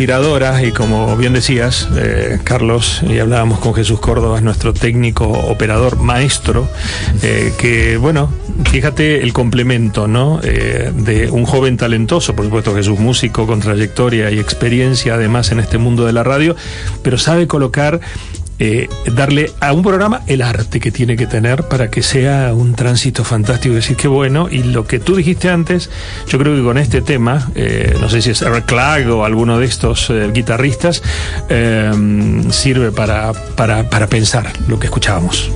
Y 0.02 0.72
como 0.72 1.16
bien 1.16 1.32
decías, 1.32 1.88
eh, 1.96 2.40
Carlos, 2.42 3.02
y 3.08 3.20
hablábamos 3.20 3.60
con 3.60 3.72
Jesús 3.72 4.00
Córdoba, 4.00 4.40
nuestro 4.40 4.74
técnico 4.74 5.28
operador 5.28 5.96
maestro, 5.96 6.68
eh, 7.22 7.52
que 7.56 7.98
bueno, 7.98 8.28
fíjate 8.64 9.22
el 9.22 9.32
complemento, 9.32 10.08
¿no? 10.08 10.40
Eh, 10.42 10.90
de 10.92 11.30
un 11.30 11.44
joven 11.44 11.76
talentoso, 11.76 12.34
por 12.34 12.46
supuesto 12.46 12.74
Jesús 12.74 12.98
músico 12.98 13.46
con 13.46 13.60
trayectoria 13.60 14.28
y 14.32 14.40
experiencia 14.40 15.14
además 15.14 15.52
en 15.52 15.60
este 15.60 15.78
mundo 15.78 16.04
de 16.04 16.12
la 16.12 16.24
radio, 16.24 16.56
pero 17.02 17.16
sabe 17.16 17.46
colocar 17.46 18.00
eh, 18.64 18.88
darle 19.12 19.50
a 19.58 19.72
un 19.72 19.82
programa 19.82 20.20
el 20.28 20.40
arte 20.40 20.78
que 20.78 20.92
tiene 20.92 21.16
que 21.16 21.26
tener 21.26 21.64
para 21.64 21.90
que 21.90 22.00
sea 22.00 22.54
un 22.54 22.76
tránsito 22.76 23.24
fantástico. 23.24 23.74
Decir 23.74 23.96
que 23.96 24.06
bueno, 24.06 24.46
y 24.48 24.62
lo 24.62 24.86
que 24.86 25.00
tú 25.00 25.16
dijiste 25.16 25.48
antes, 25.48 25.90
yo 26.28 26.38
creo 26.38 26.54
que 26.54 26.62
con 26.62 26.78
este 26.78 27.00
tema, 27.00 27.50
eh, 27.56 27.96
no 28.00 28.08
sé 28.08 28.22
si 28.22 28.30
es 28.30 28.40
Eric 28.40 28.66
Clegg 28.66 29.10
o 29.10 29.24
alguno 29.24 29.58
de 29.58 29.66
estos 29.66 30.10
eh, 30.10 30.30
guitarristas, 30.32 31.02
sirve 32.50 32.92
para, 32.92 33.32
para, 33.32 33.90
para 33.90 34.06
pensar 34.06 34.52
lo 34.68 34.78
que 34.78 34.86
escuchábamos. 34.86 35.50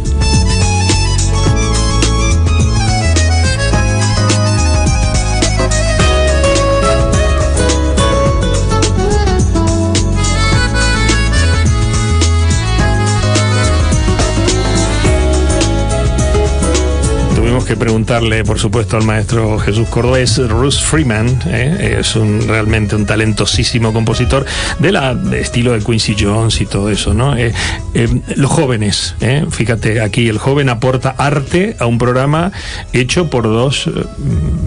Que 17.67 17.77
preguntarle, 17.77 18.45
por 18.45 18.61
supuesto, 18.61 18.97
al 18.97 19.05
maestro 19.05 19.59
Jesús 19.59 19.89
Cordés, 19.89 20.39
Russ 20.49 20.81
Freeman, 20.81 21.27
¿eh? 21.47 21.97
es 21.99 22.15
un 22.15 22.47
realmente 22.47 22.95
un 22.95 23.07
talentosísimo 23.07 23.93
compositor 23.93 24.47
de 24.79 24.93
la 24.93 25.15
de 25.15 25.41
estilo 25.41 25.73
de 25.73 25.81
Quincy 25.81 26.15
Jones 26.19 26.61
y 26.61 26.67
todo 26.67 26.91
eso, 26.91 27.13
¿no? 27.13 27.37
Eh, 27.37 27.53
eh, 27.95 28.09
los 28.37 28.51
jóvenes, 28.51 29.17
fíjate, 29.51 30.01
aquí 30.01 30.29
el 30.29 30.39
joven 30.39 30.69
aporta 30.69 31.11
arte 31.19 31.77
a 31.81 31.87
un 31.87 31.99
programa 31.99 32.53
hecho 32.93 33.31
por 33.31 33.45
dos 33.45 33.91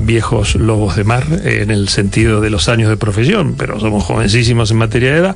viejos 0.04 0.56
lobos 0.56 0.97
de 0.97 1.06
mar 1.06 1.26
en 1.43 1.72
el 1.72 1.88
sentido 1.88 2.41
de 2.41 2.50
los 2.50 2.68
años 2.68 2.89
de 2.89 2.97
profesión, 2.97 3.56
pero 3.58 3.80
somos 3.80 4.04
jovencísimos 4.04 4.72
en 4.72 4.78
materia 4.78 5.14
de 5.14 5.20
edad. 5.20 5.36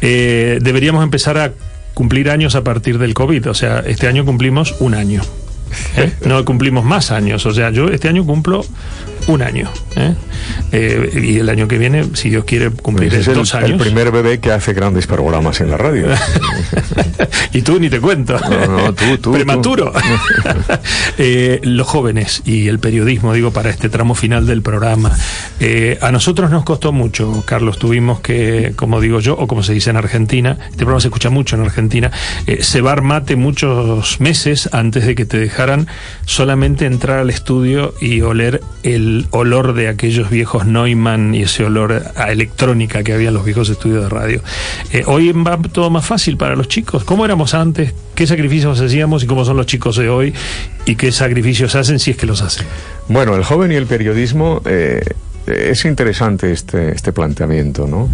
deberíamos 0.00 1.04
empezar 1.04 1.36
a 1.36 1.52
cumplir 1.92 2.30
años 2.30 2.54
a 2.54 2.64
partir 2.64 2.98
del 2.98 3.12
COVID, 3.12 3.50
o 3.50 3.54
sea, 3.54 3.80
este 3.86 4.08
año 4.08 4.24
cumplimos 4.24 4.74
un 4.80 4.94
año. 4.94 5.20
¿Eh? 5.96 6.12
No 6.26 6.44
cumplimos 6.44 6.84
más 6.84 7.10
años. 7.10 7.44
O 7.46 7.52
sea, 7.52 7.70
yo 7.70 7.88
este 7.88 8.08
año 8.08 8.24
cumplo 8.24 8.64
un 9.26 9.42
año. 9.42 9.70
¿eh? 9.96 10.14
Eh, 10.72 11.20
y 11.22 11.38
el 11.38 11.48
año 11.48 11.68
que 11.68 11.78
viene, 11.78 12.04
si 12.14 12.30
Dios 12.30 12.44
quiere, 12.44 12.70
cumplir 12.70 13.14
es 13.14 13.26
dos 13.26 13.54
el, 13.54 13.58
años. 13.58 13.70
el 13.72 13.78
primer 13.78 14.10
bebé 14.10 14.40
que 14.40 14.52
hace 14.52 14.72
grandes 14.72 15.06
programas 15.06 15.60
en 15.60 15.70
la 15.70 15.76
radio. 15.76 16.08
y 17.52 17.62
tú 17.62 17.78
ni 17.78 17.88
te 17.88 18.00
cuento. 18.00 18.38
No, 18.38 18.66
no, 18.66 18.94
tú, 18.94 19.18
tú, 19.18 19.32
Prematuro. 19.32 19.92
eh, 21.18 21.60
los 21.62 21.86
jóvenes 21.86 22.42
y 22.44 22.68
el 22.68 22.78
periodismo, 22.78 23.32
digo, 23.32 23.50
para 23.52 23.70
este 23.70 23.88
tramo 23.88 24.14
final 24.14 24.46
del 24.46 24.62
programa. 24.62 25.12
A 26.00 26.12
nosotros 26.12 26.50
nos 26.50 26.64
costó 26.64 26.92
mucho, 26.92 27.42
Carlos. 27.46 27.78
Tuvimos 27.78 28.20
que, 28.20 28.72
como 28.76 29.00
digo 29.00 29.20
yo, 29.20 29.34
o 29.34 29.46
como 29.46 29.62
se 29.62 29.72
dice 29.72 29.90
en 29.90 29.96
Argentina, 29.96 30.58
este 30.64 30.78
programa 30.78 31.00
se 31.00 31.08
escucha 31.08 31.30
mucho 31.30 31.56
en 31.56 31.62
Argentina, 31.62 32.10
cebar 32.60 33.02
mate 33.02 33.36
muchos 33.36 34.20
meses 34.20 34.68
antes 34.72 35.06
de 35.06 35.14
que 35.14 35.24
te 35.24 35.38
dejara 35.38 35.63
dejaran 35.64 35.86
solamente 36.26 36.84
entrar 36.84 37.20
al 37.20 37.30
estudio 37.30 37.94
y 37.98 38.20
oler 38.20 38.60
el 38.82 39.26
olor 39.30 39.72
de 39.72 39.88
aquellos 39.88 40.28
viejos 40.28 40.66
Neumann 40.66 41.34
y 41.34 41.42
ese 41.42 41.64
olor 41.64 42.02
a 42.16 42.30
electrónica 42.30 43.02
que 43.02 43.14
había 43.14 43.28
en 43.28 43.34
los 43.34 43.46
viejos 43.46 43.70
estudios 43.70 44.02
de 44.02 44.08
radio. 44.10 44.42
Eh, 44.92 45.04
hoy 45.06 45.32
va 45.32 45.56
todo 45.72 45.88
más 45.88 46.04
fácil 46.04 46.36
para 46.36 46.54
los 46.54 46.68
chicos. 46.68 47.04
¿Cómo 47.04 47.24
éramos 47.24 47.54
antes? 47.54 47.94
¿Qué 48.14 48.26
sacrificios 48.26 48.78
hacíamos 48.78 49.24
y 49.24 49.26
cómo 49.26 49.46
son 49.46 49.56
los 49.56 49.64
chicos 49.64 49.96
de 49.96 50.10
hoy? 50.10 50.34
¿Y 50.84 50.96
qué 50.96 51.10
sacrificios 51.12 51.74
hacen 51.76 51.98
si 51.98 52.10
es 52.10 52.18
que 52.18 52.26
los 52.26 52.42
hacen? 52.42 52.66
Bueno, 53.08 53.34
el 53.34 53.42
joven 53.42 53.72
y 53.72 53.76
el 53.76 53.86
periodismo 53.86 54.60
eh, 54.66 55.02
es 55.46 55.86
interesante 55.86 56.52
este, 56.52 56.94
este 56.94 57.12
planteamiento, 57.12 57.86
¿no? 57.86 58.10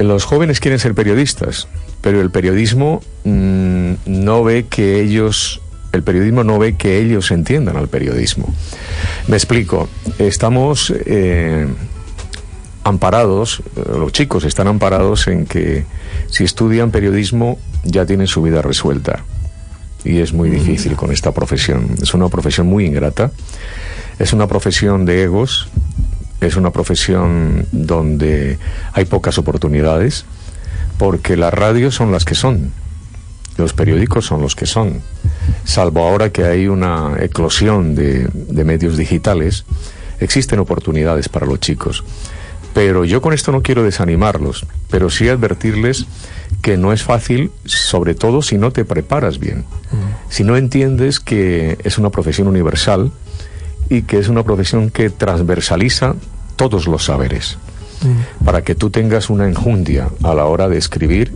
Los 0.00 0.24
jóvenes 0.24 0.58
quieren 0.58 0.80
ser 0.80 0.94
periodistas, 0.94 1.68
pero 2.00 2.20
el 2.20 2.32
periodismo 2.32 3.02
mm, 3.22 3.92
no 4.06 4.42
ve 4.42 4.66
que 4.68 5.00
ellos 5.00 5.61
el 5.92 6.02
periodismo 6.02 6.42
no 6.42 6.58
ve 6.58 6.74
que 6.74 6.98
ellos 6.98 7.30
entiendan 7.30 7.76
al 7.76 7.88
periodismo. 7.88 8.52
Me 9.28 9.36
explico. 9.36 9.88
Estamos 10.18 10.92
eh, 11.06 11.66
amparados, 12.84 13.62
eh, 13.76 13.82
los 13.98 14.12
chicos 14.12 14.44
están 14.44 14.68
amparados 14.68 15.28
en 15.28 15.46
que 15.46 15.84
si 16.28 16.44
estudian 16.44 16.90
periodismo 16.90 17.58
ya 17.84 18.06
tienen 18.06 18.26
su 18.26 18.42
vida 18.42 18.62
resuelta. 18.62 19.24
Y 20.04 20.18
es 20.18 20.32
muy 20.32 20.50
difícil 20.50 20.96
con 20.96 21.12
esta 21.12 21.32
profesión. 21.32 21.94
Es 22.02 22.12
una 22.12 22.28
profesión 22.28 22.66
muy 22.66 22.86
ingrata. 22.86 23.30
Es 24.18 24.32
una 24.32 24.48
profesión 24.48 25.04
de 25.04 25.22
egos. 25.22 25.68
Es 26.40 26.56
una 26.56 26.72
profesión 26.72 27.66
donde 27.70 28.58
hay 28.94 29.04
pocas 29.04 29.38
oportunidades. 29.38 30.24
Porque 30.98 31.36
las 31.36 31.54
radios 31.54 31.94
son 31.94 32.10
las 32.10 32.24
que 32.24 32.34
son. 32.34 32.72
Los 33.56 33.74
periódicos 33.74 34.26
son 34.26 34.40
los 34.40 34.56
que 34.56 34.66
son. 34.66 35.02
Salvo 35.64 36.02
ahora 36.06 36.30
que 36.30 36.44
hay 36.44 36.66
una 36.66 37.16
eclosión 37.20 37.94
de, 37.94 38.28
de 38.32 38.64
medios 38.64 38.96
digitales, 38.96 39.64
existen 40.20 40.58
oportunidades 40.58 41.28
para 41.28 41.46
los 41.46 41.60
chicos. 41.60 42.04
Pero 42.74 43.04
yo 43.04 43.20
con 43.20 43.32
esto 43.32 43.52
no 43.52 43.62
quiero 43.62 43.82
desanimarlos, 43.82 44.66
pero 44.90 45.10
sí 45.10 45.28
advertirles 45.28 46.06
que 46.62 46.76
no 46.76 46.92
es 46.92 47.02
fácil, 47.02 47.50
sobre 47.64 48.14
todo 48.14 48.40
si 48.40 48.56
no 48.56 48.70
te 48.70 48.84
preparas 48.84 49.38
bien, 49.38 49.64
si 50.28 50.44
no 50.44 50.56
entiendes 50.56 51.20
que 51.20 51.76
es 51.82 51.98
una 51.98 52.10
profesión 52.10 52.48
universal 52.48 53.10
y 53.88 54.02
que 54.02 54.18
es 54.18 54.28
una 54.28 54.42
profesión 54.42 54.90
que 54.90 55.10
transversaliza 55.10 56.14
todos 56.56 56.86
los 56.86 57.04
saberes, 57.04 57.58
para 58.44 58.62
que 58.62 58.74
tú 58.74 58.90
tengas 58.90 59.28
una 59.28 59.48
enjundia 59.48 60.08
a 60.22 60.34
la 60.34 60.44
hora 60.44 60.68
de 60.68 60.78
escribir 60.78 61.34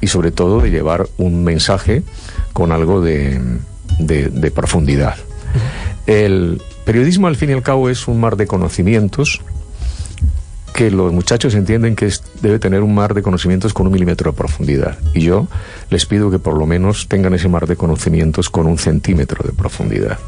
y 0.00 0.08
sobre 0.08 0.30
todo 0.30 0.60
de 0.60 0.70
llevar 0.70 1.08
un 1.16 1.42
mensaje 1.42 2.02
con 2.56 2.72
algo 2.72 3.02
de, 3.02 3.38
de- 3.98 4.50
profundidad. 4.50 5.16
El 6.06 6.62
periodismo 6.86 7.26
al 7.26 7.36
fin 7.36 7.50
y 7.50 7.52
al 7.52 7.62
cabo 7.62 7.90
es 7.90 8.08
un 8.08 8.18
mar 8.18 8.36
de 8.36 8.46
conocimientos 8.46 9.42
que 10.72 10.90
los 10.90 11.12
muchachos 11.12 11.54
entienden 11.54 11.94
que 11.96 12.10
debe 12.40 12.58
tener 12.58 12.82
un 12.82 12.94
mar 12.94 13.12
de 13.12 13.20
conocimientos 13.20 13.74
con 13.74 13.86
un 13.86 13.92
milímetro 13.92 14.32
de 14.32 14.36
profundidad. 14.38 14.96
Y 15.12 15.20
yo 15.20 15.48
les 15.90 16.06
pido 16.06 16.30
que 16.30 16.38
por 16.38 16.56
lo 16.56 16.64
menos 16.64 17.08
tengan 17.08 17.34
ese 17.34 17.48
mar 17.48 17.66
de 17.66 17.76
conocimientos 17.76 18.48
con 18.48 18.66
un 18.66 18.78
centímetro 18.78 19.44
de 19.46 19.52
profundidad. 19.52 20.18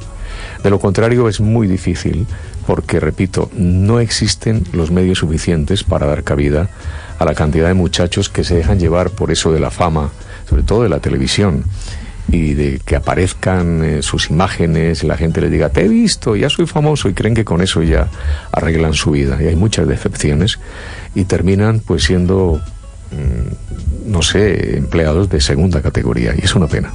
De 0.62 0.68
lo 0.68 0.78
contrario 0.78 1.30
es 1.30 1.40
muy 1.40 1.66
difícil 1.66 2.26
porque, 2.66 3.00
repito, 3.00 3.50
no 3.56 4.00
existen 4.00 4.64
los 4.72 4.90
medios 4.90 5.18
suficientes 5.18 5.82
para 5.82 6.06
dar 6.06 6.24
cabida 6.24 6.68
a 7.18 7.24
la 7.24 7.34
cantidad 7.34 7.68
de 7.68 7.74
muchachos 7.74 8.28
que 8.28 8.44
se 8.44 8.54
dejan 8.54 8.78
llevar 8.78 9.08
por 9.08 9.30
eso 9.30 9.50
de 9.50 9.60
la 9.60 9.70
fama, 9.70 10.10
sobre 10.46 10.62
todo 10.62 10.82
de 10.82 10.90
la 10.90 11.00
televisión, 11.00 11.64
y 12.30 12.54
de 12.54 12.80
que 12.84 12.96
aparezcan 12.96 13.84
eh, 13.84 14.02
sus 14.02 14.30
imágenes 14.30 15.02
y 15.02 15.06
la 15.06 15.16
gente 15.16 15.40
les 15.40 15.50
diga, 15.50 15.70
te 15.70 15.84
he 15.84 15.88
visto, 15.88 16.36
ya 16.36 16.50
soy 16.50 16.66
famoso, 16.66 17.08
y 17.08 17.14
creen 17.14 17.34
que 17.34 17.44
con 17.44 17.62
eso 17.62 17.82
ya 17.82 18.08
arreglan 18.52 18.92
su 18.92 19.12
vida. 19.12 19.38
Y 19.40 19.46
hay 19.46 19.56
muchas 19.56 19.88
decepciones 19.88 20.58
y 21.14 21.24
terminan 21.24 21.80
pues 21.80 22.04
siendo, 22.04 22.60
mm, 23.10 24.10
no 24.10 24.22
sé, 24.22 24.76
empleados 24.76 25.30
de 25.30 25.40
segunda 25.40 25.80
categoría, 25.80 26.34
y 26.36 26.44
es 26.44 26.54
una 26.54 26.66
pena. 26.66 26.92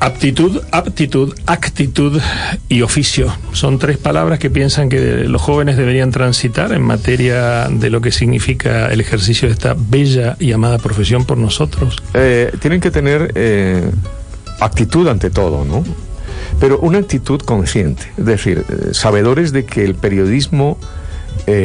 Aptitud, 0.00 0.62
aptitud, 0.72 1.34
actitud 1.46 2.20
y 2.68 2.82
oficio. 2.82 3.32
Son 3.52 3.78
tres 3.78 3.98
palabras 3.98 4.38
que 4.38 4.50
piensan 4.50 4.88
que 4.88 5.24
los 5.28 5.40
jóvenes 5.40 5.76
deberían 5.76 6.10
transitar 6.10 6.72
en 6.72 6.82
materia 6.82 7.68
de 7.68 7.90
lo 7.90 8.00
que 8.00 8.10
significa 8.10 8.90
el 8.90 9.00
ejercicio 9.00 9.46
de 9.46 9.54
esta 9.54 9.76
bella 9.78 10.36
y 10.40 10.52
amada 10.52 10.78
profesión 10.78 11.26
por 11.26 11.36
nosotros. 11.36 12.02
Eh, 12.14 12.50
tienen 12.60 12.80
que 12.80 12.90
tener 12.90 13.32
eh, 13.34 13.90
actitud 14.60 15.06
ante 15.06 15.30
todo, 15.30 15.64
¿no? 15.64 15.84
Pero 16.58 16.78
una 16.80 16.98
actitud 16.98 17.40
consciente, 17.40 18.10
es 18.16 18.24
decir, 18.24 18.64
eh, 18.68 18.88
sabedores 18.92 19.52
de 19.52 19.64
que 19.64 19.84
el 19.84 19.94
periodismo 19.94 20.78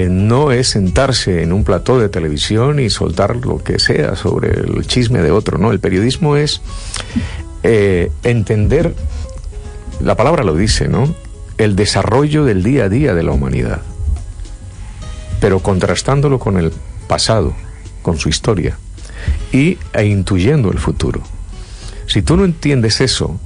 no 0.10 0.52
es 0.52 0.70
sentarse 0.70 1.44
en 1.44 1.54
un 1.54 1.64
plató 1.64 2.00
de 2.00 2.10
televisión 2.10 2.80
y 2.80 2.90
soltar 2.90 3.36
lo 3.36 3.64
que 3.64 3.78
sea 3.78 4.16
sobre 4.16 4.50
el 4.50 4.88
chisme 4.88 5.22
de 5.22 5.30
otro, 5.30 5.60
¿no? 5.60 5.72
El 5.72 5.80
periodismo 5.80 6.38
es 6.38 6.62
eh, 7.68 8.12
entender, 8.22 8.94
la 10.00 10.16
palabra 10.16 10.44
lo 10.44 10.56
dice, 10.56 10.88
¿no? 10.88 11.16
El 11.58 11.76
desarrollo 11.76 12.46
del 12.46 12.62
día 12.62 12.84
a 12.84 12.90
día 12.90 13.16
de 13.16 13.24
la 13.24 13.32
humanidad, 13.32 13.82
pero 15.40 15.62
contrastándolo 15.62 16.38
con 16.38 16.58
el 16.60 16.72
pasado, 17.08 17.56
con 18.04 18.20
su 18.20 18.30
historia, 18.30 18.78
y 19.52 19.80
e 19.94 20.06
intuyendo 20.06 20.72
el 20.72 20.78
futuro. 20.78 21.22
Si 22.06 22.22
tú 22.22 22.38
no 22.38 22.46
entiendes 22.46 23.02
eso 23.02 23.40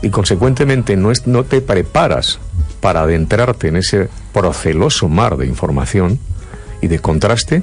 y 0.00 0.08
consecuentemente 0.08 0.96
no, 0.96 1.10
es, 1.10 1.26
no 1.26 1.44
te 1.44 1.60
preparas 1.60 2.38
para 2.80 3.02
adentrarte 3.02 3.68
en 3.68 3.76
ese 3.76 4.08
proceloso 4.32 5.10
mar 5.10 5.36
de 5.36 5.46
información 5.46 6.18
y 6.80 6.86
de 6.86 6.98
contraste, 6.98 7.62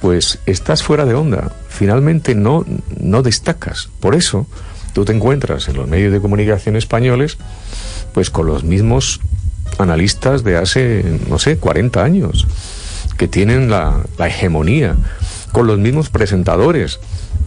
pues 0.00 0.38
estás 0.46 0.82
fuera 0.82 1.04
de 1.04 1.12
onda. 1.12 1.54
Finalmente 1.68 2.34
no, 2.34 2.64
no 2.98 3.22
destacas. 3.22 3.90
Por 4.00 4.14
eso 4.14 4.46
tú 4.92 5.04
te 5.04 5.12
encuentras 5.12 5.68
en 5.68 5.76
los 5.76 5.88
medios 5.88 6.12
de 6.12 6.20
comunicación 6.20 6.76
españoles 6.76 7.38
pues 8.12 8.30
con 8.30 8.46
los 8.46 8.64
mismos 8.64 9.20
analistas 9.78 10.44
de 10.44 10.56
hace, 10.56 11.18
no 11.28 11.38
sé, 11.38 11.56
40 11.56 12.02
años, 12.02 12.46
que 13.16 13.28
tienen 13.28 13.70
la, 13.70 14.02
la 14.18 14.28
hegemonía, 14.28 14.96
con 15.52 15.66
los 15.66 15.78
mismos 15.78 16.10
presentadores 16.10 16.98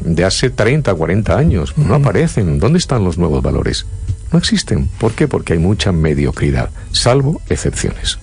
de 0.02 0.24
hace 0.24 0.50
30, 0.50 0.94
40 0.94 1.38
años. 1.38 1.78
No 1.78 1.96
aparecen. 1.96 2.60
¿Dónde 2.60 2.80
están 2.80 3.04
los 3.04 3.18
nuevos 3.18 3.42
valores? 3.42 3.86
No 4.32 4.40
existen. 4.40 4.88
¿Por 5.00 5.14
qué? 5.14 5.28
Porque 5.28 5.54
hay 5.54 5.60
mucha 5.60 5.92
mediocridad, 5.92 6.70
salvo 6.92 7.42
excepciones. 7.50 8.20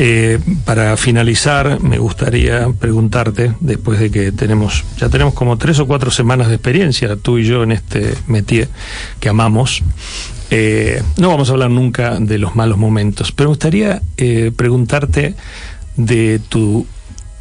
Eh, 0.00 0.38
para 0.64 0.96
finalizar, 0.96 1.80
me 1.82 1.98
gustaría 1.98 2.68
preguntarte, 2.78 3.54
después 3.58 3.98
de 3.98 4.12
que 4.12 4.30
tenemos, 4.30 4.84
ya 4.96 5.08
tenemos 5.08 5.34
como 5.34 5.58
tres 5.58 5.80
o 5.80 5.88
cuatro 5.88 6.12
semanas 6.12 6.46
de 6.46 6.54
experiencia, 6.54 7.16
tú 7.16 7.38
y 7.38 7.44
yo 7.44 7.64
en 7.64 7.72
este 7.72 8.14
métier 8.28 8.68
que 9.18 9.28
amamos, 9.28 9.82
eh, 10.52 11.02
no 11.16 11.30
vamos 11.30 11.50
a 11.50 11.52
hablar 11.54 11.70
nunca 11.70 12.20
de 12.20 12.38
los 12.38 12.54
malos 12.54 12.78
momentos, 12.78 13.32
pero 13.32 13.48
me 13.48 13.54
gustaría 13.54 14.00
eh, 14.16 14.52
preguntarte 14.54 15.34
de 15.96 16.40
tu 16.48 16.86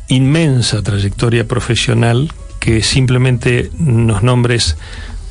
inmensa 0.07 0.81
trayectoria 0.81 1.47
profesional, 1.47 2.33
que 2.59 2.81
simplemente 2.81 3.69
nos 3.77 4.23
nombres 4.23 4.77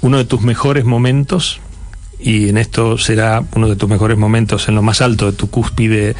uno 0.01 0.19
de 0.19 0.27
tus 0.27 0.43
mejores 0.43 0.85
momentos 0.85 1.61
y 2.19 2.49
en 2.49 2.59
esto 2.59 2.99
será 2.99 3.45
uno 3.55 3.69
de 3.69 3.77
tus 3.77 3.89
mejores 3.89 4.17
momentos 4.17 4.69
en 4.69 4.75
lo 4.75 4.83
más 4.83 5.01
alto 5.01 5.31
de 5.31 5.37
tu 5.37 5.51
cúspide 5.51 6.15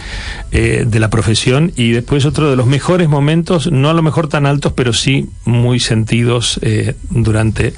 eh, 0.53 0.85
de 0.87 1.01
la 1.01 1.11
profesión 1.11 1.73
y 1.77 1.93
después 1.93 2.25
otro 2.25 2.51
de 2.51 2.57
los 2.57 2.67
mejores 2.67 3.09
momentos, 3.09 3.71
no 3.73 3.91
a 3.91 3.95
lo 3.95 4.03
mejor 4.03 4.29
tan 4.29 4.47
altos, 4.47 4.73
pero 4.75 4.93
sí 4.93 5.29
muy 5.45 5.81
sentidos 5.81 6.59
eh, 6.63 6.95
durante 7.11 7.75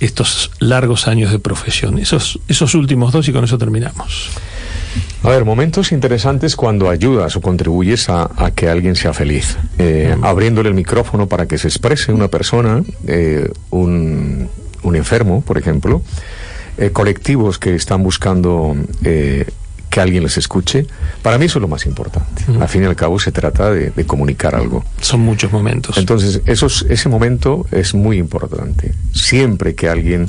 estos 0.00 0.50
largos 0.60 1.08
años 1.08 1.32
de 1.32 1.38
profesión. 1.38 1.98
Esos, 1.98 2.38
esos 2.48 2.74
últimos 2.74 3.12
dos 3.12 3.28
y 3.28 3.32
con 3.32 3.44
eso 3.44 3.58
terminamos. 3.58 4.30
A 5.22 5.30
ver, 5.30 5.44
momentos 5.44 5.90
interesantes 5.90 6.54
cuando 6.54 6.88
ayudas 6.88 7.34
o 7.36 7.40
contribuyes 7.40 8.08
a, 8.08 8.30
a 8.36 8.52
que 8.52 8.68
alguien 8.68 8.94
sea 8.94 9.12
feliz. 9.12 9.58
Eh, 9.78 10.16
abriéndole 10.22 10.68
el 10.68 10.74
micrófono 10.74 11.26
para 11.26 11.46
que 11.46 11.58
se 11.58 11.66
exprese 11.66 12.12
una 12.12 12.28
persona, 12.28 12.82
eh, 13.06 13.50
un, 13.70 14.48
un 14.82 14.96
enfermo, 14.96 15.42
por 15.42 15.58
ejemplo, 15.58 16.02
eh, 16.78 16.90
colectivos 16.90 17.58
que 17.58 17.74
están 17.74 18.02
buscando 18.02 18.76
eh, 19.04 19.46
que 19.90 20.00
alguien 20.00 20.22
les 20.22 20.36
escuche. 20.36 20.86
Para 21.22 21.38
mí 21.38 21.46
eso 21.46 21.58
es 21.58 21.62
lo 21.62 21.68
más 21.68 21.86
importante. 21.86 22.44
Al 22.60 22.68
fin 22.68 22.82
y 22.82 22.86
al 22.86 22.96
cabo 22.96 23.18
se 23.18 23.32
trata 23.32 23.70
de, 23.70 23.90
de 23.90 24.06
comunicar 24.06 24.54
algo. 24.54 24.84
Son 25.00 25.20
muchos 25.20 25.50
momentos. 25.50 25.96
Entonces, 25.96 26.42
esos, 26.46 26.84
ese 26.88 27.08
momento 27.08 27.66
es 27.72 27.94
muy 27.94 28.18
importante. 28.18 28.92
Siempre 29.12 29.74
que 29.74 29.88
alguien 29.88 30.28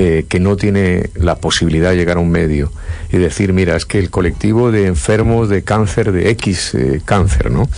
eh, 0.00 0.26
que 0.28 0.38
no 0.38 0.56
tiene 0.56 1.10
la 1.16 1.38
posibilidad 1.38 1.90
de 1.90 1.96
llegar 1.96 2.18
a 2.18 2.20
un 2.20 2.30
medio 2.30 2.70
y 3.10 3.16
decir, 3.16 3.52
mira, 3.52 3.74
es 3.74 3.84
que 3.84 3.98
el 3.98 4.10
colectivo 4.10 4.70
de 4.70 4.86
enfermos 4.86 5.48
de 5.48 5.64
cáncer, 5.64 6.12
de 6.12 6.30
X 6.30 6.74
eh, 6.74 7.00
cáncer, 7.04 7.50
¿no? 7.50 7.68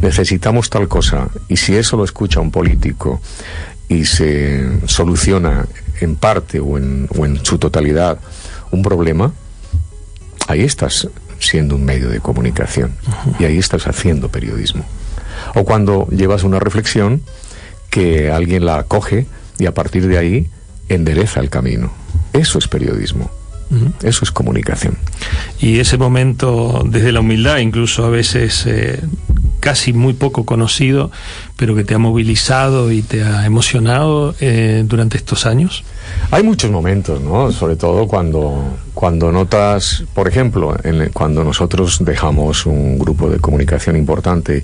Necesitamos 0.00 0.70
tal 0.70 0.88
cosa. 0.88 1.28
Y 1.48 1.58
si 1.58 1.76
eso 1.76 1.98
lo 1.98 2.04
escucha 2.04 2.40
un 2.40 2.50
político 2.50 3.20
y 3.90 4.06
se 4.06 4.70
soluciona 4.86 5.66
en 6.00 6.16
parte 6.16 6.60
o 6.60 6.78
en, 6.78 7.08
o 7.16 7.26
en 7.26 7.44
su 7.44 7.58
totalidad 7.58 8.18
un 8.70 8.82
problema, 8.82 9.32
ahí 10.48 10.62
estás 10.62 11.08
siendo 11.38 11.74
un 11.74 11.84
medio 11.84 12.08
de 12.08 12.20
comunicación 12.20 12.92
y 13.38 13.44
ahí 13.44 13.58
estás 13.58 13.86
haciendo 13.86 14.28
periodismo. 14.28 14.84
O 15.54 15.64
cuando 15.64 16.06
llevas 16.08 16.44
una 16.44 16.58
reflexión 16.58 17.22
que 17.88 18.30
alguien 18.30 18.64
la 18.64 18.78
acoge 18.78 19.26
y 19.58 19.66
a 19.66 19.74
partir 19.74 20.06
de 20.06 20.18
ahí 20.18 20.48
endereza 20.88 21.40
el 21.40 21.50
camino. 21.50 21.92
Eso 22.32 22.58
es 22.58 22.68
periodismo. 22.68 23.30
Eso 24.02 24.24
es 24.24 24.32
comunicación. 24.32 24.98
Y 25.60 25.78
ese 25.78 25.96
momento, 25.96 26.82
desde 26.84 27.12
la 27.12 27.20
humildad, 27.20 27.58
incluso 27.58 28.04
a 28.04 28.10
veces 28.10 28.64
eh, 28.66 29.00
casi 29.60 29.92
muy 29.92 30.14
poco 30.14 30.44
conocido, 30.44 31.10
pero 31.56 31.74
que 31.76 31.84
te 31.84 31.94
ha 31.94 31.98
movilizado 31.98 32.90
y 32.90 33.02
te 33.02 33.22
ha 33.22 33.46
emocionado 33.46 34.34
eh, 34.40 34.82
durante 34.86 35.16
estos 35.16 35.46
años? 35.46 35.84
Hay 36.30 36.42
muchos 36.42 36.70
momentos, 36.70 37.20
¿no? 37.20 37.52
Sobre 37.52 37.76
todo 37.76 38.06
cuando, 38.06 38.76
cuando 38.94 39.30
notas, 39.32 40.04
por 40.14 40.28
ejemplo, 40.28 40.76
cuando 41.12 41.44
nosotros 41.44 41.98
dejamos 42.04 42.66
un 42.66 42.98
grupo 42.98 43.28
de 43.28 43.38
comunicación 43.38 43.96
importante 43.96 44.62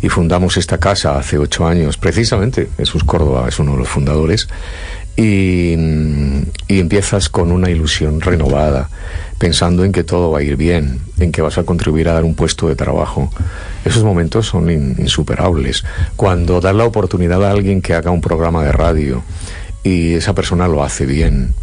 y 0.00 0.08
fundamos 0.08 0.56
esta 0.56 0.78
casa 0.78 1.18
hace 1.18 1.38
ocho 1.38 1.66
años, 1.66 1.96
precisamente 1.96 2.68
Jesús 2.76 3.04
Córdoba 3.04 3.48
es 3.48 3.58
uno 3.58 3.72
de 3.72 3.78
los 3.78 3.88
fundadores, 3.88 4.48
y, 5.16 5.74
empiezas 6.68 7.28
con 7.28 7.52
una 7.52 7.70
ilusión 7.70 8.20
renovada, 8.20 8.88
pensando 9.38 9.84
en 9.84 9.92
que 9.92 10.04
todo 10.04 10.30
va 10.30 10.38
a 10.38 10.42
ir 10.42 10.56
bien, 10.56 11.00
en 11.18 11.32
que 11.32 11.42
vas 11.42 11.58
a 11.58 11.64
contribuir 11.64 12.08
a 12.08 12.14
dar 12.14 12.24
un 12.24 12.34
puesto 12.34 12.68
de 12.68 12.76
trabajo. 12.76 13.30
Esos 13.84 14.04
momentos 14.04 14.46
son 14.46 14.70
in, 14.70 14.96
insuperables. 14.98 15.84
Cuando 16.16 16.60
das 16.60 16.74
la 16.74 16.84
oportunidad 16.84 17.44
a 17.44 17.50
alguien 17.50 17.82
que 17.82 17.94
haga 17.94 18.10
un 18.10 18.20
programa 18.20 18.64
de 18.64 18.72
radio 18.72 19.22
y 19.82 20.14
esa 20.14 20.34
persona 20.34 20.66
lo 20.66 20.82
hace 20.82 21.06
bien, 21.06 21.54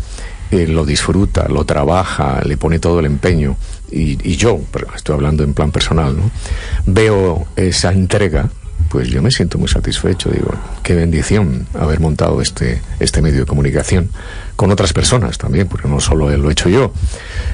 eh, 0.52 0.68
lo 0.68 0.86
disfruta, 0.86 1.48
lo 1.48 1.66
trabaja, 1.66 2.42
le 2.44 2.58
pone 2.58 2.80
todo 2.80 3.00
el 3.00 3.06
empeño, 3.06 3.58
y, 3.92 4.18
y 4.28 4.36
yo, 4.36 4.60
estoy 4.96 5.16
hablando 5.16 5.44
en 5.44 5.54
plan 5.54 5.72
personal, 5.72 6.16
¿no? 6.16 6.32
veo 6.86 7.48
esa 7.56 7.92
entrega 7.92 8.50
pues 8.90 9.08
yo 9.10 9.22
me 9.22 9.32
siento 9.32 9.58
muy 9.58 9.68
satisfecho. 9.68 10.30
Digo, 10.30 10.52
qué 10.84 10.96
bendición 10.96 11.68
haber 11.74 12.00
montado 12.00 12.42
este, 12.42 12.82
este 13.00 13.22
medio 13.22 13.42
de 13.42 13.46
comunicación 13.46 14.10
con 14.56 14.72
otras 14.72 14.94
personas 14.94 15.38
también, 15.38 15.68
porque 15.68 15.88
no 15.88 16.00
solo 16.00 16.36
lo 16.36 16.50
he 16.50 16.52
hecho 16.52 16.70
yo, 16.70 16.92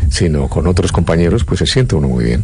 sino 0.10 0.48
con 0.48 0.66
otros 0.68 0.92
compañeros, 0.92 1.44
pues 1.44 1.60
se 1.60 1.66
siente 1.66 1.96
uno 1.96 2.08
muy 2.08 2.26
bien. 2.26 2.44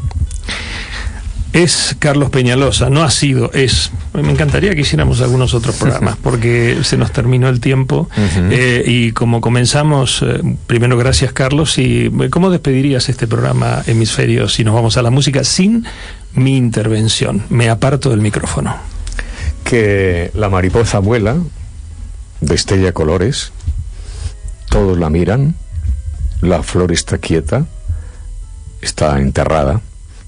Es 1.53 1.97
Carlos 1.99 2.29
Peñalosa, 2.29 2.89
no 2.89 3.03
ha 3.03 3.11
sido, 3.11 3.51
es. 3.51 3.91
Me 4.13 4.31
encantaría 4.31 4.73
que 4.73 4.81
hiciéramos 4.81 5.19
algunos 5.19 5.53
otros 5.53 5.75
programas, 5.75 6.15
porque 6.23 6.77
se 6.83 6.97
nos 6.97 7.11
terminó 7.11 7.49
el 7.49 7.59
tiempo. 7.59 8.09
Uh 8.15 8.21
-huh. 8.21 8.49
eh, 8.51 8.83
y 8.85 9.11
como 9.11 9.41
comenzamos, 9.41 10.23
eh, 10.25 10.41
primero 10.67 10.97
gracias 10.97 11.33
Carlos, 11.33 11.77
y 11.77 12.09
¿cómo 12.29 12.51
despedirías 12.51 13.09
este 13.09 13.27
programa 13.27 13.83
Hemisferio 13.85 14.47
si 14.47 14.63
nos 14.63 14.73
vamos 14.73 14.95
a 14.95 15.01
la 15.01 15.09
música 15.09 15.43
sin 15.43 15.85
mi 16.33 16.55
intervención? 16.55 17.43
Me 17.49 17.69
aparto 17.69 18.11
del 18.11 18.21
micrófono. 18.21 18.75
Que 19.65 20.31
la 20.33 20.49
mariposa 20.49 20.99
vuela, 20.99 21.35
destella 22.39 22.93
colores, 22.93 23.51
todos 24.69 24.97
la 24.97 25.09
miran, 25.09 25.55
la 26.39 26.63
flor 26.63 26.93
está 26.93 27.17
quieta, 27.17 27.65
está 28.81 29.19
enterrada, 29.19 29.81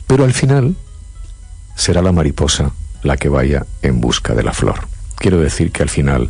pero 0.06 0.26
al 0.26 0.34
final 0.34 0.76
será 1.76 2.02
la 2.02 2.12
mariposa 2.12 2.72
la 3.02 3.18
que 3.18 3.30
vaya 3.30 3.66
en 3.82 4.02
busca 4.02 4.34
de 4.34 4.44
la 4.44 4.54
flor. 4.54 4.88
Quiero 5.18 5.40
decir 5.40 5.72
que 5.72 5.84
al 5.84 5.90
final, 5.90 6.30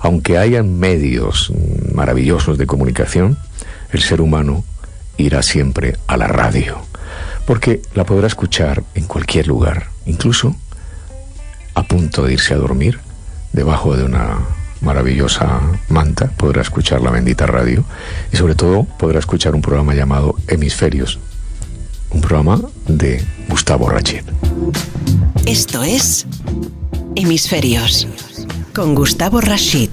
aunque 0.00 0.38
hayan 0.38 0.78
medios 0.78 1.52
maravillosos 1.92 2.58
de 2.58 2.66
comunicación, 2.66 3.38
el 3.92 4.02
ser 4.02 4.20
humano 4.20 4.64
irá 5.16 5.42
siempre 5.42 5.96
a 6.06 6.16
la 6.16 6.26
radio, 6.26 6.78
porque 7.46 7.82
la 7.94 8.04
podrá 8.04 8.26
escuchar 8.26 8.82
en 8.94 9.06
cualquier 9.06 9.46
lugar, 9.46 9.88
incluso 10.04 10.54
a 11.74 11.82
punto 11.82 12.24
de 12.24 12.34
irse 12.34 12.54
a 12.54 12.58
dormir, 12.58 13.00
debajo 13.52 13.96
de 13.96 14.04
una 14.04 14.38
maravillosa 14.80 15.60
manta, 15.88 16.30
podrá 16.36 16.62
escuchar 16.62 17.00
la 17.00 17.10
bendita 17.10 17.46
radio 17.46 17.84
y 18.32 18.36
sobre 18.36 18.54
todo 18.54 18.84
podrá 18.84 19.18
escuchar 19.18 19.54
un 19.54 19.62
programa 19.62 19.94
llamado 19.94 20.36
Hemisferios, 20.48 21.18
un 22.10 22.20
programa 22.20 22.60
de 22.88 23.22
Gustavo 23.48 23.88
Rachet. 23.88 24.24
Esto 25.46 25.82
es 25.82 26.26
Hemisferios 27.14 28.06
con 28.74 28.94
Gustavo 28.94 29.40
Rashid. 29.40 29.90